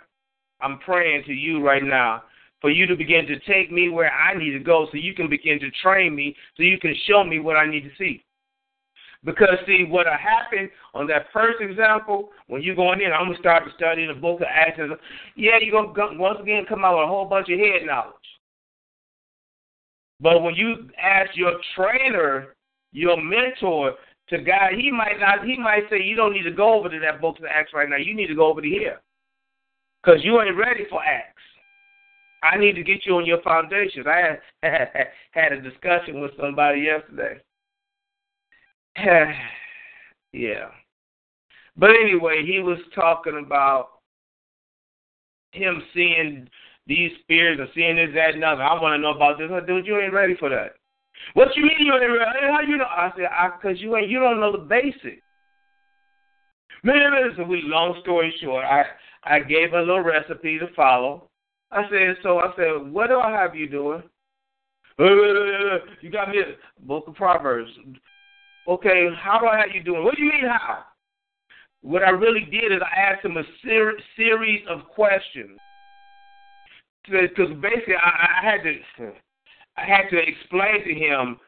[0.61, 2.23] I'm praying to you right now
[2.61, 5.29] for you to begin to take me where I need to go so you can
[5.29, 8.25] begin to train me, so you can show me what I need to see.
[9.25, 13.65] Because see what happened on that first example, when you're going in, I'm gonna start
[13.65, 14.79] to study the book of Acts.
[15.35, 18.15] Yeah, you're gonna go, once again come out with a whole bunch of head knowledge.
[20.21, 22.55] But when you ask your trainer,
[22.93, 23.95] your mentor,
[24.31, 25.45] to God, he might not.
[25.45, 27.89] He might say you don't need to go over to that book of Acts right
[27.89, 27.97] now.
[27.97, 29.01] You need to go over to here,
[30.03, 31.35] because you ain't ready for Acts.
[32.43, 34.07] I need to get you on your foundations.
[34.07, 34.79] I had
[35.33, 37.41] had a discussion with somebody yesterday.
[40.33, 40.69] yeah.
[41.77, 43.91] But anyway, he was talking about
[45.53, 46.49] him seeing
[46.87, 48.63] these spirits and seeing this, that, and other.
[48.63, 49.51] I want to know about this.
[49.67, 50.73] Dude, you ain't ready for that.
[51.35, 52.47] What you mean you ain't ready?
[52.51, 52.85] How you know?
[52.85, 53.29] I said,
[53.61, 55.23] because you ain't, you don't know the basics.
[56.83, 58.85] Man, listen, we long story short, I
[59.25, 61.29] I gave a little recipe to follow.
[61.71, 64.03] I said, so I said, what do I have you doing?
[66.01, 67.71] You got me a book of Proverbs.
[68.69, 70.05] Okay, how do I have you doing?
[70.05, 70.85] What do you mean how?
[71.81, 75.59] What I really did is I asked him a ser- series of questions.
[77.05, 79.13] Because basically I, I had to
[79.79, 81.39] I had to explain to him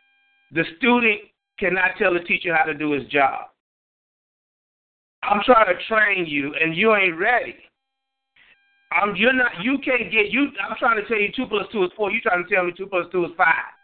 [0.52, 1.20] the student
[1.58, 3.48] cannot tell the teacher how to do his job.
[5.22, 7.56] I'm trying to train you and you ain't ready.
[8.92, 11.84] I'm you're not you can't get you I'm trying to tell you two plus two
[11.84, 13.74] is four, you trying to tell me two plus two is five.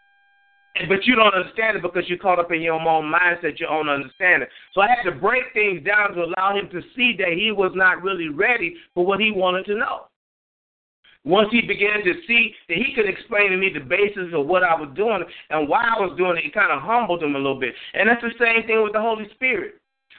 [0.89, 3.89] But you don't understand it because you're caught up in your own mindset, your own
[3.89, 4.48] understanding.
[4.74, 7.73] So I had to break things down to allow him to see that he was
[7.74, 10.07] not really ready for what he wanted to know.
[11.24, 14.62] Once he began to see that he could explain to me the basis of what
[14.62, 17.39] I was doing and why I was doing it, it kind of humbled him a
[17.39, 17.74] little bit.
[17.94, 19.74] And that's the same thing with the Holy Spirit.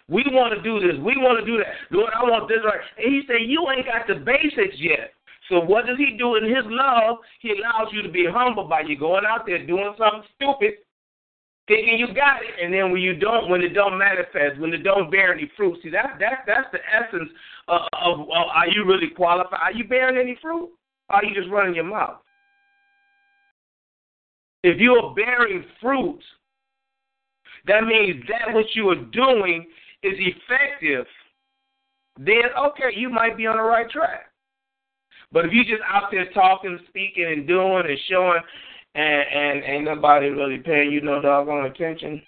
[0.10, 1.00] We want to do this.
[1.00, 1.68] We want to do that.
[1.92, 2.80] Lord, I want this right.
[2.98, 5.16] And he said, You ain't got the basics yet.
[5.50, 7.18] So what does he do in his love?
[7.40, 10.80] He allows you to be humble by you going out there doing something stupid,
[11.68, 14.84] thinking you got it, and then when you don't, when it don't manifest, when it
[14.84, 17.30] don't bear any fruit, see that that that's the essence
[17.68, 19.60] of, of, of are you really qualified?
[19.62, 20.70] Are you bearing any fruit?
[21.10, 22.18] Or are you just running your mouth?
[24.64, 26.20] If you are bearing fruit,
[27.68, 29.66] that means that what you are doing
[30.04, 31.06] is effective.
[32.18, 34.27] Then okay, you might be on the right track.
[35.32, 38.42] But if you just out there talking, speaking, and doing and showing,
[38.96, 42.22] and and ain't nobody really paying you no doggone attention,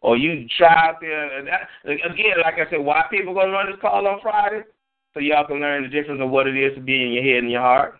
[0.00, 3.70] or you try out there, and that, again, like I said, why people gonna run
[3.70, 4.62] this call on Friday?
[5.14, 7.42] So y'all can learn the difference of what it is to be in your head
[7.42, 7.98] and your heart.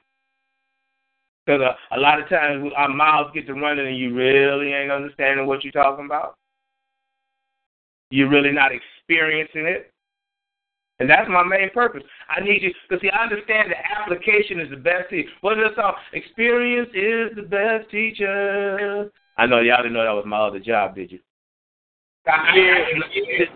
[1.47, 4.72] Because a, uh, a lot of times our mouths get to running and you really
[4.72, 6.34] ain't understanding what you're talking about.
[8.10, 9.93] You're really not experiencing it.
[10.98, 12.02] And that's my main purpose.
[12.28, 15.28] I need you because see, I understand that application is the best teacher.
[15.43, 15.94] What is that song?
[16.14, 19.10] Experience is the best teacher.
[19.36, 21.18] I know y'all didn't know that was my other job, did you?
[22.27, 22.74] Yeah, yeah,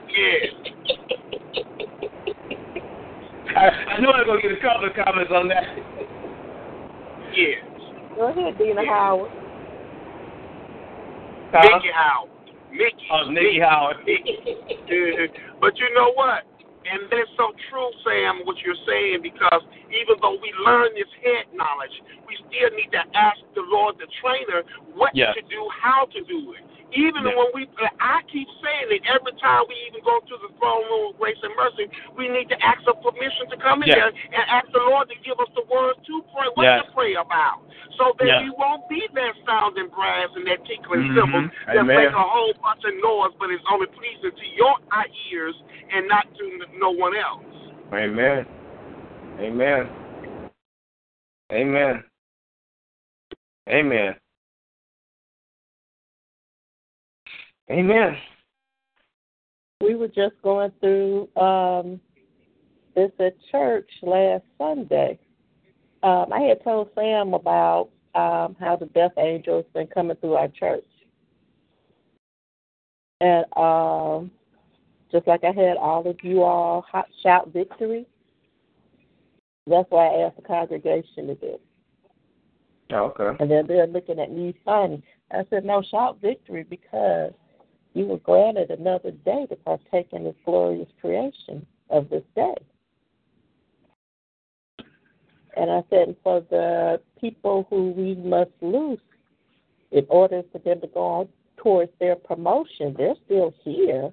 [0.09, 0.51] yeah.
[3.57, 5.65] I, I knew I was gonna get a couple of comments on that.
[7.35, 7.65] Yes.
[8.17, 8.91] Go ahead, Dina yeah.
[8.91, 9.33] Howard.
[11.53, 11.79] Huh?
[11.79, 12.31] Mickey Howard.
[12.71, 13.09] Mickey.
[13.11, 13.97] Oh, Mickey Howard.
[15.61, 16.45] but you know what?
[16.81, 19.61] And that's so true, Sam, what you're saying, because
[19.93, 21.93] even though we learn this head knowledge,
[22.25, 24.65] we still need to ask the Lord, the trainer,
[24.97, 25.37] what yeah.
[25.37, 26.65] to do, how to do it.
[26.93, 27.37] Even Yeah.
[27.37, 27.69] when we,
[28.01, 31.39] I keep saying it every time we even go to the throne room of grace
[31.43, 31.87] and mercy,
[32.17, 33.95] we need to ask for permission to come in Yeah.
[33.95, 36.85] there and ask the Lord to give us the words to pray, what Yes.
[36.87, 37.63] to pray about,
[37.97, 38.43] so that Yeah.
[38.43, 41.15] we won't be that sounding brass and that tinkling Mhm.
[41.15, 41.97] cymbals that Amen.
[41.97, 44.77] make a whole bunch of noise, but it's only pleasing to your
[45.31, 45.55] ears
[45.91, 47.45] and not to no one else.
[47.93, 48.47] Amen.
[49.39, 49.89] Amen.
[51.53, 52.05] Amen.
[53.69, 54.17] Amen.
[57.71, 58.17] Amen.
[59.81, 62.01] We were just going through um,
[62.97, 65.19] this at church last Sunday.
[66.03, 70.35] Um, I had told Sam about um, how the death angel has been coming through
[70.35, 70.85] our church.
[73.21, 74.31] And um,
[75.13, 78.07] just like I had all of you all hot shout victory,
[79.67, 81.59] that's why I asked the congregation to do.
[82.93, 83.37] Oh, okay.
[83.41, 85.03] And then they're looking at me funny.
[85.31, 87.33] I said, no, shout victory because
[87.95, 92.55] you were granted another day to partake in this glorious creation of this day.
[95.57, 99.01] And I said, for the people who we must lose,
[99.91, 104.13] in order for them to go on towards their promotion, they're still here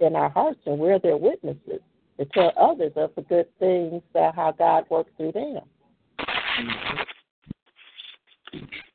[0.00, 1.80] in our hearts, and we're their witnesses
[2.18, 5.60] to tell others of the good things that how God works through them.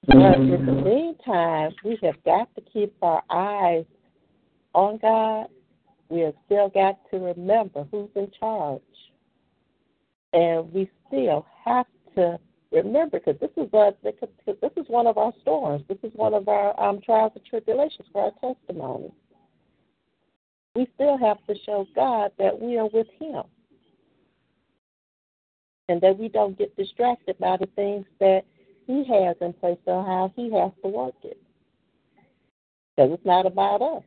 [0.07, 3.85] But in the meantime, we have got to keep our eyes
[4.77, 5.47] on God.
[6.09, 8.81] We have still got to remember who's in charge.
[10.33, 12.39] And we still have to
[12.71, 15.83] remember, because this is a, this is one of our storms.
[15.89, 19.11] This is one of our um, trials and tribulations for our testimony.
[20.75, 23.43] We still have to show God that we are with Him,
[25.89, 28.43] and that we don't get distracted by the things that
[28.85, 31.41] He has in place or how He has to work it.
[32.95, 34.03] Because it's not about us.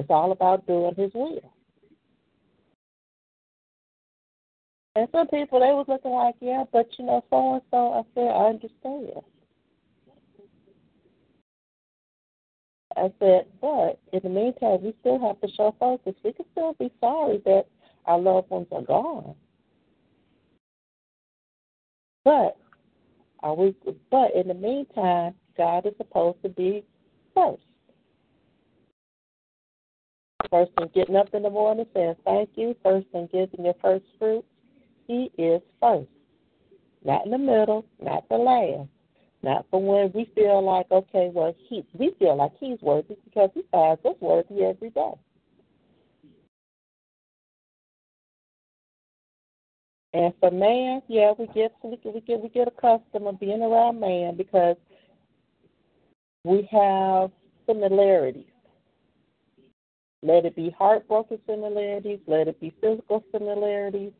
[0.00, 1.52] It's all about doing His will.
[4.96, 7.92] And some people they was looking like, yeah, but you know, so and so.
[7.92, 9.24] I said, I understand.
[12.96, 16.14] I said, but in the meantime, we still have to show focus.
[16.24, 17.66] We can still be sorry that
[18.06, 19.34] our loved ones are gone.
[22.24, 22.56] But
[23.40, 23.74] are we?
[24.10, 26.84] But in the meantime, God is supposed to be
[27.34, 27.62] first.
[30.50, 32.74] First in getting up in the morning saying thank you.
[32.82, 34.44] First in giving your first fruit.
[35.06, 36.08] He is first.
[37.04, 38.88] Not in the middle, not the last.
[39.42, 43.50] Not for when we feel like, okay, well, he, we feel like he's worthy because
[43.54, 45.12] he finds us worthy every day.
[50.12, 53.62] And for man, yeah, we get we get we get we get accustomed to being
[53.62, 54.76] around man because
[56.44, 57.30] we have
[57.66, 58.49] similarities.
[60.22, 64.12] Let it be heartbroken similarities, let it be physical similarities.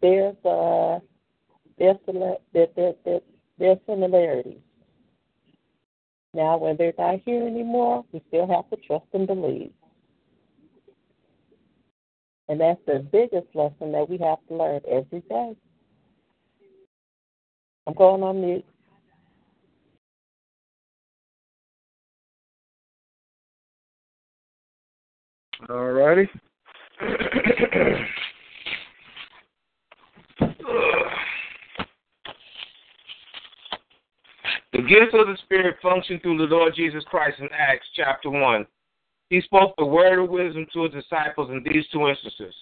[0.00, 1.00] There's uh
[1.78, 3.20] there's there, there, there,
[3.58, 4.60] there's similarities.
[6.34, 9.70] Now, when they're not here anymore, we still have to trust and believe.
[12.48, 15.56] And that's the biggest lesson that we have to learn every day.
[17.86, 18.64] I'm going on mute.
[25.68, 26.28] All righty.
[34.74, 38.66] The gifts of the Spirit function through the Lord Jesus Christ in Acts chapter 1.
[39.30, 42.52] He spoke the word of wisdom to his disciples in these two instances.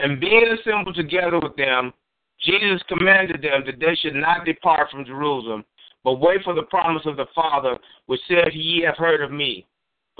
[0.00, 1.92] And being assembled together with them,
[2.40, 5.64] Jesus commanded them that they should not depart from Jerusalem,
[6.02, 9.68] but wait for the promise of the Father, which said, Ye have heard of me.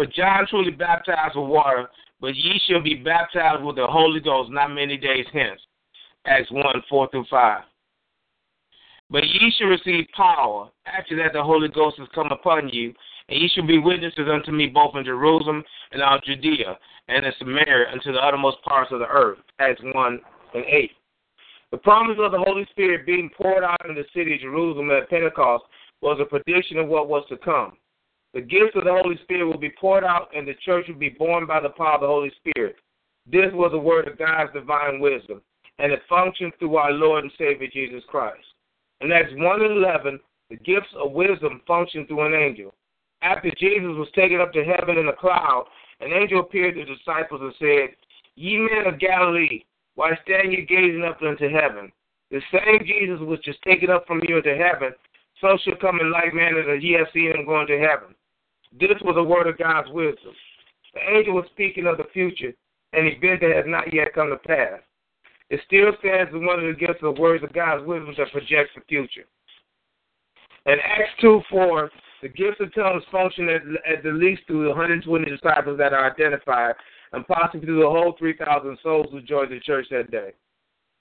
[0.00, 1.90] For John truly baptized with water,
[2.22, 5.60] but ye shall be baptized with the Holy Ghost not many days hence.
[6.24, 7.62] Acts 1 4 through 5.
[9.10, 12.94] But ye shall receive power after that the Holy Ghost has come upon you,
[13.28, 15.62] and ye shall be witnesses unto me both in Jerusalem
[15.92, 16.78] and all Judea
[17.08, 19.40] and in Samaria unto the uttermost parts of the earth.
[19.58, 20.20] Acts 1
[20.54, 20.90] and 8.
[21.72, 25.10] The promise of the Holy Spirit being poured out in the city of Jerusalem at
[25.10, 25.64] Pentecost
[26.00, 27.76] was a prediction of what was to come.
[28.32, 31.08] The gifts of the Holy Spirit will be poured out, and the church will be
[31.08, 32.76] born by the power of the Holy Spirit.
[33.26, 35.42] This was the word of God's divine wisdom,
[35.78, 38.44] and it functioned through our Lord and Savior Jesus Christ.
[39.00, 42.72] In Acts 1 and 11, the gifts of wisdom functioned through an angel.
[43.22, 45.66] After Jesus was taken up to heaven in a cloud,
[46.00, 47.96] an angel appeared to the disciples and said,
[48.36, 49.64] Ye men of Galilee,
[49.96, 51.92] why stand ye gazing up into heaven?
[52.30, 54.92] The same Jesus which is taken up from you into heaven,
[55.40, 58.14] so shall come in like manner that ye have seen him going to heaven.
[58.78, 60.32] This was a word of God's wisdom.
[60.94, 62.52] The angel was speaking of the future,
[62.92, 64.80] an event that has not yet come to pass.
[65.50, 68.30] It still stands as one of the gifts of the words of God's wisdom that
[68.30, 69.26] projects the future.
[70.66, 71.90] In Acts 2 4,
[72.22, 76.74] the gifts of tongues function at, the least through the 120 disciples that are identified,
[77.12, 80.32] and possibly through the whole 3,000 souls who joined the church that day.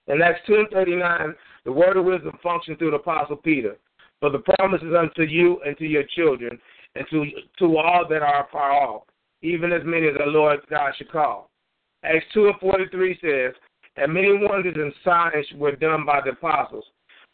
[0.08, 1.36] In Acts 2 and 39,
[1.66, 3.78] the word of wisdom functioned through the apostle Peter.
[4.20, 6.60] For the promises unto you and to your children,
[6.95, 7.26] and to
[7.60, 9.03] to all that are far off,
[9.41, 11.49] even as many as the Lord God should call.
[12.03, 13.53] Acts 2 and 43 says,
[13.98, 16.86] And many wonders and signs were done by the apostles.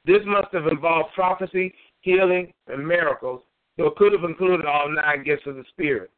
[0.06, 3.42] This must have involved prophecy, healing, and miracles,
[3.78, 6.12] though it could have included all nine gifts of the Spirit.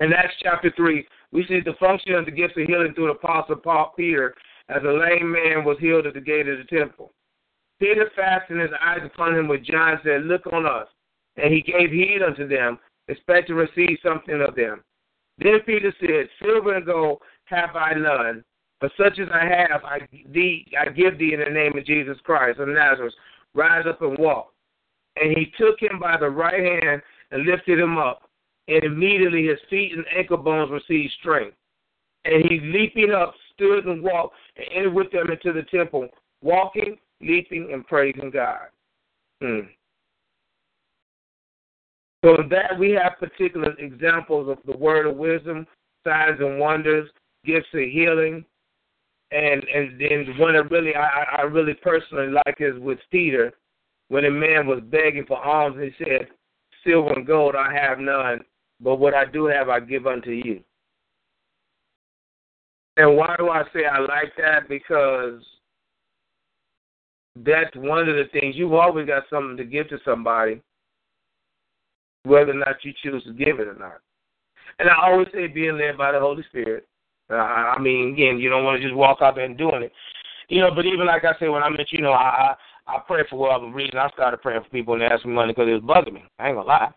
[0.00, 3.12] In Acts chapter 3, we see the function of the gifts of healing through the
[3.12, 4.34] apostle Paul Peter
[4.68, 7.12] as a lame man was healed at the gate of the temple.
[7.78, 10.88] Peter fastened his eyes upon him with John said, Look on us.
[11.36, 12.78] And he gave heed unto them,
[13.08, 14.82] expect to receive something of them.
[15.38, 18.44] Then Peter said, Silver and gold have I none,
[18.80, 20.00] but such as I have, I,
[20.32, 23.14] thee, I give thee in the name of Jesus Christ of Nazareth.
[23.54, 24.52] Rise up and walk.
[25.16, 28.28] And he took him by the right hand and lifted him up.
[28.68, 31.56] And immediately his feet and ankle bones received strength.
[32.24, 36.08] And he, leaping up, stood and walked and entered with them into the temple,
[36.40, 38.68] walking, leaping, and praising God.
[39.40, 39.60] Hmm.
[42.24, 45.66] So in that we have particular examples of the word of wisdom,
[46.06, 47.10] signs and wonders,
[47.44, 48.44] gifts of healing,
[49.32, 53.52] and and then one that really I, I really personally like is with Peter,
[54.08, 56.28] when a man was begging for alms, he said,
[56.84, 58.40] "Silver and gold I have none,
[58.80, 60.62] but what I do have I give unto you."
[62.98, 64.68] And why do I say I like that?
[64.68, 65.42] Because
[67.36, 70.60] that's one of the things you've always got something to give to somebody
[72.24, 74.00] whether or not you choose to give it or not.
[74.78, 76.86] And I always say being led by the Holy Spirit.
[77.30, 79.92] Uh, I mean, again, you don't want to just walk out there and doing it.
[80.48, 82.54] You know, but even like I say, when I met you know, I
[82.86, 83.98] I, I pray for whatever reason.
[83.98, 86.24] I started praying for people and me money because it was bugging me.
[86.38, 86.90] I ain't gonna lie.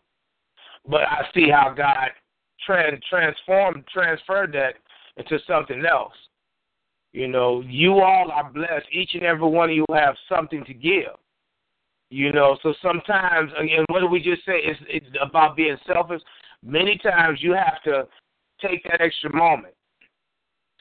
[0.88, 2.10] But I see how God
[2.66, 4.76] trans transformed, transferred that
[5.18, 6.14] into something else.
[7.14, 8.88] You know, you all are blessed.
[8.92, 11.16] Each and every one of you have something to give.
[12.10, 14.60] You know, so sometimes, again, what do we just say?
[14.64, 16.22] It's, it's about being selfish.
[16.64, 18.08] Many times you have to
[18.62, 19.74] take that extra moment,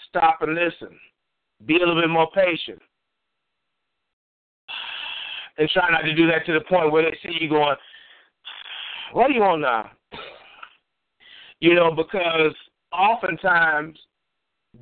[0.08, 0.98] stop and listen,
[1.66, 2.80] be a little bit more patient,
[5.58, 7.76] and try not to do that to the point where they see you going,
[9.12, 9.90] "What are you want now?"
[11.60, 12.54] You know, because
[12.92, 13.96] oftentimes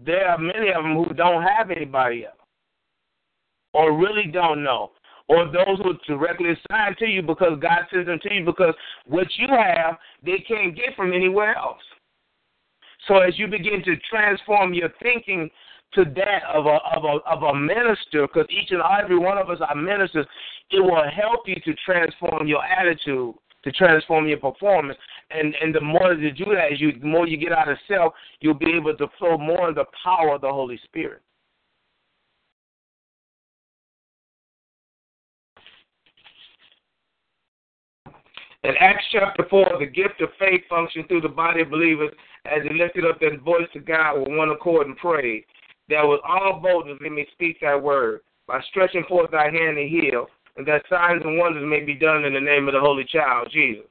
[0.05, 2.35] there are many of them who don't have anybody else,
[3.73, 4.91] or really don't know
[5.29, 8.75] or those who are directly assigned to you because God sends them to you because
[9.07, 11.81] what you have, they can't get from anywhere else.
[13.09, 15.51] So as you begin to transform your thinking
[15.95, 19.51] to that of a of a of a minister, because each and every one of
[19.51, 20.27] us are ministers,
[20.71, 23.35] it will help you to transform your attitude,
[23.65, 24.99] to transform your performance.
[25.31, 27.77] And and the more you do that, as you the more you get out of
[27.89, 31.21] self, you'll be able to flow more in the power of the Holy Spirit.
[38.65, 42.13] In Acts chapter 4, the gift of faith functioned through the body of believers
[42.47, 45.45] as they lifted up their voice to God with one accord and prayed.
[45.89, 49.89] That with all boldness they may speak thy word, by stretching forth thy hand to
[49.89, 50.27] heal,
[50.57, 53.49] and that signs and wonders may be done in the name of the Holy Child,
[53.53, 53.85] Jesus.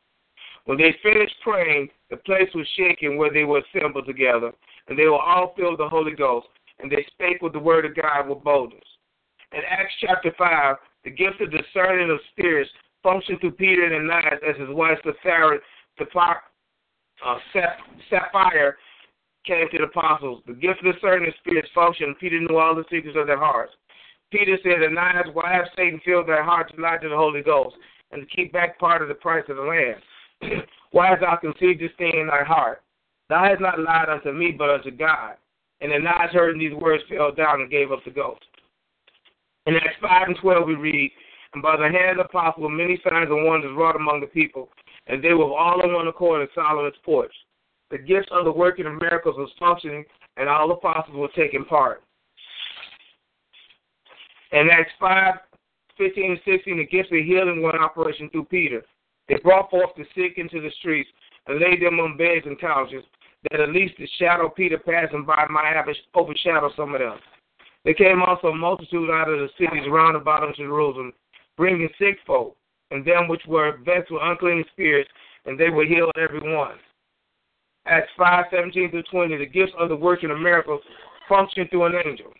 [0.65, 4.53] When they finished praying, the place was shaken where they were assembled together,
[4.87, 6.47] and they were all filled with the Holy Ghost,
[6.79, 8.79] and they spake with the word of God with boldness.
[9.51, 12.69] In Acts chapter 5, the gift of discerning of spirits
[13.03, 15.59] functioned through Peter and Ananias as his wife Sapphira,
[17.25, 18.71] uh,
[19.45, 20.43] came to the apostles.
[20.47, 22.15] The gift of discerning spirits functioned.
[22.19, 23.73] Peter knew all the secrets of their hearts.
[24.31, 27.75] Peter said, Ananias, why have Satan filled their hearts to lie to the Holy Ghost
[28.11, 30.01] and to keep back part of the price of the land?
[30.91, 32.81] why hast thou conceived this thing in thy heart?
[33.29, 35.35] Thou hast not lied unto me, but unto God.
[35.81, 38.43] And Ananias heard these words, fell down, and gave up the ghost.
[39.65, 41.11] In Acts 5 and 12, we read,
[41.53, 44.69] and by the hand of the apostle many signs and wonders wrought among the people,
[45.07, 47.33] and they were all on one accord in Solomon's porch.
[47.89, 50.05] The gifts of the working of miracles was functioning,
[50.37, 52.03] and all the apostles were taking part.
[54.53, 55.35] In Acts 5,
[55.97, 58.81] 15 and 16, the gifts of healing were in operation through Peter.
[59.27, 61.09] They brought forth the sick into the streets
[61.47, 63.03] and laid them on beds and couches,
[63.49, 67.17] that at least the shadow of Peter passing by might have overshadowed some of them.
[67.83, 71.13] There came also a multitude out of the cities round about unto Jerusalem,
[71.61, 72.57] bringing sick folk,
[72.89, 75.11] and them which were vexed with unclean spirits,
[75.45, 76.73] and they were healed every one.
[77.85, 80.81] Acts 5, 17 through 20, the gifts of the working of miracles
[81.29, 82.33] function through an angel.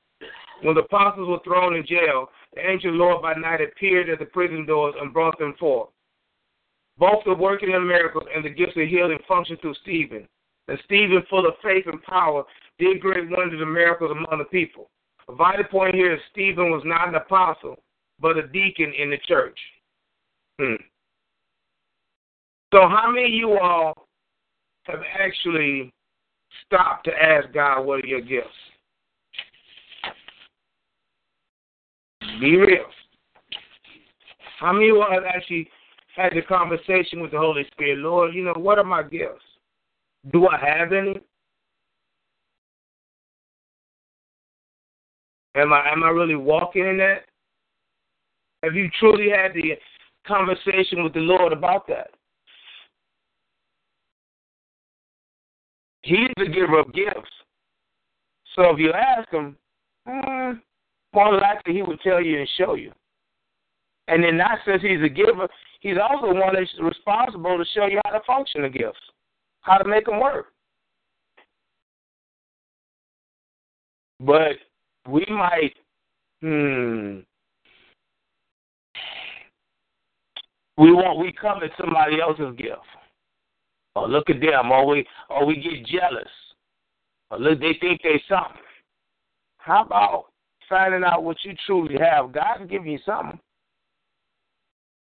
[0.63, 4.25] When the apostles were thrown in jail, the angel Lord by night appeared at the
[4.25, 5.89] prison doors and brought them forth.
[6.97, 10.27] Both the working of miracles and the gifts of healing functioned through Stephen.
[10.67, 12.43] And Stephen, full of faith and power,
[12.79, 14.89] did great wonders and miracles among the people.
[15.29, 17.77] A vital point here is Stephen was not an apostle,
[18.21, 19.57] but a deacon in the church.
[20.59, 20.75] Hmm.
[22.73, 24.07] So, how many of you all
[24.83, 25.91] have actually
[26.65, 28.47] stopped to ask God, what are your gifts?
[32.39, 32.85] Be real.
[34.59, 35.69] How many of you all have actually
[36.15, 37.99] had the conversation with the Holy Spirit?
[37.99, 39.43] Lord, you know, what are my gifts?
[40.31, 41.19] Do I have any?
[45.55, 47.25] Am I am I really walking in that?
[48.63, 49.73] Have you truly had the
[50.27, 52.11] conversation with the Lord about that?
[56.03, 57.31] He's the giver of gifts.
[58.55, 59.55] So if you ask him,
[60.07, 60.53] uh,
[61.13, 62.91] more likely he will tell you and show you.
[64.07, 65.47] And in that sense, he's a giver.
[65.79, 68.99] He's also one that's responsible to show you how to function the gifts,
[69.61, 70.47] how to make them work.
[74.19, 74.57] But
[75.07, 75.73] we might,
[76.41, 77.19] hmm,
[80.77, 82.79] we want we come at somebody else's gift.
[83.95, 86.29] Or look at them, or we or we get jealous.
[87.29, 88.61] Or look, they think they something.
[89.57, 90.25] How about
[90.69, 92.31] finding out what you truly have?
[92.31, 93.39] God can give you something.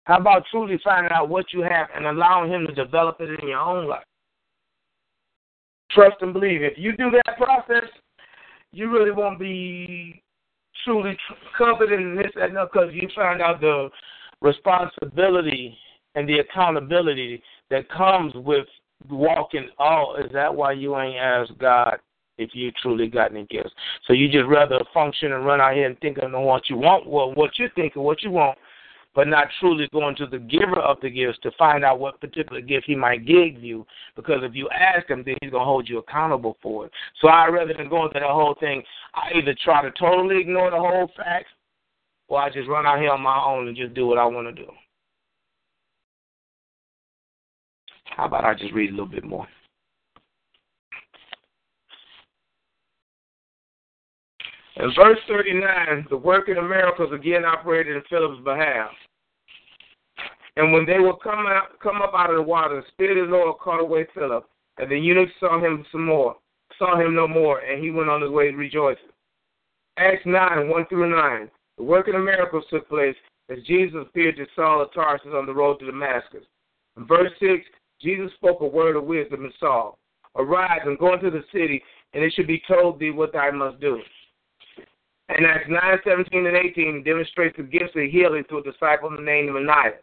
[0.05, 3.49] How about truly finding out what you have and allowing Him to develop it in
[3.49, 4.05] your own life?
[5.91, 6.63] Trust and believe.
[6.63, 7.89] If you do that process,
[8.73, 10.23] you really won't be
[10.85, 11.17] truly
[11.57, 13.91] covered in this and that because you find out the
[14.43, 15.77] responsibility
[16.15, 18.67] and the accountability that comes with
[19.09, 20.17] walking all.
[20.17, 21.99] Is that why you ain't asked God
[22.39, 23.73] if you truly got any gifts?
[24.07, 27.07] So you just rather function and run out here and think of what you want,
[27.07, 28.59] well, what you think of what you want,
[29.15, 32.63] but not truly going to the giver of the gifts to find out what particular
[32.63, 33.87] gift he might give you.
[34.17, 36.93] Because if you ask him, then he's to hold you accountable for it.
[37.21, 38.83] So I rather than going through the whole thing,
[39.15, 41.51] I either try to totally ignore the whole facts
[42.33, 44.47] or I just run out here on my own and just do what I want
[44.47, 44.71] to do.
[48.05, 49.47] How about I just read a little bit more?
[54.77, 58.91] In verse 39, the working of miracles again operated in Philip's behalf.
[60.57, 63.29] And when they were come out, come up out of the water, the Spirit of
[63.29, 64.49] the Lord caught away Philip,
[64.79, 66.37] and the eunuch saw him some more,
[66.79, 69.05] saw him no more, and he went on his way rejoicing.
[69.99, 71.51] Acts 9, 1 through 9.
[71.79, 73.17] The working of miracles took place
[73.49, 76.45] as Jesus appeared to Saul of Tarsus on the road to Damascus.
[76.97, 77.65] In verse 6,
[78.01, 79.99] Jesus spoke a word of wisdom to Saul.
[80.37, 81.83] Arise and go into the city,
[82.15, 84.01] and it should be told thee what thou must do.
[85.29, 89.51] And Acts 9, 17, and 18 demonstrates the gifts of healing to a disciple named
[89.51, 89.95] Ananias,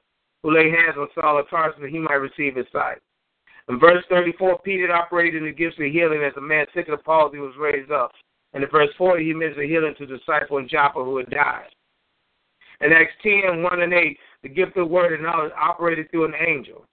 [0.42, 2.98] who laid hands on Saul of Tarsus that he might receive his sight.
[3.68, 7.04] In verse 34, Peter operated in the gifts of healing as a man sick of
[7.04, 8.12] palsy was raised up.
[8.54, 11.70] And in verse 40, he ministers healing to the disciple in Joppa who had died.
[12.82, 16.34] In Acts 10, 1 and 8, the gift of word and knowledge operated through an
[16.36, 16.86] angel.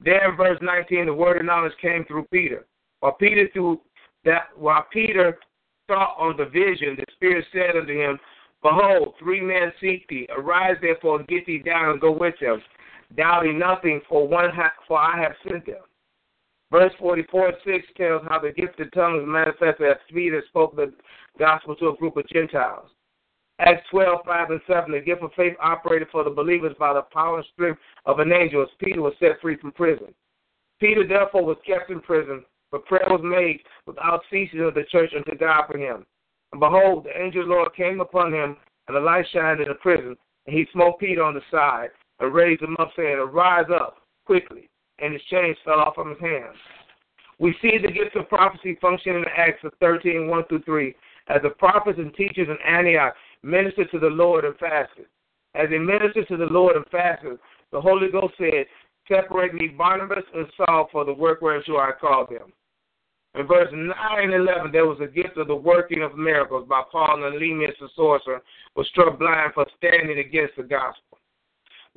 [0.00, 2.66] There in verse 19, the word of knowledge came through Peter.
[3.00, 3.80] While Peter through
[4.24, 5.38] that while Peter
[5.86, 8.18] thought on the vision, the Spirit said unto him,
[8.62, 10.26] Behold, three men seek thee.
[10.36, 12.60] Arise therefore and get thee down and go with them,
[13.16, 15.82] doubting nothing, for one ha- for I have sent them.
[16.70, 20.92] Verse 44 6 tells how the gift of tongues manifested as Peter spoke the
[21.38, 22.90] gospel to a group of Gentiles.
[23.60, 27.02] Acts 12, 5 and 7, the gift of faith operated for the believers by the
[27.02, 30.14] power and strength of an angel as Peter was set free from prison.
[30.78, 35.10] Peter therefore was kept in prison, but prayer was made without ceasing of the church
[35.16, 36.06] unto God for him.
[36.52, 39.68] And behold, the angel of the Lord came upon him, and the light shined in
[39.68, 40.16] the prison,
[40.46, 41.88] and he smote Peter on the side,
[42.20, 44.70] and raised him up, saying, Arise up quickly.
[44.98, 46.56] And his chains fell off from his hands.
[47.38, 50.94] We see the gift of prophecy function in Acts of 13, 1 through 3,
[51.28, 55.06] as the prophets and teachers in Antioch ministered to the Lord and fasted.
[55.54, 57.38] As they ministered to the Lord and fasted,
[57.70, 58.66] the Holy Ghost said,
[59.06, 62.52] Separate me Barnabas and Saul for the work whereunto I called them.
[63.34, 66.82] In verse 9 and 11, there was a gift of the working of miracles by
[66.90, 68.42] Paul and Elymas the sorcerer
[68.74, 71.18] was struck blind for standing against the gospel.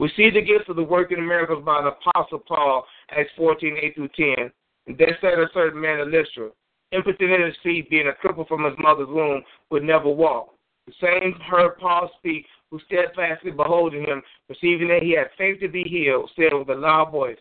[0.02, 3.94] We see the gifts of the working miracles by the Apostle Paul, Acts 14, 8
[3.96, 4.52] through 10.
[4.88, 6.50] And there said a certain man of Lystra,
[6.92, 10.56] impotent in his feet, being a cripple from his mother's womb, would never walk.
[10.88, 15.68] The same heard Paul speak, who steadfastly beholding him, perceiving that he had faith to
[15.68, 17.38] be healed, said with a loud voice,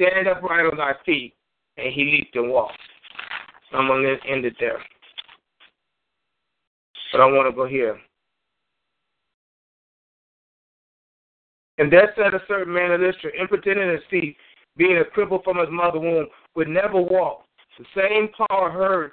[0.00, 1.34] stand upright on thy feet.
[1.76, 2.80] And he leaped and walked.
[3.74, 4.82] I'm going to end it there.
[7.12, 8.00] But I want to go here.
[11.80, 14.36] And that said a certain man of Lystra, impotent in his feet,
[14.76, 17.46] being a cripple from his mother womb, would never walk.
[17.78, 19.12] The same Paul heard,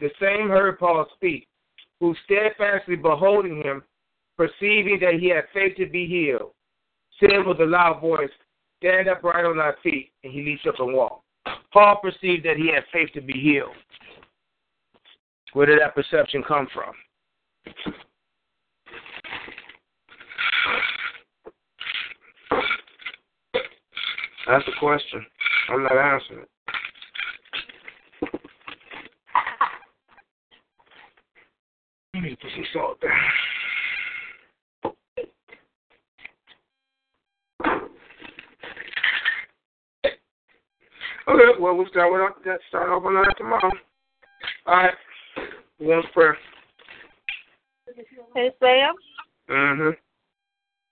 [0.00, 1.48] the same heard Paul speak,
[1.98, 3.82] who steadfastly beholding him,
[4.36, 6.52] perceiving that he had faith to be healed,
[7.18, 8.30] said with a loud voice,
[8.78, 11.24] Stand upright on thy feet, and he leaped up and walked.
[11.72, 13.74] Paul perceived that he had faith to be healed.
[15.52, 16.92] Where did that perception come from?
[24.46, 25.24] That's the question.
[25.70, 26.48] I'm not answering it.
[32.14, 33.12] Let me put some salt there.
[41.26, 42.60] Okay, well, we'll start with that.
[42.68, 43.72] Start off on that tomorrow.
[44.66, 44.94] All right.
[45.78, 46.36] One prayer.
[48.34, 48.94] Hey, Sam.
[49.48, 49.90] Mm-hmm.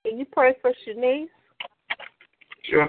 [0.09, 1.27] Can you pray for Shanice?
[2.65, 2.89] Sure.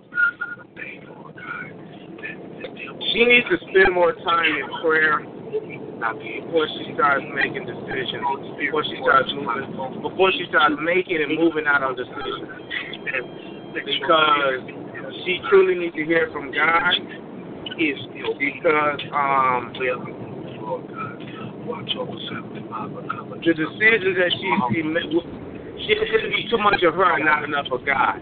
[3.13, 5.19] She needs to spend more time in prayer
[5.99, 8.23] before she starts making decisions,
[8.57, 12.47] before she starts moving, before she starts making and moving out on decisions.
[13.75, 14.63] Because
[15.25, 16.95] she truly needs to hear from God.
[17.79, 17.97] Is
[18.37, 19.73] because um
[23.39, 24.83] the decisions that she she
[25.87, 28.19] she should be too much of her and not enough of God.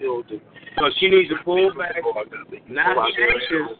[0.00, 1.96] So she needs to pull back,
[2.68, 3.76] not anxious,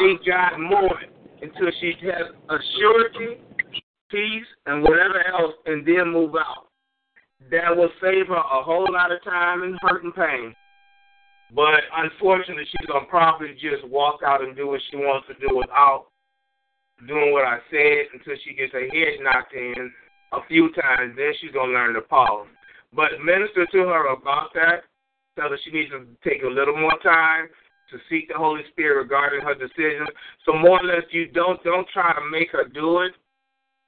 [0.00, 0.98] seek God more
[1.42, 3.40] until she has a surety,
[4.10, 6.68] peace, and whatever else, and then move out.
[7.50, 10.54] That will save her a whole lot of time and hurt and pain.
[11.54, 15.34] But unfortunately, she's going to probably just walk out and do what she wants to
[15.34, 16.06] do without
[17.06, 19.92] doing what I said until she gets her head knocked in
[20.32, 21.14] a few times.
[21.16, 22.48] Then she's going to learn to pause.
[22.94, 24.84] But minister to her about that.
[25.38, 27.48] Tell her she needs to take a little more time
[27.90, 30.06] to seek the Holy Spirit regarding her decision.
[30.44, 33.12] So more or less, you don't don't try to make her do it,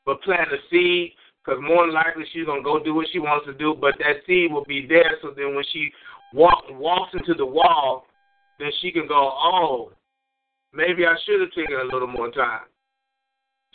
[0.05, 1.13] but plant a seed.
[1.45, 4.27] Because more than likely she's gonna go do what she wants to do, but that
[4.27, 5.17] seed will be there.
[5.23, 5.91] So then when she
[6.35, 8.05] walk walks into the wall,
[8.59, 9.93] then she can go, oh,
[10.75, 12.67] maybe I should have taken a little more time.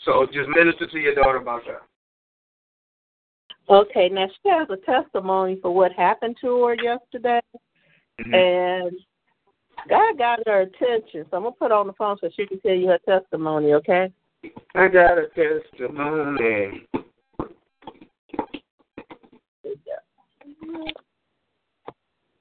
[0.05, 1.81] So just minister to your daughter about that.
[3.69, 7.39] Okay, now she has a testimony for what happened to her yesterday,
[8.19, 8.33] mm-hmm.
[8.33, 8.91] and
[9.89, 11.25] God got her attention.
[11.29, 13.73] So I'm gonna put her on the phone so she can tell you her testimony.
[13.73, 14.11] Okay?
[14.75, 16.85] I got a testimony.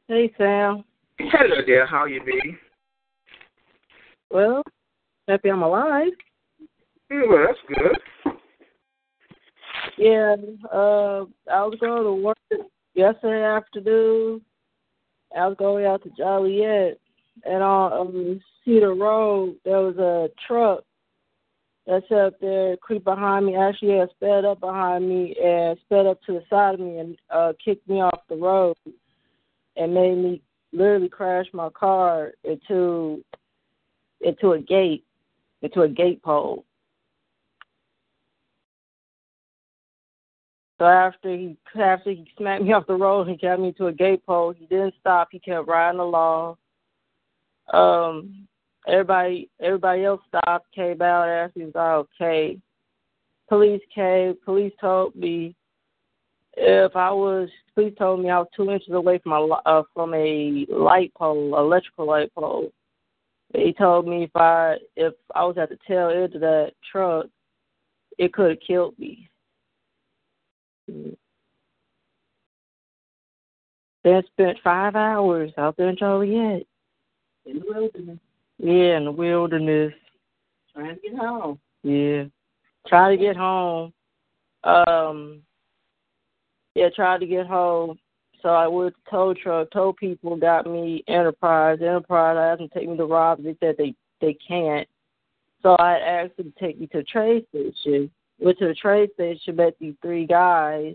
[0.09, 0.85] Hey Sam.
[1.19, 1.86] Hello there.
[1.86, 2.57] How you be?
[4.31, 4.62] Well,
[5.28, 6.09] happy I'm alive.
[7.11, 7.99] Yeah, well, that's good.
[9.98, 10.36] Yeah,
[10.73, 12.39] uh, I was going to work
[12.94, 14.40] yesterday afternoon.
[15.36, 16.98] I was going out to Joliet,
[17.44, 20.85] and on um, Cedar Road there was a truck
[21.86, 23.56] that's up there, creep behind me.
[23.56, 27.16] Actually, had sped up behind me and sped up to the side of me and
[27.31, 28.77] uh, kicked me off the road
[29.77, 30.43] and made me
[30.73, 33.23] literally crash my car into
[34.20, 35.05] into a gate,
[35.62, 36.64] into a gate pole.
[40.82, 43.92] So after he after he smacked me off the road, he got me to a
[43.92, 44.50] gate pole.
[44.50, 45.28] He didn't stop.
[45.30, 46.56] He kept riding along.
[47.72, 48.48] Um,
[48.88, 52.59] everybody everybody else stopped, came out, asked me, "Was I okay?"
[53.48, 54.34] Police came.
[54.44, 55.54] Police told me
[56.56, 57.48] if I was.
[57.76, 61.56] Police told me I was two inches away from a uh, from a light pole,
[61.56, 62.72] electrical light pole.
[63.54, 67.26] He told me if I if I was at the tail end of that truck,
[68.18, 69.28] it could have killed me.
[74.05, 76.66] Then spent five hours out there in Joliet.
[77.47, 78.19] In the wilderness.
[78.59, 79.93] Yeah, in the wilderness.
[80.74, 81.59] Trying to get home.
[81.82, 82.24] Yeah.
[82.89, 83.93] Trying to get home.
[84.64, 85.43] Um
[86.74, 87.98] yeah, tried to get home.
[88.40, 91.78] So I went to tow truck, tow people got me Enterprise.
[91.81, 93.43] Enterprise I asked them to take me to Rob.
[93.43, 94.89] They said they they can't.
[95.62, 98.10] So I asked them to take me to the train station.
[98.38, 100.94] Went to the train station, met these three guys,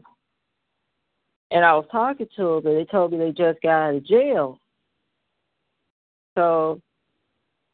[1.52, 4.06] and I was talking to them, and they told me they just got out of
[4.06, 4.60] jail.
[6.36, 6.82] So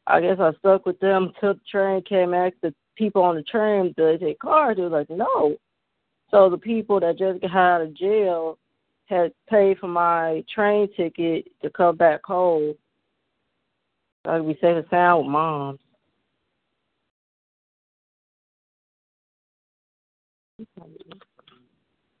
[0.06, 2.34] I guess I stuck with them till the train came.
[2.34, 5.56] Asked the people on the train, "Do they take cars?" They were like, "No."
[6.30, 8.58] So the people that just got out of jail
[9.06, 12.74] had paid for my train ticket to come back home.
[14.24, 15.78] So I could be safe and sound with mom.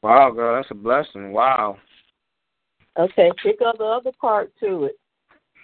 [0.02, 1.32] Wow, girl, that's a blessing.
[1.32, 1.78] Wow.
[2.98, 4.98] Okay, pick up the other part to it.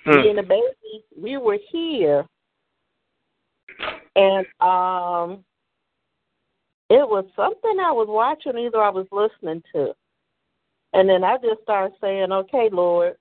[0.05, 0.29] Hmm.
[0.29, 2.27] And the baby, we were here,
[4.17, 5.45] and um,
[6.89, 9.93] it was something I was watching, either I was listening to,
[10.95, 13.17] and then I just started saying, "Okay, Lord,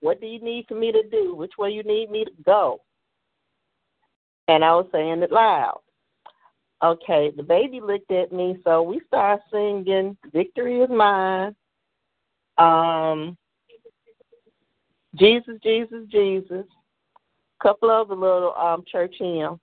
[0.00, 1.34] what do you need for me to do?
[1.34, 2.82] Which way you need me to go?"
[4.46, 5.80] And I was saying it loud.
[6.82, 11.54] Okay, the baby looked at me, so we started singing "Victory Is Mine."
[12.56, 13.36] Um,
[15.14, 16.64] Jesus, Jesus, Jesus.
[17.60, 19.58] A Couple of the little um church hymns.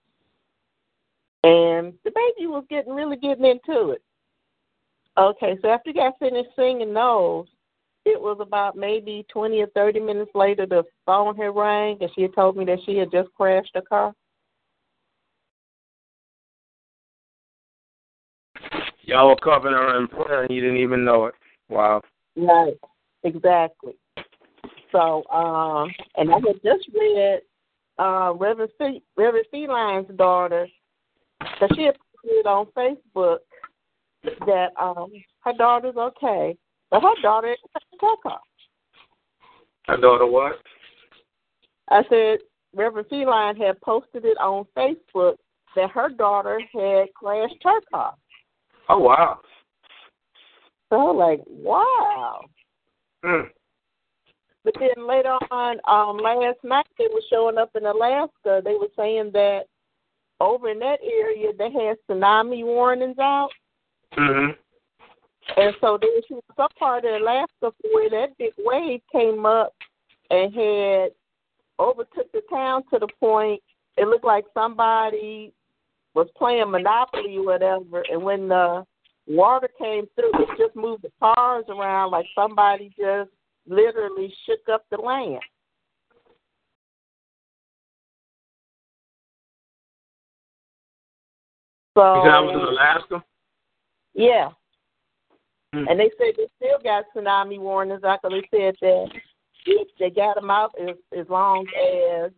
[1.43, 4.01] And the baby was getting really getting into it.
[5.17, 7.47] Okay, so after you got finished singing those,
[8.05, 12.21] it was about maybe twenty or thirty minutes later the phone had rang and she
[12.21, 14.13] had told me that she had just crashed a car.
[19.07, 21.33] Y'all were covering her in prayer and you didn't even know it.
[21.69, 22.01] Wow.
[22.35, 22.77] Right.
[23.23, 23.93] Exactly.
[24.91, 27.39] So, um, and I had just read
[27.97, 30.67] uh, Reverend Fe- Reverend Feline's daughter
[31.39, 33.37] that she had posted on Facebook
[34.45, 36.57] that um her daughter's okay,
[36.91, 37.55] but her daughter
[37.99, 38.37] took her.
[39.87, 40.59] Her daughter what?
[41.89, 42.39] I said
[42.75, 45.35] Reverend Feline had posted it on Facebook
[45.75, 48.13] that her daughter had crashed her car.
[48.89, 49.39] Oh wow.
[50.89, 52.41] So like, wow.
[53.25, 53.49] Mm.
[54.63, 58.61] But then later on, um, last night they were showing up in Alaska.
[58.63, 59.63] They were saying that
[60.39, 63.49] over in that area they had tsunami warnings out,
[64.15, 64.57] Mhm.
[65.57, 69.73] and so there was some part of Alaska where that big wave came up
[70.29, 71.11] and had
[71.79, 73.61] overtook the town to the point
[73.97, 75.53] it looked like somebody
[76.17, 78.83] was playing Monopoly or whatever, and when the
[79.27, 83.29] water came through, it just moved the cars around like somebody just
[83.67, 85.41] literally shook up the land.
[91.95, 93.23] So I was in Alaska?
[94.13, 94.49] yeah,
[95.73, 95.87] Hmm.
[95.87, 99.21] and they said they still got tsunami warnings 'cause they said that
[99.67, 102.31] if they got them out as as long as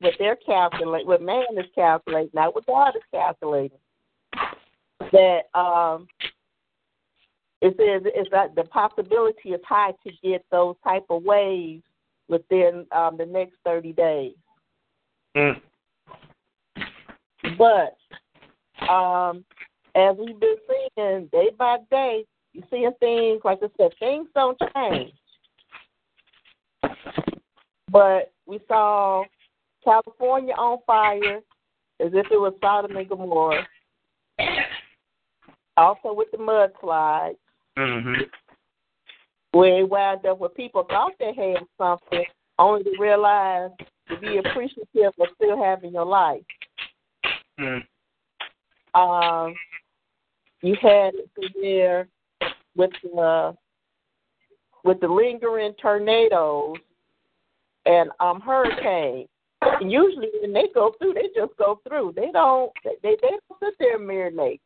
[0.00, 3.78] what they're calculating, what man is calculating, not what God is calculating.
[5.12, 6.06] That um,
[7.60, 11.82] it says it's that the possibility is high to get those type of waves
[12.28, 14.34] within um, the next thirty days.
[15.36, 15.60] Mm.
[17.56, 17.96] But
[18.92, 19.44] um,
[19.94, 24.58] as we've been seeing day by day, you seeing things like I said, things don't
[24.74, 25.12] change.
[27.90, 29.24] But we saw
[29.84, 31.40] California on fire
[32.00, 33.66] as if it was Sodom and Gomorrah.
[35.76, 37.38] Also with the mudslides,
[37.76, 38.30] Mhm.
[39.52, 42.24] where it wound up where people thought they had something,
[42.58, 43.70] only to realize
[44.08, 46.44] to be appreciative of still having your life.
[47.58, 47.86] Mm.
[48.94, 49.54] um,
[50.62, 52.08] you had it there
[52.76, 53.56] with the
[54.84, 56.78] with the lingering tornadoes
[57.84, 59.28] and um hurricanes.
[59.80, 62.12] Usually when they go through, they just go through.
[62.14, 64.60] They don't they they don't sit there and marinate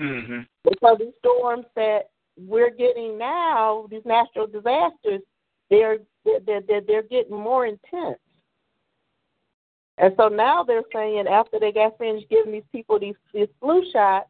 [0.00, 0.46] Mhm.
[0.64, 5.20] because these storms that we're getting now, these natural disasters,
[5.68, 8.18] they're they're they're, they're getting more intense.
[9.98, 13.84] And so now they're saying after they got finished giving these people these these flu
[13.92, 14.28] shots,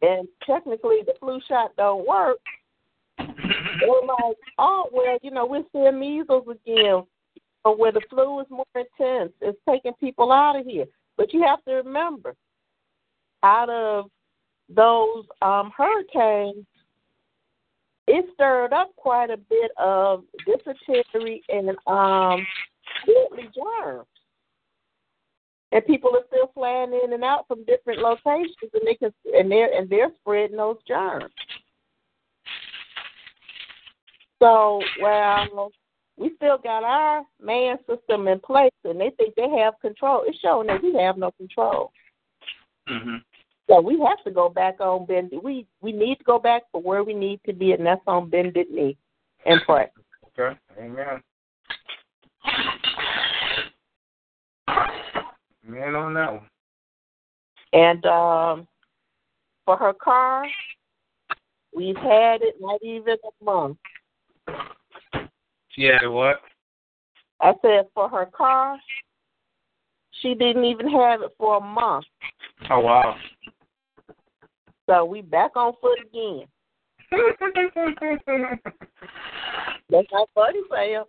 [0.00, 2.38] and technically the flu shot don't work.
[3.18, 7.04] They're like, oh well, you know, we're seeing measles again,
[7.66, 9.32] or where the flu is more intense.
[9.40, 10.86] It's taking people out of here.
[11.16, 12.36] But you have to remember,
[13.42, 14.08] out of
[14.68, 16.64] those um, hurricanes,
[18.06, 22.46] it stirred up quite a bit of dysentery and um,
[23.04, 24.06] deadly germs.
[25.72, 29.50] And people are still flying in and out from different locations, and they can and
[29.50, 31.32] they're and they're spreading those germs.
[34.40, 35.72] So, well,
[36.18, 40.22] we still got our man system in place, and they think they have control.
[40.26, 41.92] It's showing that we have no control.
[42.88, 43.16] Mm-hmm.
[43.68, 45.40] So we have to go back on bended.
[45.42, 48.30] We we need to go back for where we need to be, and that's on
[48.30, 48.96] bended knee
[49.44, 49.88] and pray.
[50.38, 50.58] Okay.
[50.78, 51.22] Amen.
[55.66, 56.48] Man on that one.
[57.72, 58.68] And um,
[59.64, 60.44] for her car,
[61.74, 63.78] we've had it not even a month.
[65.76, 66.40] Yeah, what?
[67.40, 68.78] I said for her car,
[70.22, 72.06] she didn't even have it for a month.
[72.70, 73.14] Oh wow.
[74.88, 76.46] So we back on foot again.
[79.90, 81.04] That's how funny, Sam.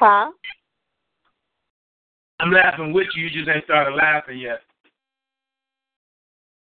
[0.00, 0.30] Huh?
[2.40, 3.24] I'm laughing with you.
[3.24, 4.60] You just ain't started laughing yet.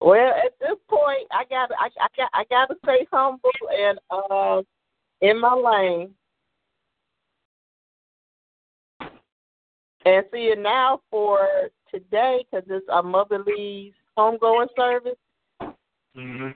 [0.02, 4.00] Well, at this point, I got I, I got I got to stay humble and
[4.10, 4.62] uh
[5.22, 6.14] in my lane.
[10.06, 15.18] And see, and now for today, because it's a Mother Lee's homegoing service,
[16.20, 16.50] Mm-hmm.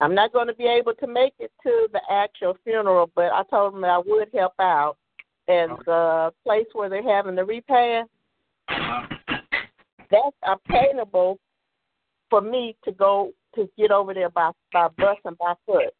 [0.00, 3.42] I'm not going to be able to make it to the actual funeral, but I
[3.44, 4.96] told them that I would help out.
[5.48, 8.08] And the place where they're having the repast,
[8.68, 11.38] that's obtainable
[12.32, 15.92] for me to go to get over there by by bus and by foot.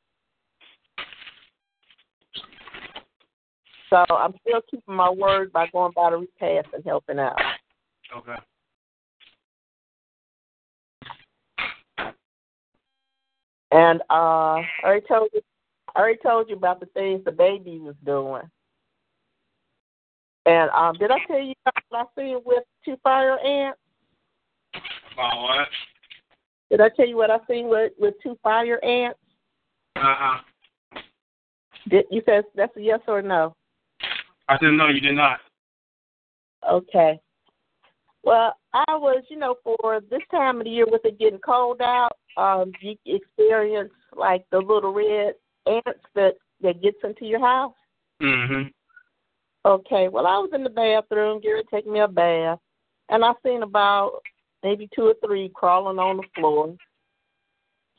[3.90, 7.36] So I'm still keeping my word by going by the repast and helping out.
[8.16, 8.36] Okay.
[13.70, 15.42] And uh, I already told you,
[15.94, 18.42] I already told you about the things the baby was doing.
[20.46, 23.78] And um, did I tell you what I seen with two fire ants?
[25.12, 25.68] About what?
[26.72, 29.18] Did I tell you what I seen with with two fire ants?
[29.94, 30.38] Uh huh.
[31.90, 33.54] Did you said that's a yes or no?
[34.48, 35.40] I said no, you did not.
[36.66, 37.20] Okay.
[38.24, 41.82] Well, I was, you know, for this time of the year with it getting cold
[41.82, 45.34] out, um, you experience like the little red
[45.66, 47.74] ants that that gets into your house.
[48.22, 48.68] Mm-hmm.
[49.66, 50.08] Okay.
[50.08, 52.60] Well, I was in the bathroom, Gary taking me a bath,
[53.10, 54.22] and I seen about
[54.62, 56.74] maybe two or three crawling on the floor.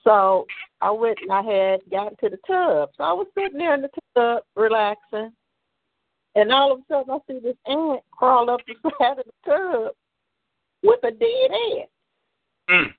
[0.04, 0.46] So
[0.82, 2.90] I went and I had gotten to the tub.
[2.98, 5.32] So I was sitting there in the tub relaxing.
[6.36, 9.52] And all of a sudden I see this ant crawl up the side of the
[9.52, 9.92] tub
[10.82, 11.90] with a dead ant.
[12.70, 12.94] Mm.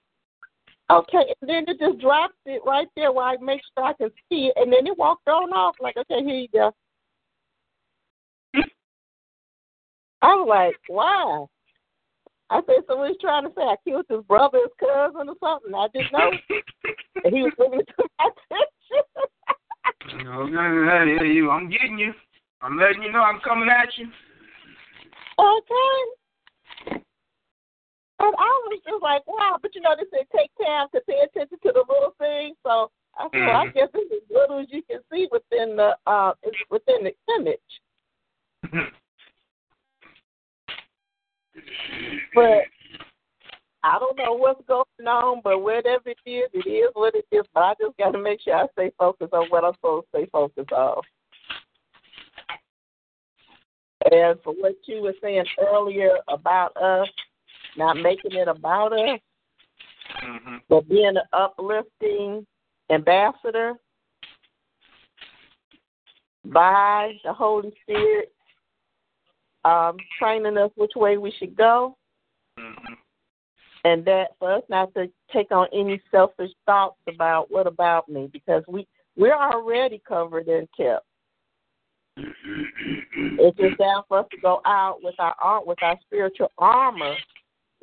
[0.90, 4.10] Okay, and then it just dropped it right there where I make sure I can
[4.28, 6.72] see it, and then it walked on off like, okay, here you go.
[10.20, 11.48] I was like, wow.
[12.50, 15.74] I said, so he's trying to say I killed his brother, his cousin, or something.
[15.74, 16.30] I didn't know.
[17.24, 19.02] and he was bringing it to my attention.
[20.04, 22.12] Okay, hey, you, I'm getting you.
[22.60, 24.06] I'm letting you know I'm coming at you.
[25.38, 27.00] Okay.
[28.20, 31.20] And I was just like, wow, but you know, they say take time to pay
[31.24, 32.56] attention to the little things.
[32.62, 35.96] So I said, well, I guess it's as little as you can see within the
[36.06, 36.32] uh
[36.70, 37.58] within the image.
[42.34, 42.62] but
[43.82, 47.44] I don't know what's going on, but whatever it is, it is what it is.
[47.52, 50.18] But I just got to make sure I stay focused on what I'm supposed to
[50.18, 51.02] stay focused on.
[54.10, 57.08] And for what you were saying earlier about us
[57.76, 59.20] not making it about us,
[60.24, 60.56] mm-hmm.
[60.68, 62.46] but being an uplifting
[62.90, 63.74] ambassador
[66.46, 68.32] by the Holy Spirit,
[69.64, 71.96] um, training us which way we should go.
[73.84, 78.30] And that for us not to take on any selfish thoughts about what about me,
[78.32, 78.86] because we
[79.16, 81.04] we're already covered and kept.
[82.16, 87.14] It's just down for us to go out with our art with our spiritual armor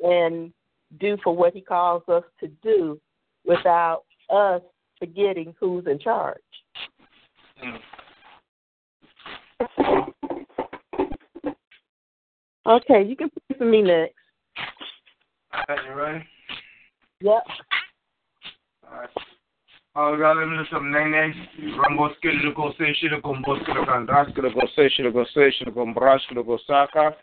[0.00, 0.52] and
[0.98, 3.00] do for what He calls us to do,
[3.44, 4.62] without us
[4.98, 6.38] forgetting who's in charge.
[7.58, 7.76] Hmm.
[12.64, 14.14] Okay, you can put for me next.
[15.52, 16.24] Are you ready?
[17.20, 17.42] Yep.
[18.90, 19.08] Alright.
[19.94, 21.34] Oh, God, let me do some nene.
[21.78, 25.74] Rambo skillet go say shit go boskele kan raskele go say shit go say shit
[25.74, 27.14] go braskele go saka.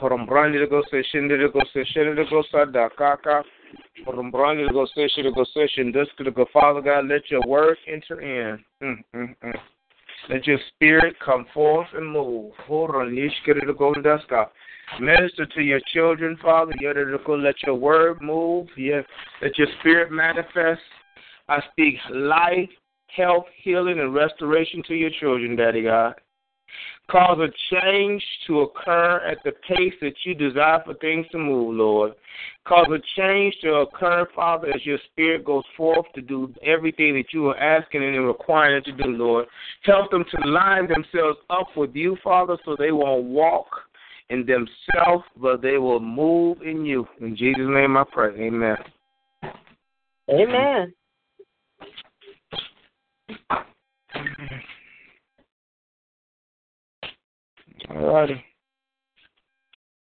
[0.00, 3.44] Korombrandi go say shinde go say shinde go sada kaka.
[4.04, 8.64] Korombrandi go say shit go say shinduskele go Father God, let your word enter in.
[8.82, 9.58] Mm, mm, mm.
[10.28, 12.52] Let your spirit come forth and move.
[14.98, 16.72] Minister to your children, Father.
[16.80, 18.66] Let your word move.
[18.76, 20.80] Let your spirit manifest.
[21.48, 22.68] I speak life,
[23.16, 26.14] health, healing, and restoration to your children, Daddy God.
[27.10, 31.74] Cause a change to occur at the pace that you desire for things to move,
[31.74, 32.12] Lord.
[32.64, 37.32] Cause a change to occur, Father, as your spirit goes forth to do everything that
[37.32, 39.46] you are asking and requiring to do, Lord.
[39.82, 43.66] Help them to line themselves up with you, Father, so they won't walk
[44.30, 47.06] in themselves, but they will move in you.
[47.20, 48.46] In Jesus' name I pray.
[48.46, 48.76] Amen.
[50.30, 50.94] Amen.
[57.90, 58.44] All righty.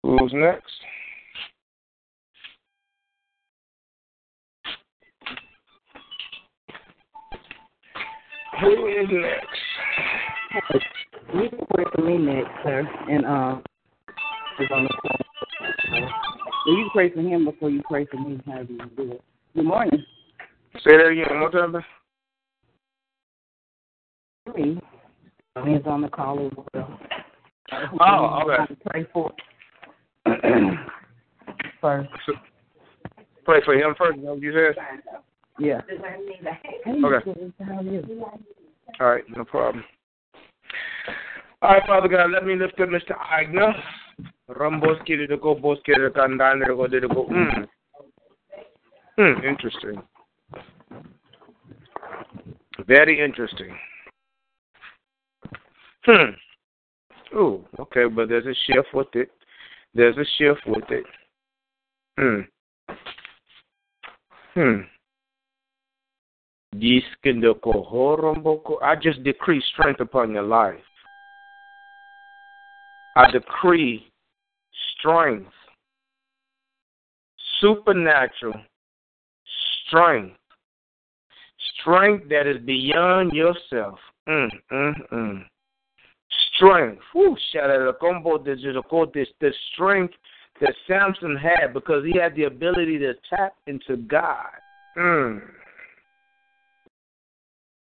[0.02, 0.64] Who's next?
[8.60, 9.46] Who is next?
[11.34, 12.88] You can pray for me next, sir.
[13.08, 13.60] And uh,
[14.60, 16.08] is on the phone.
[16.66, 18.40] So you pray for him before you pray for me.
[18.46, 19.22] How do you do it?
[19.54, 20.04] Good morning.
[20.84, 21.40] Say that again.
[21.40, 21.72] One time.
[24.56, 24.80] Me.
[25.66, 27.00] He's on the call as well.
[28.00, 28.74] Oh, okay.
[28.86, 29.32] Pray for
[31.80, 32.08] first.
[32.26, 32.32] So,
[33.44, 34.18] pray for him first.
[34.18, 34.74] Is you said?
[35.58, 35.80] Yeah.
[36.86, 37.52] Okay.
[37.66, 38.24] How are you?
[39.00, 39.84] All right, no problem.
[41.60, 43.14] All right, Father God, let me lift up Mr.
[47.00, 47.26] De go.
[47.26, 47.64] Hmm.
[49.16, 49.44] Hmm.
[49.44, 50.02] Interesting.
[52.86, 53.76] Very interesting.
[56.04, 56.30] Hmm.
[57.36, 59.30] Ooh, okay, but there's a shift with it.
[59.94, 61.04] There's a shift with it.
[62.18, 62.40] Hmm.
[64.54, 64.80] Hmm.
[68.82, 70.80] I just decree strength upon your life.
[73.16, 74.07] I decree
[74.98, 75.50] strength,
[77.60, 78.60] supernatural
[79.86, 80.36] strength,
[81.80, 83.98] strength that is beyond yourself.
[84.28, 85.44] Mm, mm, mm.
[86.54, 87.02] Strength.
[87.12, 87.36] Whew,
[89.40, 90.14] the strength
[90.60, 94.50] that Samson had because he had the ability to tap into God.
[94.96, 95.40] Mm.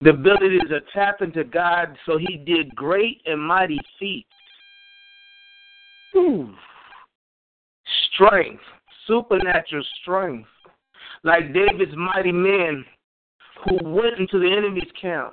[0.03, 4.29] The ability to tap into God so he did great and mighty feats.
[6.17, 6.55] Ooh.
[8.21, 8.63] Strength,
[9.07, 10.49] supernatural strength.
[11.25, 12.85] Like David's mighty men
[13.65, 15.33] who went into the enemy's camp,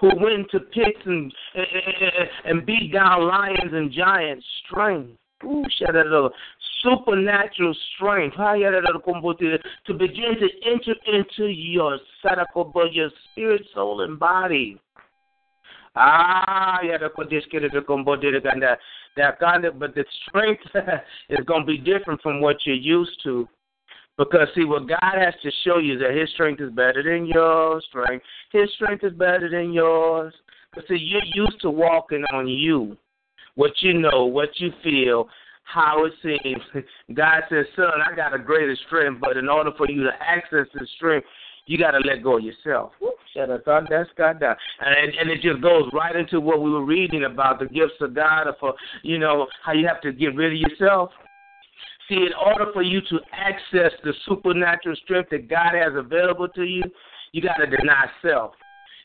[0.00, 4.44] who went into pits and, and, and beat down lions and giants.
[4.66, 5.18] Strength.
[5.44, 6.32] Ooh, shout out
[6.82, 11.98] supernatural strength to begin to enter into your
[12.92, 14.80] your spirit, soul, and body.
[15.96, 18.78] Ah, yeah, that
[19.16, 20.62] that kind of, but the strength
[21.30, 23.48] is going to be different from what you're used to.
[24.18, 27.26] Because see, what God has to show you is that His strength is better than
[27.26, 28.24] your strength.
[28.52, 30.34] His strength is better than yours.
[30.70, 32.96] Because see, you're used to walking on you,
[33.54, 35.28] what you know, what you feel,
[35.64, 36.62] how it seems.
[37.14, 40.66] God says, "Son, I got a greater strength, but in order for you to access
[40.74, 41.26] the strength,
[41.66, 42.92] you got to let go of yourself."
[43.36, 43.50] And
[45.14, 48.46] and it just goes right into what we were reading about the gifts of God,
[48.58, 51.10] for you know how you have to get rid of yourself.
[52.08, 56.62] See, in order for you to access the supernatural strength that God has available to
[56.62, 56.82] you,
[57.32, 58.52] you got to deny self.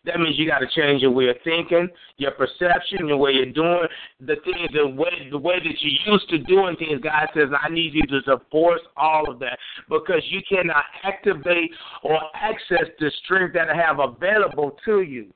[0.04, 1.88] That means you got to change your way of thinking,
[2.18, 3.88] your perception, your way of doing
[4.20, 7.02] the things, the way the way that you used to doing things.
[7.04, 9.60] God says, I need you to force all of that
[9.90, 11.70] because you cannot activate
[12.04, 15.32] or access the strength that I have available to you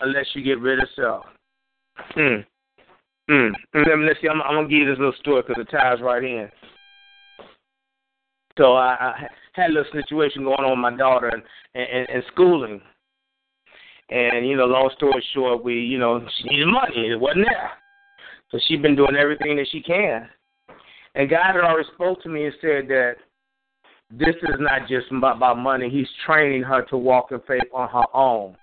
[0.00, 1.26] unless you get rid of self.
[2.14, 2.40] Hmm.
[3.30, 3.52] Mm.
[3.74, 4.28] Let me let's see.
[4.28, 6.50] I'm, I'm gonna give you this little story because it ties right in.
[8.58, 11.42] So I, I had a little situation going on with my daughter and,
[11.74, 12.80] and, and schooling,
[14.10, 17.08] and you know, long story short, we you know she needed money.
[17.08, 17.70] It wasn't there,
[18.50, 20.28] so she's been doing everything that she can.
[21.14, 23.16] And God had already spoke to me and said that
[24.10, 25.88] this is not just about, money.
[25.88, 28.56] He's training her to walk in faith on her own.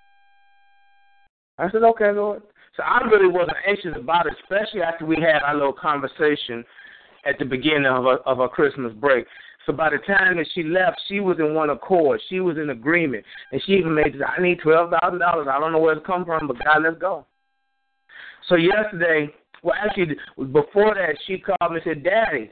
[1.58, 2.44] I said, okay, Lord.
[2.76, 6.64] So I really wasn't anxious about it, especially after we had our little conversation
[7.26, 9.26] at the beginning of a, of our Christmas break.
[9.68, 12.22] So by the time that she left, she was in one accord.
[12.30, 15.48] She was in agreement, and she even made, "I need twelve thousand dollars.
[15.52, 17.26] I don't know where it's come from, but God, let's go."
[18.48, 19.30] So yesterday,
[19.62, 20.16] well, actually
[20.54, 22.50] before that, she called me and said, "Daddy,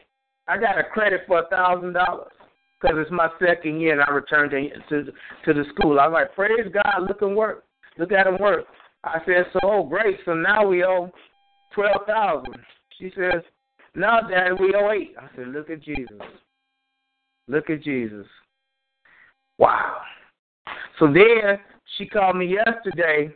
[0.50, 2.34] I got a credit for a thousand dollars."
[2.82, 5.12] Because it's my second year and I returned to, to
[5.46, 5.98] to the school.
[5.98, 7.64] I was like, praise God, look and work.
[7.98, 8.66] Look at him work.
[9.06, 11.10] I said, so oh great, so now we owe
[11.74, 12.58] twelve thousand.
[13.00, 13.42] She says,
[13.96, 15.16] no, Daddy, we owe eight.
[15.18, 16.20] I said, look at Jesus.
[17.48, 18.26] Look at Jesus.
[19.58, 19.98] Wow.
[21.00, 21.62] So there,
[21.98, 23.34] she called me yesterday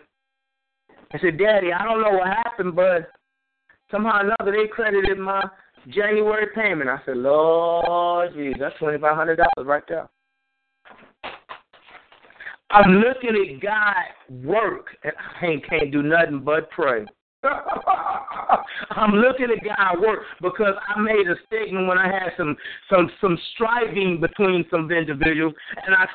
[1.12, 3.12] and said, Daddy, I don't know what happened, but
[3.92, 5.44] somehow or another they credited my
[5.90, 6.90] January payment.
[6.90, 10.10] I said, Lord Jesus, that's $2,500 right there.
[12.72, 17.06] I'm looking at God work, and I can't do nothing but pray.
[18.92, 22.56] I'm looking at God work because I made a statement when I had some
[22.90, 25.54] some some striving between some individuals,
[25.86, 26.06] and I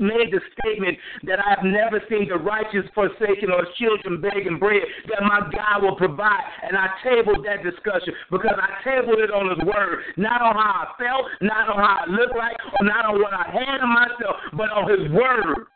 [0.00, 4.82] made the statement that I have never seen the righteous forsaken or children begging bread,
[5.08, 6.42] that my God will provide.
[6.66, 10.84] And I tabled that discussion because I tabled it on His Word, not on how
[10.84, 13.88] I felt, not on how I looked like, or not on what I had in
[13.88, 15.66] myself, but on His Word.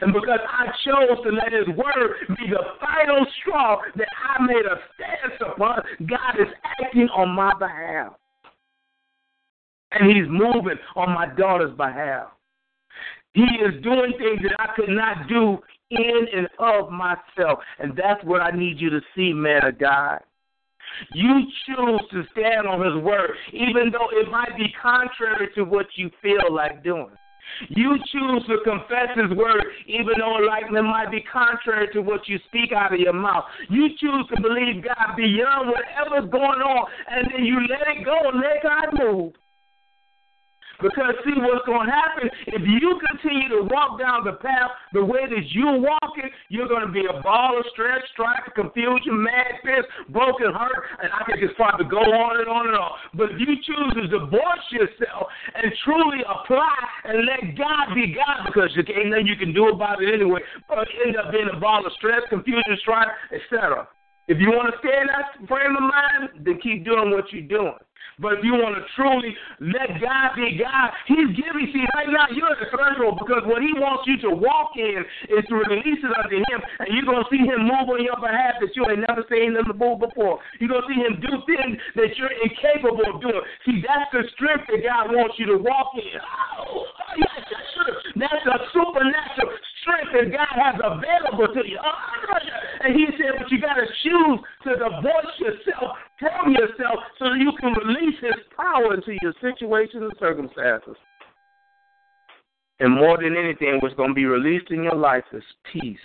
[0.00, 4.64] And because I chose to let His Word be the final straw that I made
[4.64, 8.14] a stance upon, God is acting on my behalf.
[9.92, 12.28] And He's moving on my daughter's behalf.
[13.34, 15.58] He is doing things that I could not do
[15.90, 17.58] in and of myself.
[17.78, 20.20] And that's what I need you to see, man of God.
[21.12, 25.86] You choose to stand on His word, even though it might be contrary to what
[25.96, 27.10] you feel like doing.
[27.68, 32.38] You choose to confess His word, even though it might be contrary to what you
[32.48, 33.44] speak out of your mouth.
[33.70, 38.18] You choose to believe God beyond whatever's going on, and then you let it go
[38.28, 39.32] and let God move.
[40.80, 45.04] Because see what's going to happen if you continue to walk down the path the
[45.04, 49.62] way that you're walking, you're going to be a ball of stress, strife, confusion, mad,
[49.62, 52.92] pissed, broken, hurt, and I can just probably go on and on and on.
[53.14, 58.50] But if you choose to divorce yourself and truly apply and let God be God,
[58.50, 61.58] because there ain't nothing you can do about it anyway, but end up being a
[61.58, 63.86] ball of stress, confusion, strife, etc.
[64.26, 67.44] If you want to stay in that frame of mind, then keep doing what you're
[67.44, 67.76] doing.
[68.18, 71.66] But if you want to truly let God be God, He's giving.
[71.74, 75.02] See, right now you're at the threshold because what He wants you to walk in
[75.34, 78.62] is to release it unto Him, and you're gonna see Him move on your behalf
[78.62, 80.38] that you ain't never seen Him move before.
[80.62, 83.42] You're gonna see Him do things that you're incapable of doing.
[83.66, 86.18] See, that's the strength that God wants you to walk in.
[86.62, 87.42] Oh, oh yes,
[88.14, 89.50] that's a supernatural
[89.84, 91.78] strength that God has available to you.
[92.80, 97.52] And He said, but you got to choose to divorce yourself from yourself so you
[97.60, 100.96] can release His power into your situations and circumstances.
[102.80, 105.98] And more than anything, what's going to be released in your life is peace.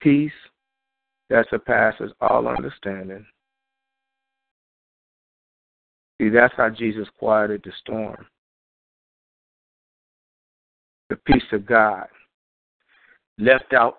[0.00, 0.32] Peace
[1.30, 3.26] that surpasses all understanding.
[6.20, 8.26] See, that's how Jesus quieted the storm.
[11.08, 12.06] The peace of God
[13.38, 13.98] left out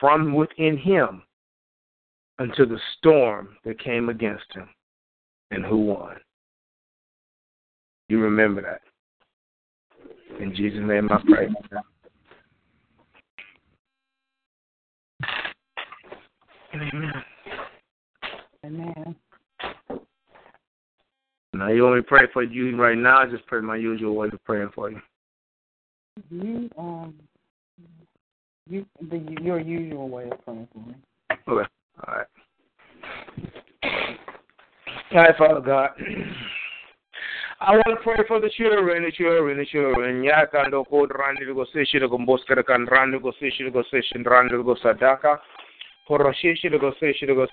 [0.00, 1.22] from within him
[2.38, 4.68] until the storm that came against him.
[5.50, 6.16] And who won?
[8.08, 8.80] You remember that.
[10.40, 11.48] In Jesus' name I pray.
[16.74, 17.12] Amen.
[18.64, 19.16] Amen.
[21.54, 23.20] Now you want me to pray for you right now?
[23.20, 25.00] I just pray my usual way of praying for you.
[26.30, 27.14] You um
[28.68, 30.94] you the your usual way of praying for me.
[31.30, 31.68] Okay.
[32.06, 32.26] All right.
[35.12, 35.90] All right, Father God.
[37.60, 40.22] I want to pray for the children, the children, the children.
[40.22, 44.74] Yakando kod randi go seshi go boskara kan randi go seshi go seshi randi go
[44.82, 45.38] sadaka.
[46.08, 47.46] Poroshishi go seshi go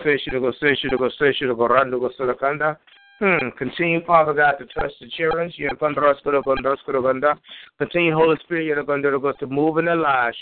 [3.23, 3.47] Hmm.
[3.57, 5.49] Continue, Father God, to touch the children.
[7.77, 10.35] Continue, Holy Spirit, to move in their lives.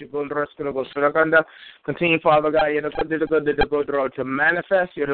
[1.85, 5.05] Continue, Father God, to manifest, to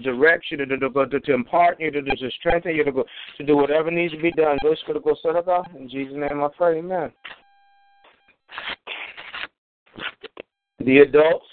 [0.00, 3.04] direct, to impart, to strengthen,
[3.36, 4.58] to do whatever needs to be done.
[4.64, 7.12] In Jesus' name I pray, amen.
[10.80, 11.44] The adults.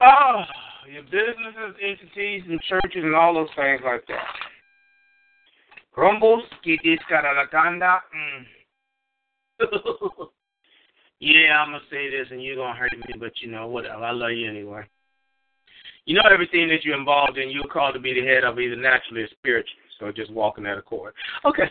[0.00, 0.46] Ah,
[0.90, 4.24] your businesses, entities, and churches, and all those things like that.
[5.94, 8.00] Rumbles, kitis, karalatanda.
[11.20, 14.02] Yeah, I'm gonna say this, and you're gonna hurt me, but you know whatever.
[14.02, 14.84] I love you anyway.
[16.06, 18.74] You know everything that you're involved in, you're called to be the head of either
[18.74, 19.84] naturally or spiritually.
[19.98, 21.12] So just walking that accord.
[21.44, 21.70] Okay.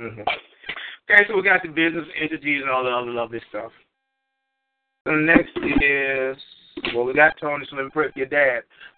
[0.00, 0.20] Mm-hmm.
[0.20, 3.72] Okay, so we got the business entities and all the other lovely stuff.
[5.06, 5.50] So next
[5.82, 6.36] is
[6.94, 8.62] well, we got Tony, pray for your dad.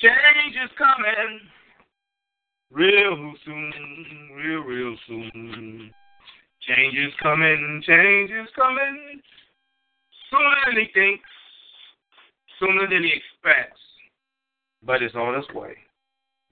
[0.00, 1.40] Change is coming.
[2.70, 5.90] Real soon, real, real soon.
[6.60, 9.20] Change is coming, change is coming.
[10.30, 11.28] Sooner than he thinks,
[12.60, 13.80] sooner than he expects.
[14.84, 15.74] But it's on its way.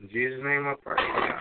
[0.00, 0.97] In Jesus' name I pray.
[0.99, 1.41] Yeah.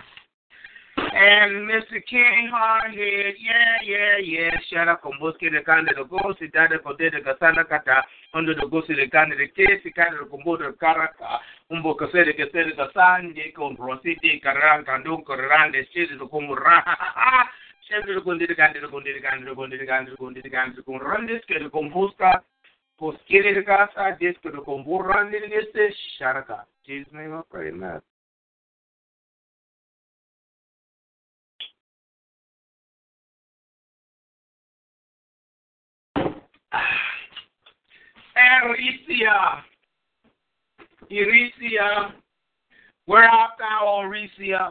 [0.98, 2.00] And Mr.
[2.08, 4.50] King Hardhead, yeah, yeah, yeah.
[4.70, 8.02] Shara komboski de kande de gosi dade kode de kasana kata
[8.34, 12.32] under the gosi de kande de kesi kande de kombo de karaka umbo kase de
[12.32, 15.84] kese de kasanje kon brosi de karan kandung koran de
[18.22, 20.76] konde de kande de konde de kande de konde de kande de konde de kande
[20.76, 22.42] de kon randis ke de kombuska
[22.98, 26.66] poskere de kasa des ke de komburan de de sharaka.
[26.86, 28.00] Jesus name I pray, amen.
[38.36, 39.64] Euricia.
[41.10, 42.12] Euricia.
[43.06, 44.70] Where art thou, Euricia?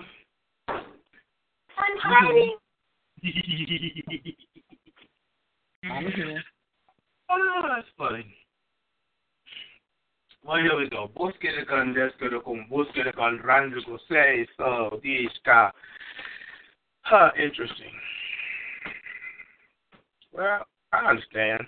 [0.68, 2.58] I'm hiding.
[5.84, 6.44] I'm here.
[7.30, 8.26] Oh, that's funny.
[10.46, 11.10] Well, here we go.
[11.16, 15.72] Búsquede con desquede con búsquede con randigo seis oh disca.
[17.02, 17.92] Huh, interesting.
[20.32, 21.66] Well, I understand.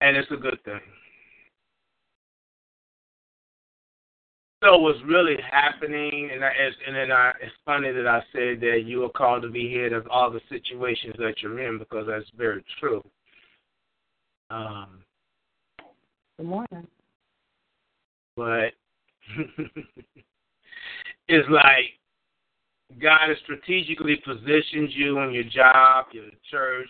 [0.00, 0.80] And it's a good thing.
[4.62, 6.50] So what's really happening, and I,
[6.86, 9.92] and then I, it's funny that I said that you are called to be head
[9.92, 13.02] of all the situations that you're in because that's very true.
[14.50, 15.04] Um,
[16.38, 16.86] Good morning.
[18.36, 18.72] but
[21.28, 21.98] it's like
[23.00, 26.88] God has strategically positioned you in your job, your church.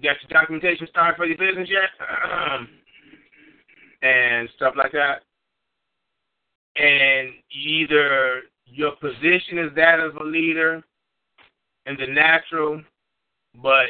[0.00, 1.90] Got your documentation started for your business yet?
[4.02, 5.22] and stuff like that.
[6.76, 10.82] And either your position is that of a leader
[11.86, 12.82] in the natural,
[13.62, 13.86] but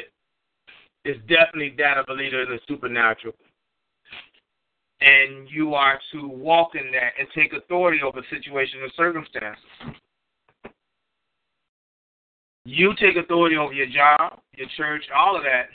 [1.05, 3.33] it's definitely that of a leader in the supernatural.
[5.01, 9.63] And you are to walk in that and take authority over situations and circumstances.
[12.65, 15.67] You take authority over your job, your church, all of that,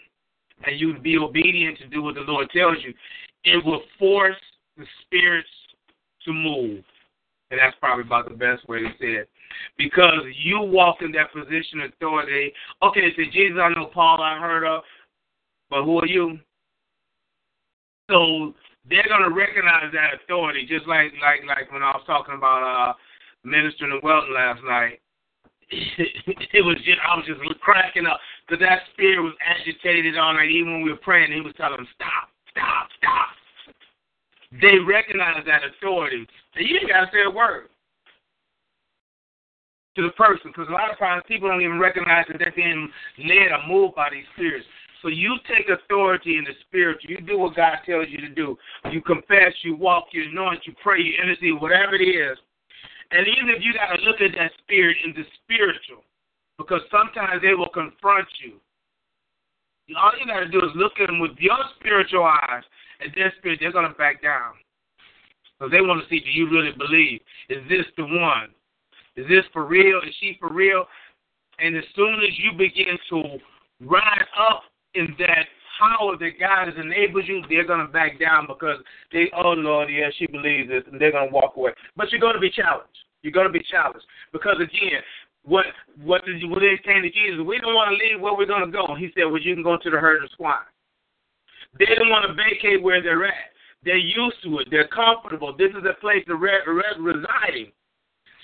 [0.66, 2.92] and you be obedient to do what the Lord tells you.
[3.44, 4.36] It will force
[4.76, 5.48] the spirits
[6.24, 6.84] to move.
[7.50, 9.30] And that's probably about the best way to say it.
[9.78, 12.52] Because you walk in that position of authority.
[12.82, 14.82] Okay, so Jesus, I know Paul I heard of,
[15.70, 16.38] but who are you?
[18.10, 18.54] So
[18.88, 22.94] they're gonna recognize that authority, just like like like when I was talking about uh
[23.44, 25.00] ministering in Welton last night.
[25.70, 30.50] it was just I was just cracking up because that spirit was agitated all night.
[30.50, 33.28] Even when we were praying, he was telling them stop, stop, stop.
[34.62, 37.68] They recognize that authority, and you ain't gotta say a word
[39.96, 42.88] to the person because a lot of times people don't even recognize that they're being
[43.18, 44.64] led or moved by these spirits.
[45.02, 46.98] So you take authority in the spirit.
[47.02, 48.56] You do what God tells you to do.
[48.90, 52.38] You confess, you walk, you anoint, you pray, you intercede, whatever it is.
[53.10, 56.02] And even if you got to look at that spirit in the spiritual,
[56.58, 58.60] because sometimes they will confront you.
[59.96, 62.62] All you got to do is look at them with your spiritual eyes,
[63.00, 64.52] and their spirit, they're going to back down.
[65.58, 67.20] Because they want to see, do you really believe?
[67.48, 68.50] Is this the one?
[69.16, 69.98] Is this for real?
[70.06, 70.84] Is she for real?
[71.58, 73.38] And as soon as you begin to
[73.80, 74.62] rise up
[74.94, 75.46] in that
[75.78, 78.78] power that God has enabled you, they're going to back down because
[79.12, 81.72] they, oh Lord, yeah, she believes this, and they're going to walk away.
[81.96, 82.98] But you're going to be challenged.
[83.22, 85.02] You're going to be challenged because again,
[85.48, 85.64] what
[86.04, 88.46] what did you, when they came to Jesus, we don't want to leave where we're
[88.46, 88.94] to go.
[88.94, 90.68] He said, well, you can go to the herd of swine.
[91.78, 93.56] They don't want to vacate where they're at.
[93.84, 94.68] They're used to it.
[94.70, 95.56] They're comfortable.
[95.56, 97.72] This is a place to re- re- residing.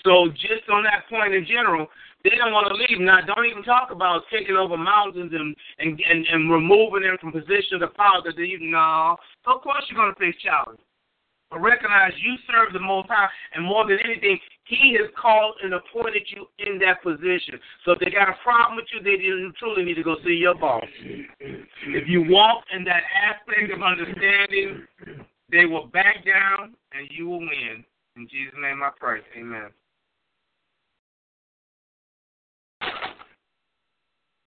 [0.05, 1.89] So just on that point in general,
[2.25, 3.01] they don't want to leave.
[3.01, 7.33] Now, don't even talk about taking over mountains and and and, and removing them from
[7.33, 9.17] positions of power that they no.
[9.47, 10.85] Of course, you're going to face challenges.
[11.51, 15.75] But recognize you serve the Most High, and more than anything, He has called and
[15.75, 17.61] appointed you in that position.
[17.85, 19.23] So if they got a problem with you, they
[19.59, 20.85] truly need to go see your boss.
[21.41, 24.87] If you walk in that aspect of understanding,
[25.51, 27.85] they will back down and you will win.
[28.17, 29.21] In Jesus' name I pray.
[29.39, 29.71] Amen.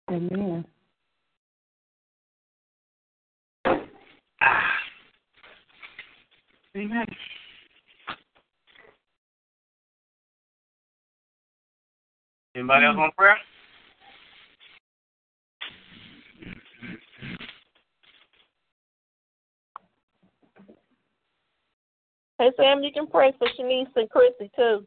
[0.10, 0.66] Amen.
[4.42, 4.72] Ah.
[6.76, 7.06] Amen.
[12.72, 13.38] Anybody else want prayer?
[22.40, 24.86] Hey Sam, you can pray for Shanice and Chrissy too.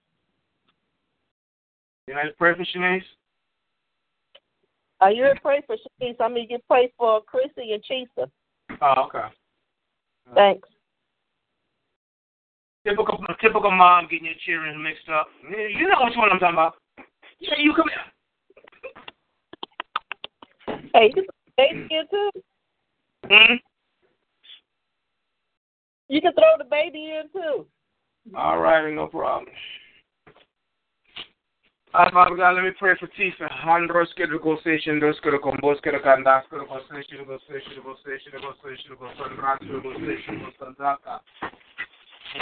[2.08, 3.02] You to pray for Shanice?
[5.02, 6.16] Are you pray for Shanice?
[6.20, 8.30] I mean, you pray for Chrissy and Chisa.
[8.80, 9.28] Oh, okay.
[10.34, 10.68] Thanks.
[12.86, 15.28] Typical, typical mom getting your children mixed up.
[15.50, 16.76] You know which one I'm talking about.
[17.44, 17.88] Yeah, you come
[20.66, 20.78] here.
[20.94, 21.26] Hey, you
[21.58, 22.30] baby in too.
[23.26, 23.54] Hmm?
[26.08, 27.66] You can throw the baby in too.
[28.34, 29.52] All right, no problem.
[31.92, 33.48] Our Father God, let me pray for Tisa.
[33.62, 37.24] Handros que do gostation, dos que do combos que do candas que do gostation, do
[37.26, 41.20] gostation, do gostation, do gostation, do gostation, do gostation, do sandaka.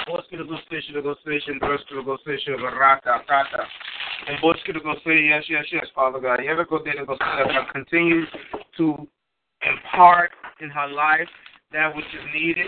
[0.06, 3.66] Combos que do gostation, do gostation, dos gostation, do raka, kata.
[4.26, 6.40] Do gostation, yes, yes, yes, Father God.
[6.42, 7.16] You ever go there to go
[7.72, 8.24] continue
[8.76, 9.08] to
[9.62, 11.28] impart in her life
[11.72, 12.66] that which is needed.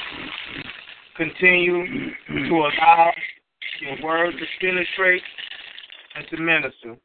[1.16, 2.10] Continue
[2.48, 3.10] to allow
[3.80, 5.22] your word to penetrate
[6.16, 6.96] and to minister.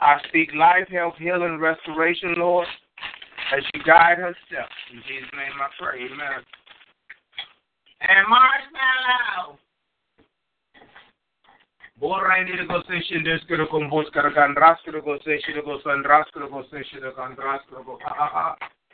[0.00, 2.66] I speak life, health, healing, restoration, Lord,
[3.56, 4.74] as you guide her steps.
[4.92, 6.04] In Jesus' name I pray.
[6.04, 6.42] Amen.
[8.00, 9.58] And marshmallow.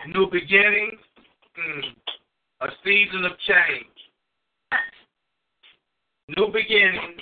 [0.09, 0.97] New beginning,
[1.59, 1.83] mm,
[2.63, 4.81] a season of change.
[6.35, 7.17] New beginning,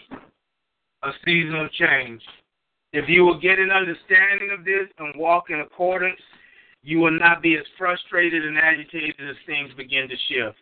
[1.02, 2.22] a season of change.
[2.92, 6.20] If you will get an understanding of this and walk in accordance,
[6.84, 10.58] you will not be as frustrated and agitated as things begin to shift.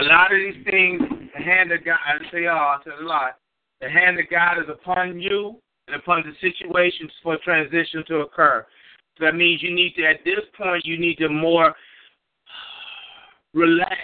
[0.00, 1.02] A lot of these things,
[1.36, 3.36] the hand of God, I say all, I say a lot,
[3.84, 5.56] the hand of God is upon you
[5.88, 8.66] and upon the situations for transition to occur.
[9.18, 11.74] So that means you need to, at this point, you need to more
[13.52, 14.00] relax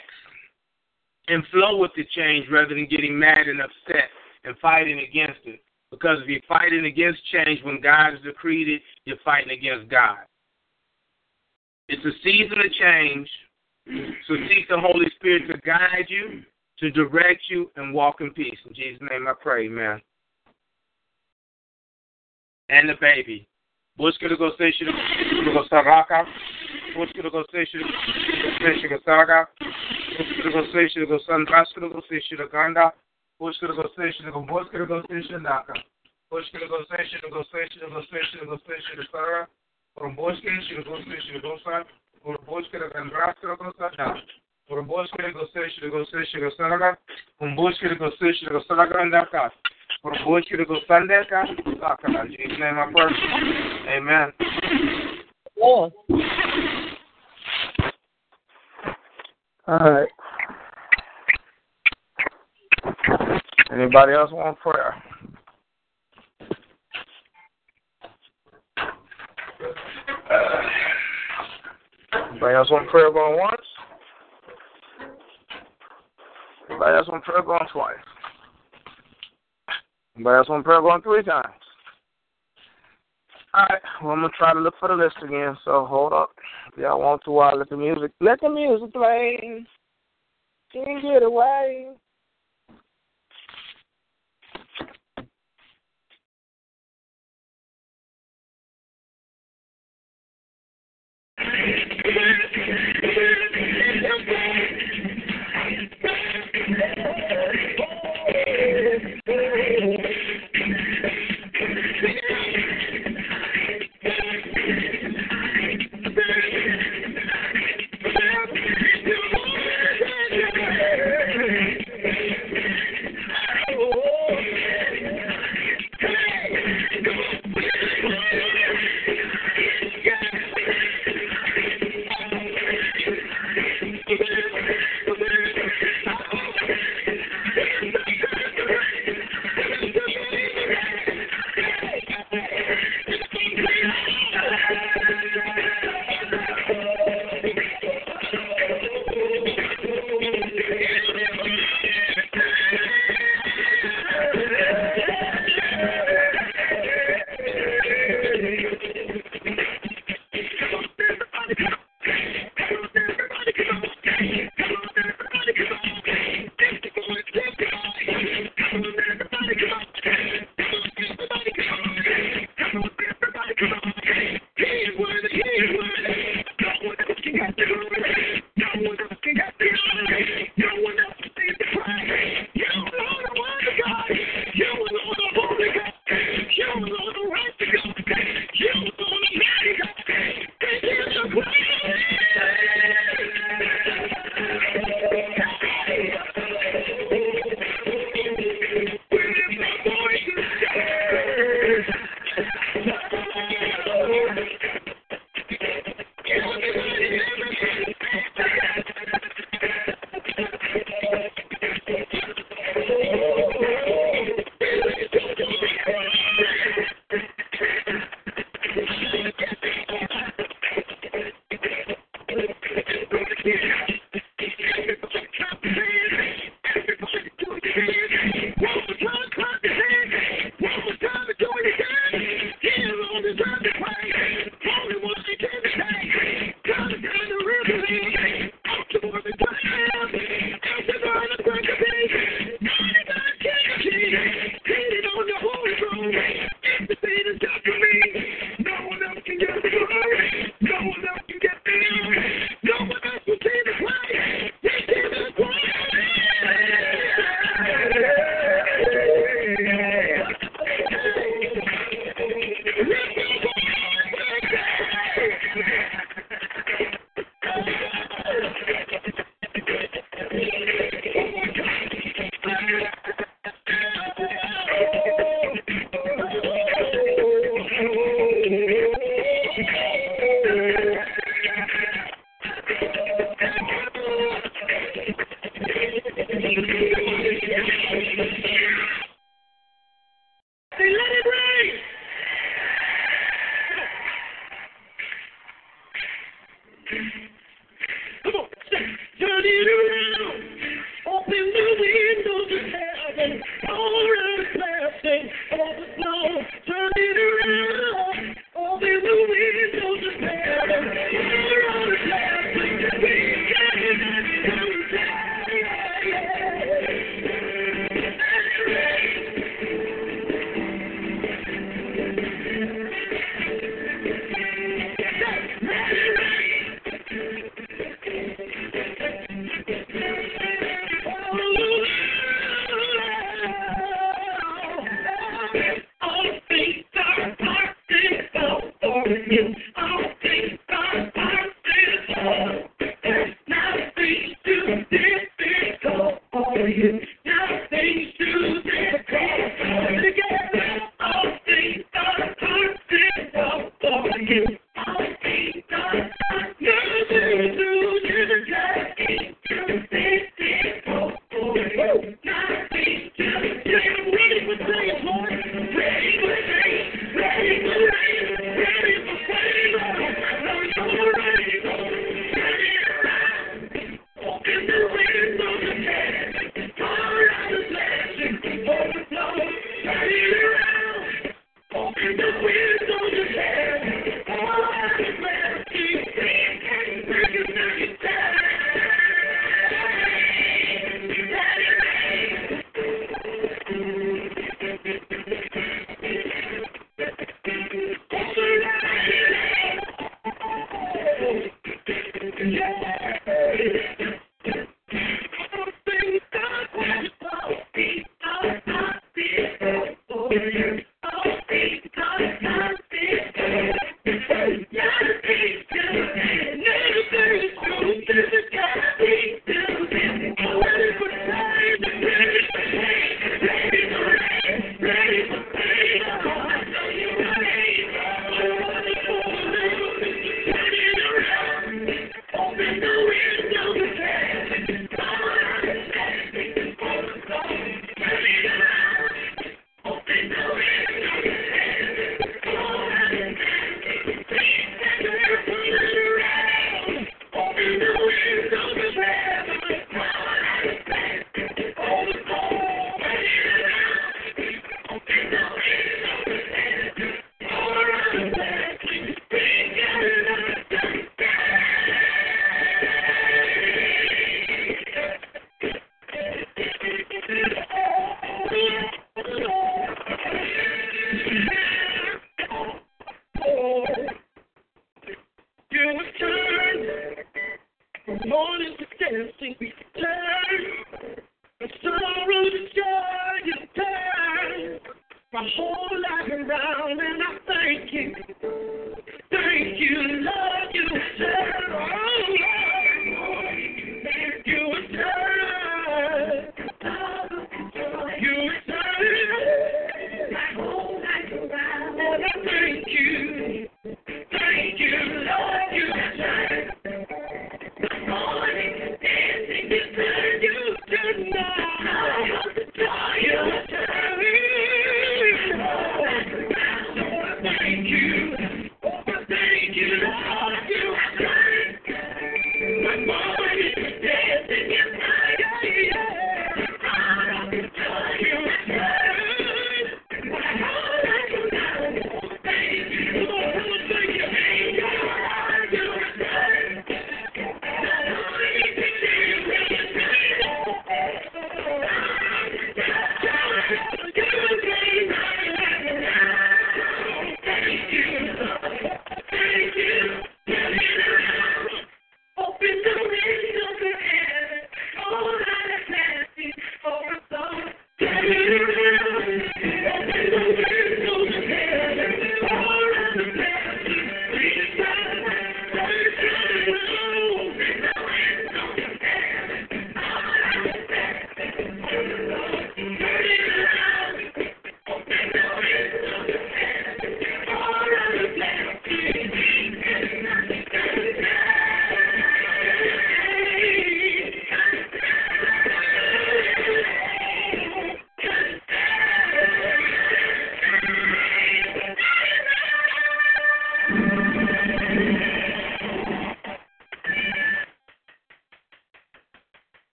[1.28, 4.10] and flow with the change rather than getting mad and upset
[4.44, 5.60] and fighting against it.
[5.90, 10.18] Because if you're fighting against change when God has decreed it, you're fighting against God.
[11.88, 13.28] It's a season of change,
[14.28, 16.42] so seek the Holy Spirit to guide you,
[16.80, 18.58] to direct you, and walk in peace.
[18.66, 20.00] In Jesus' name I pray, amen.
[22.70, 23.46] And the baby.
[23.98, 26.24] Busca go say she go saraka.
[26.96, 27.78] Busca go say she
[28.88, 29.46] go saraka.
[30.18, 32.92] Busca go say she go sandraska go say she ganda.
[33.40, 35.74] Busca go say she go busca go say she naka.
[36.32, 39.46] Busca go say she go say she go say she go say she sara.
[39.98, 41.82] From busca she go say she go sa.
[42.24, 44.14] Or busca go sandraska go sa da.
[44.70, 46.96] Or busca go say she go say she go sara.
[47.40, 49.50] Um busca go say she go sara ganda ka.
[50.00, 51.44] For busca go sandeka.
[51.80, 52.06] Saka.
[52.06, 53.96] In Jesus' name I pray.
[53.96, 54.32] Amen.
[55.56, 55.90] Yes.
[59.66, 60.08] All right.
[63.72, 64.94] Anybody else want prayer?
[72.30, 73.69] Anybody else want prayer going once?
[76.80, 77.94] Anybody else want prayer going twice?
[80.16, 81.52] Anybody else want prayer going three times?
[83.52, 83.82] All right.
[84.02, 85.58] Well, I'm gonna try to look for the list again.
[85.66, 86.30] So hold up.
[86.72, 89.62] If y'all want to, while let the music let the music play.
[90.72, 91.88] Can't get away.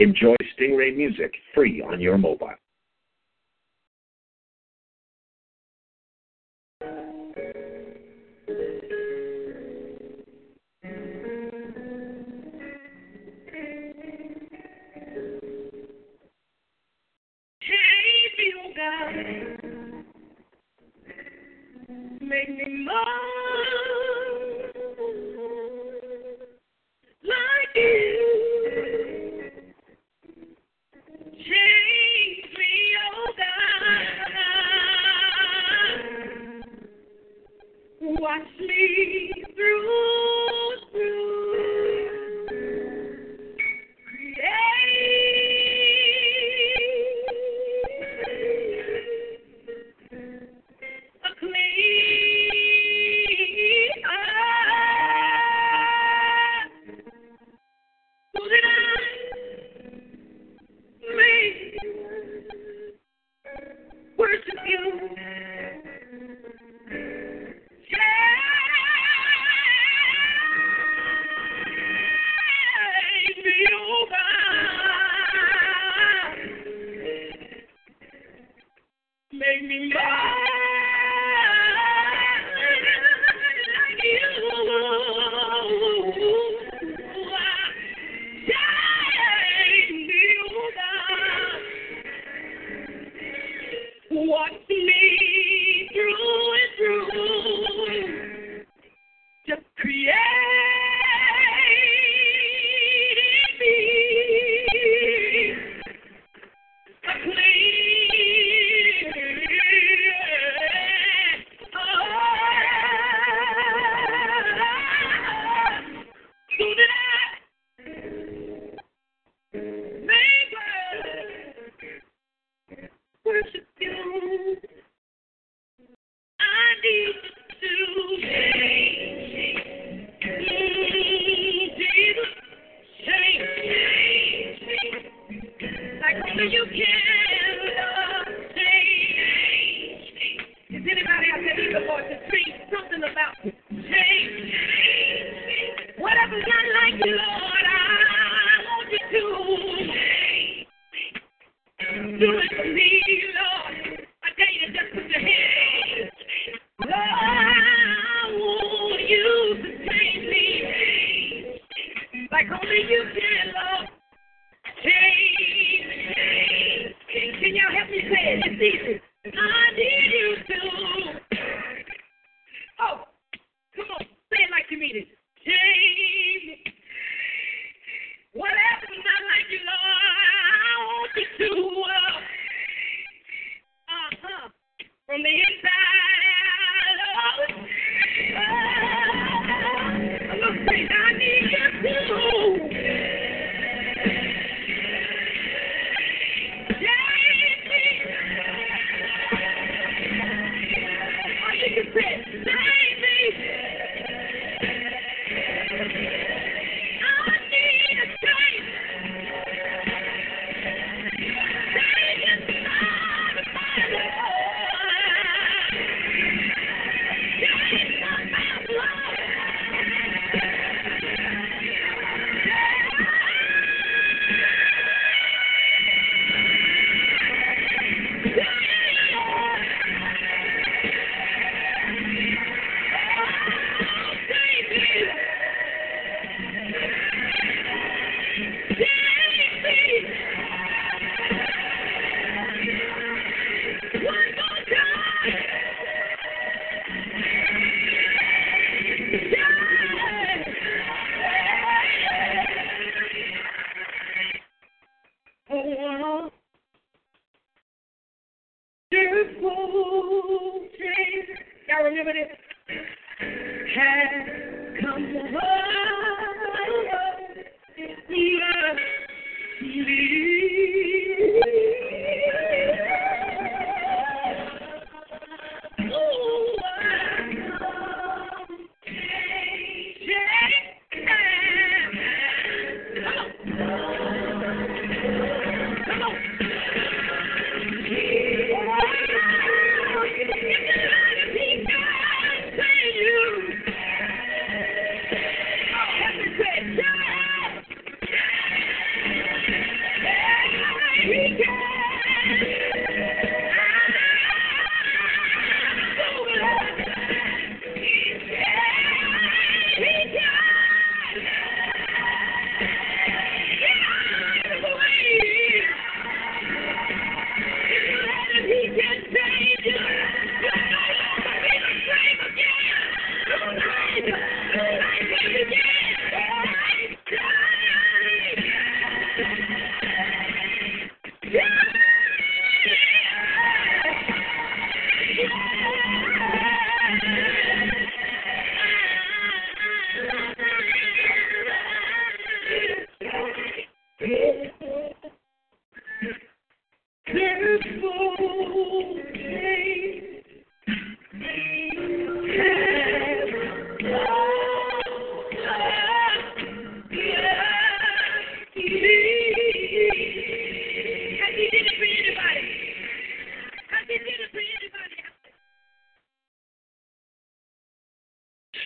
[0.00, 2.54] Enjoy Stingray music free on your mobile.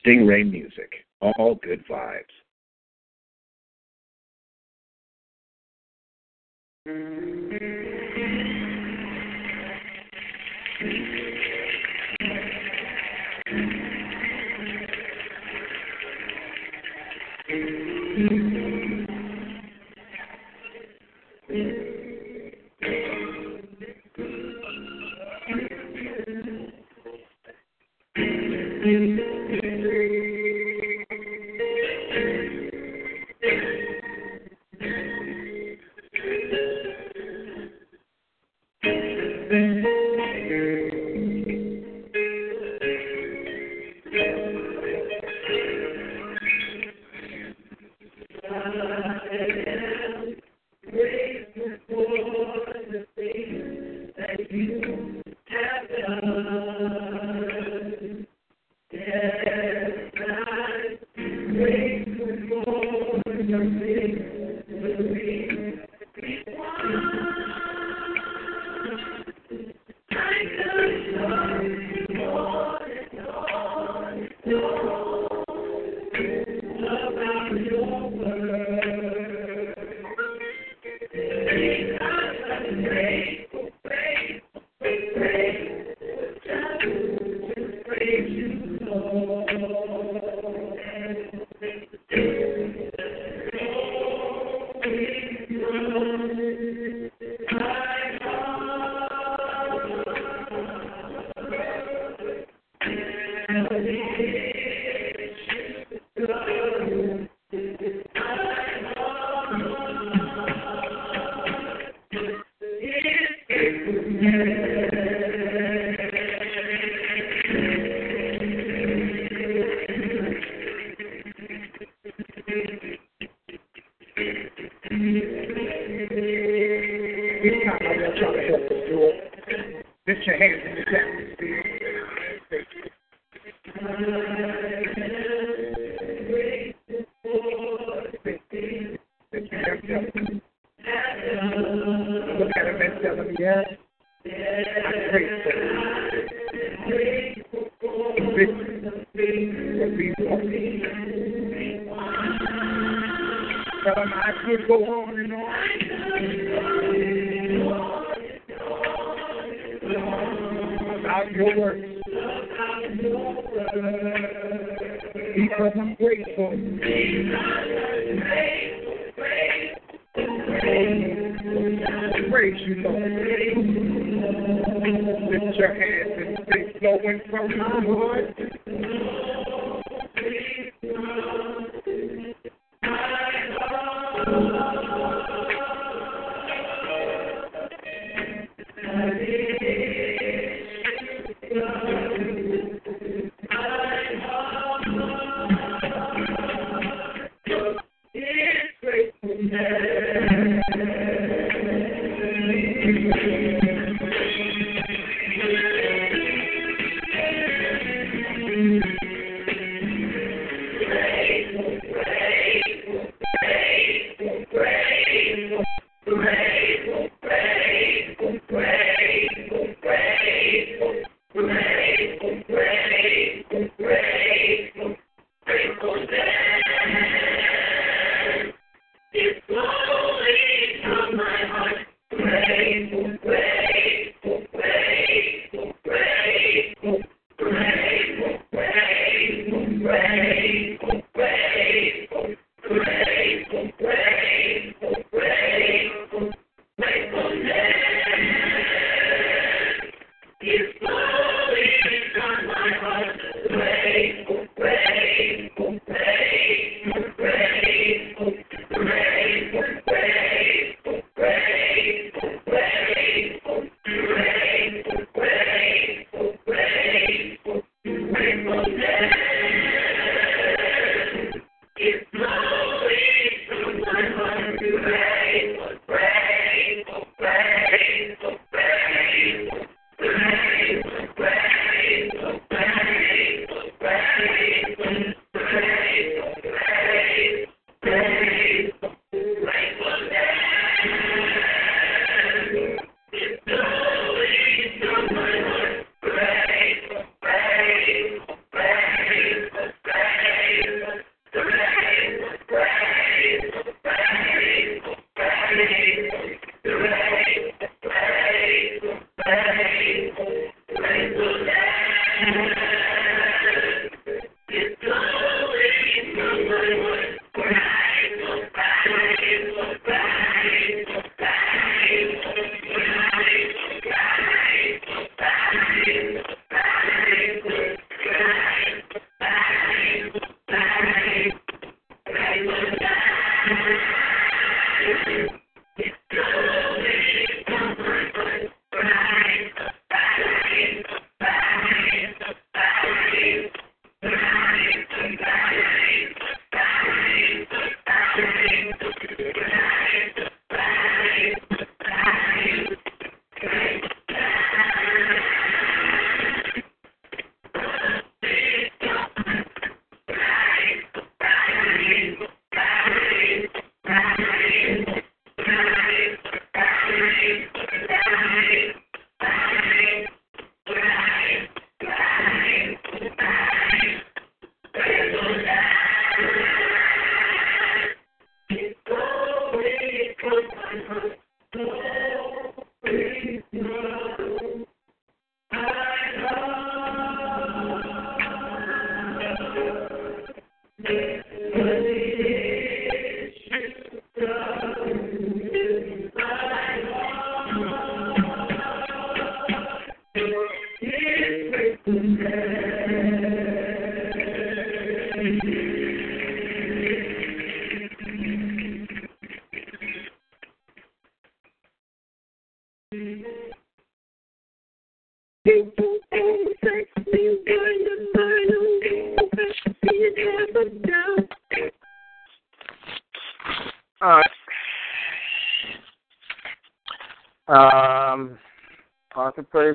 [0.05, 0.93] Stingray Music.
[1.21, 2.25] All good vibes.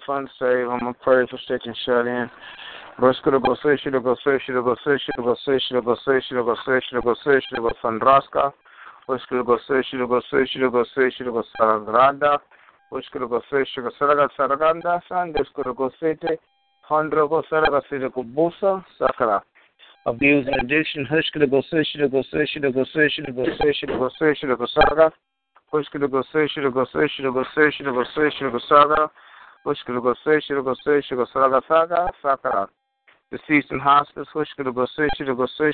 [0.07, 0.69] fun save.
[0.69, 2.31] I'm going to pray for sticking shut in.
[2.97, 8.53] Brskoro Goseshiro Goseshiro Goseshiro Goseshiro Goseshiro Goseshiro Goseshiro Sandraska.
[9.09, 12.39] of Goseshiro Goseshiro Goseshiro Gosarandrada.
[12.91, 15.33] Brskoro Goseshiro Saraga Saraganda San.
[15.33, 16.37] Brskoro Gosete.
[16.89, 19.41] Hondro Gosaraga Sira Kubusa Sakara.
[20.05, 21.05] Abuse and addiction.
[21.05, 25.11] Hushkoro Goseshiro Goseshiro Goseshiro Goseshiro Goseshiro Gosaraga.
[25.71, 29.09] Hushkoro Goseshiro Goseshiro Goseshiro Goseshiro Gosaraga.
[29.67, 32.63] Hushkilagose, Shilagose, Shigasalagasaka, Sakara.
[33.31, 35.73] Deceased in hospice, Hushkilagose, go, say, Shilagose,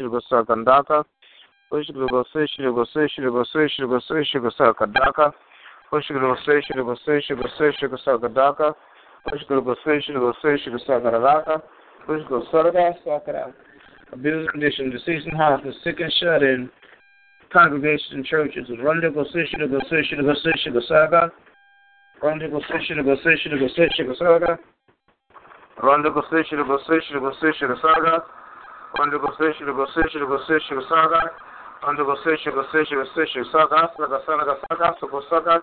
[0.00, 1.04] Shilagosalandaka.
[1.70, 5.26] Hushkilagose, Shilagose, Shilagose, Shilagose, Shigasalakadaka.
[5.92, 7.66] Hushkilagose, Shilagose, Shilagose,
[9.28, 11.54] go, say, Shilagose, Shigasalakadaka.
[12.08, 13.44] Hushkilagasalagasakara.
[14.12, 16.70] Abused condition, deceased in hospice, sick and shut in.
[17.52, 21.30] Congregation churches, Rundle Gosisha, Gosisha, Gosisha, Gosaga.
[22.24, 24.58] Randa Gosisha Gosisha Gosisha Gosaga.
[25.82, 28.24] Randa Gosisha Gosisha Gosisha Gosaga.
[28.98, 31.30] Randa Gosisha Gosisha Gosisha Gosaga.
[31.82, 32.64] Randa saga.
[32.64, 33.90] Saga, saga, Gosaga.
[33.98, 35.62] Sagasana Gosaga Sokosaga.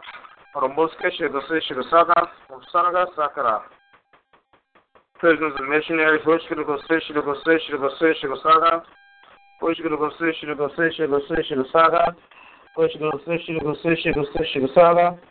[0.53, 2.29] Romboskesha Gosisha Gosaga.
[2.71, 3.61] Sanaga Sakara.
[5.17, 8.83] Prisoners and missionaries, Position, Gosisha position, Gosisha saga.
[9.63, 12.15] Wishka Gosisha Gosisha position, Gosaga.
[12.75, 15.30] Position, Gosisha position, Gosisha saga.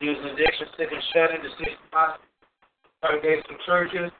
[0.00, 1.04] using the extra stick and
[1.36, 2.24] in the six spots
[3.04, 3.60] against position.
[3.66, 4.10] churches,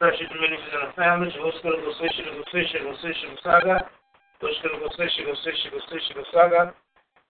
[0.00, 1.32] churches, ministries, and families.
[1.36, 2.40] Господи, position.
[2.40, 3.90] услыши, услыши, Сага.
[4.40, 6.74] Господи, услыши, услыши, услыши, Сага.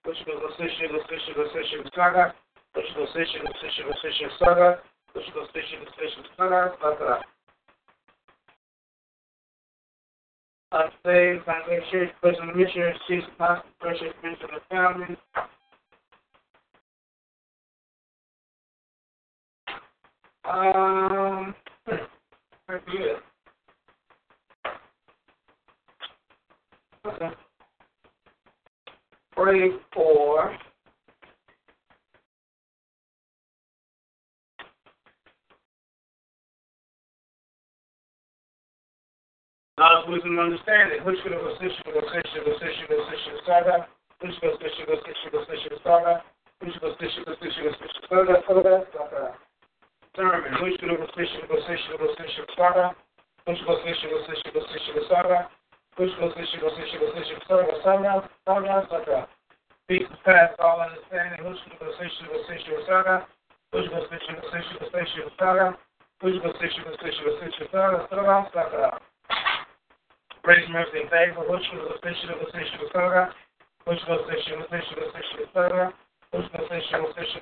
[0.04, 2.34] Господи, услыши, услыши, услыши, position.
[2.74, 4.82] Господи, услыши, услыши, услыши, Сага.
[5.14, 5.82] Господи, position.
[5.82, 6.76] услыши, Сага.
[6.80, 7.24] Сага.
[10.70, 15.18] Unsaved, congregation, prison missionaries, six pastors, precious ministers, and families.
[20.46, 21.54] Um,
[21.86, 22.02] that's
[29.34, 30.58] Pray for
[39.78, 41.00] knowledge, wisdom, understanding.
[41.00, 43.86] Hushkana, Vasishkana, Vasishkana, Vasishkana, Vasishkana, Sada.
[44.22, 46.22] Hushkana, Vasishkana, Vasishkana, Vasishkana, Sada.
[46.62, 48.42] Hushkana, Vasishkana, Vasishkana, Vasishkana, Sada.
[48.46, 49.43] Sada, Sada, Sada
[50.16, 52.54] term which you will fish, you will which will fish, you will
[53.46, 54.08] which will fish, you
[56.62, 57.28] will fish, you will fish,
[60.24, 62.84] past all understanding, which will fish, you which will fish, you will
[63.70, 64.34] which will fish, you
[66.86, 67.66] will fish, you.
[70.42, 72.28] Praise, mercy, and favor, which will fish, you
[73.84, 74.56] which will fish, you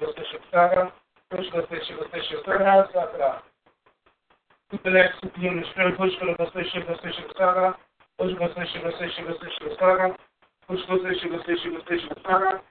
[0.02, 1.01] which
[1.32, 1.62] restoration.
[1.62, 2.20] Pushko se shiva se
[6.68, 7.74] shiva se shiva sara.
[8.18, 10.14] Pushko se shiva se shiva se shiva sara.
[10.68, 12.62] Pushko se shiva se shiva se shiva sara.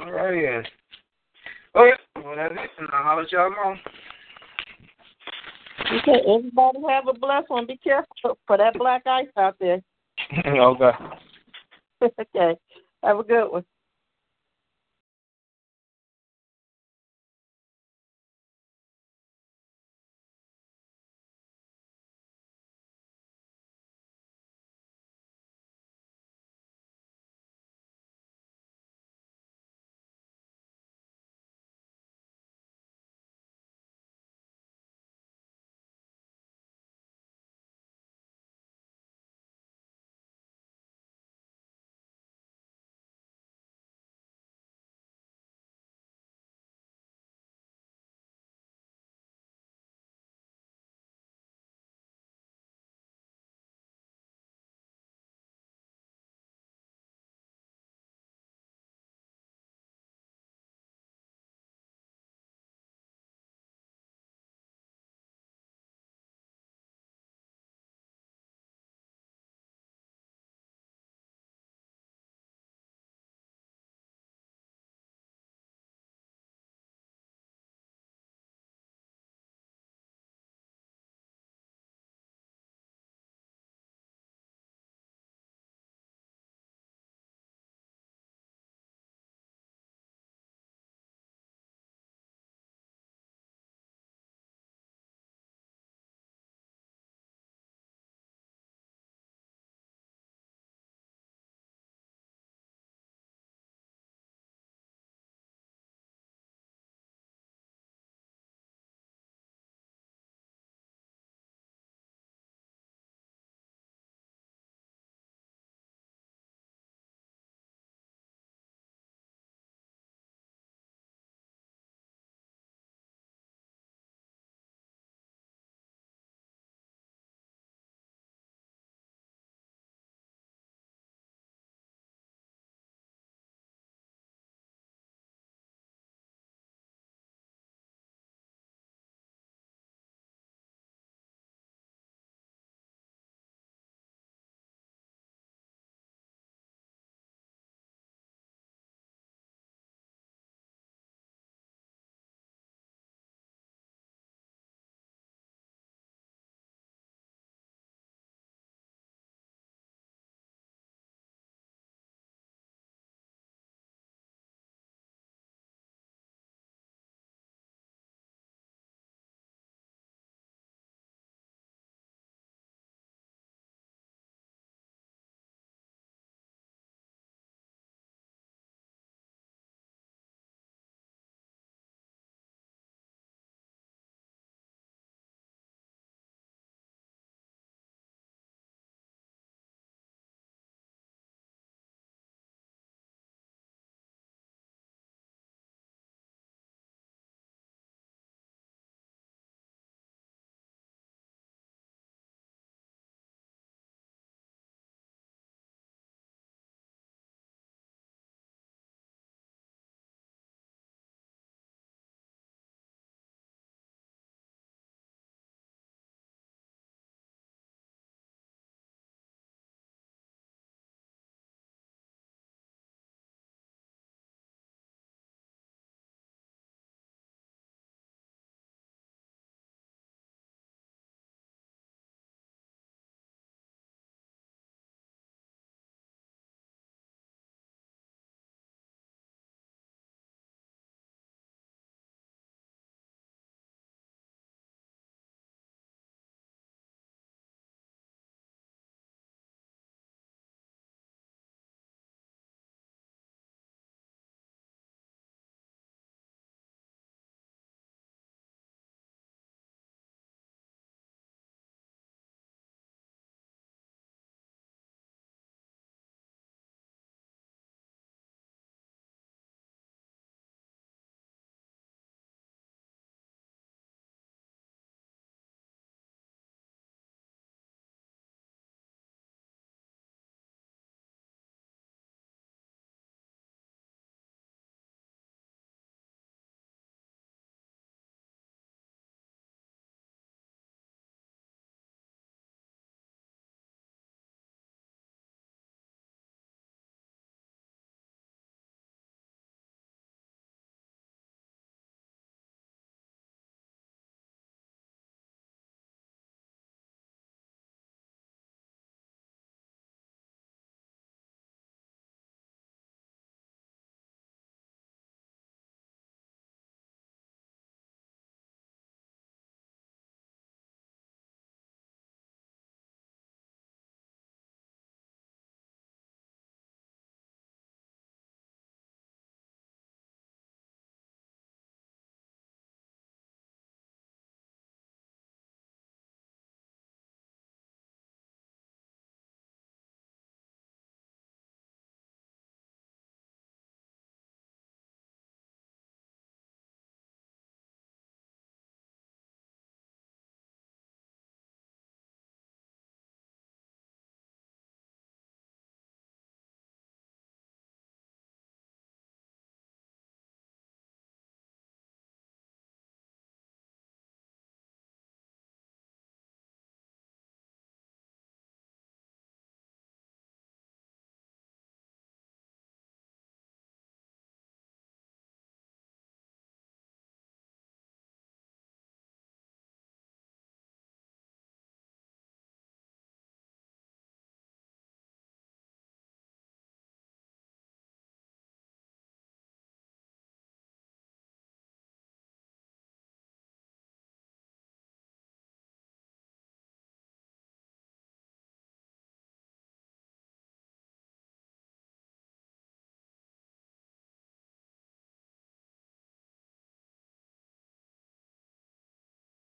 [0.00, 0.64] All right, then.
[1.74, 2.70] Okay, well, that's it.
[2.78, 3.76] And I'll holler at y'all tomorrow.
[5.80, 7.66] Okay, everybody have a blessed one.
[7.66, 9.80] Be careful for that black ice out there.
[10.46, 10.90] okay.
[12.02, 12.58] okay.
[13.02, 13.64] Have a good one.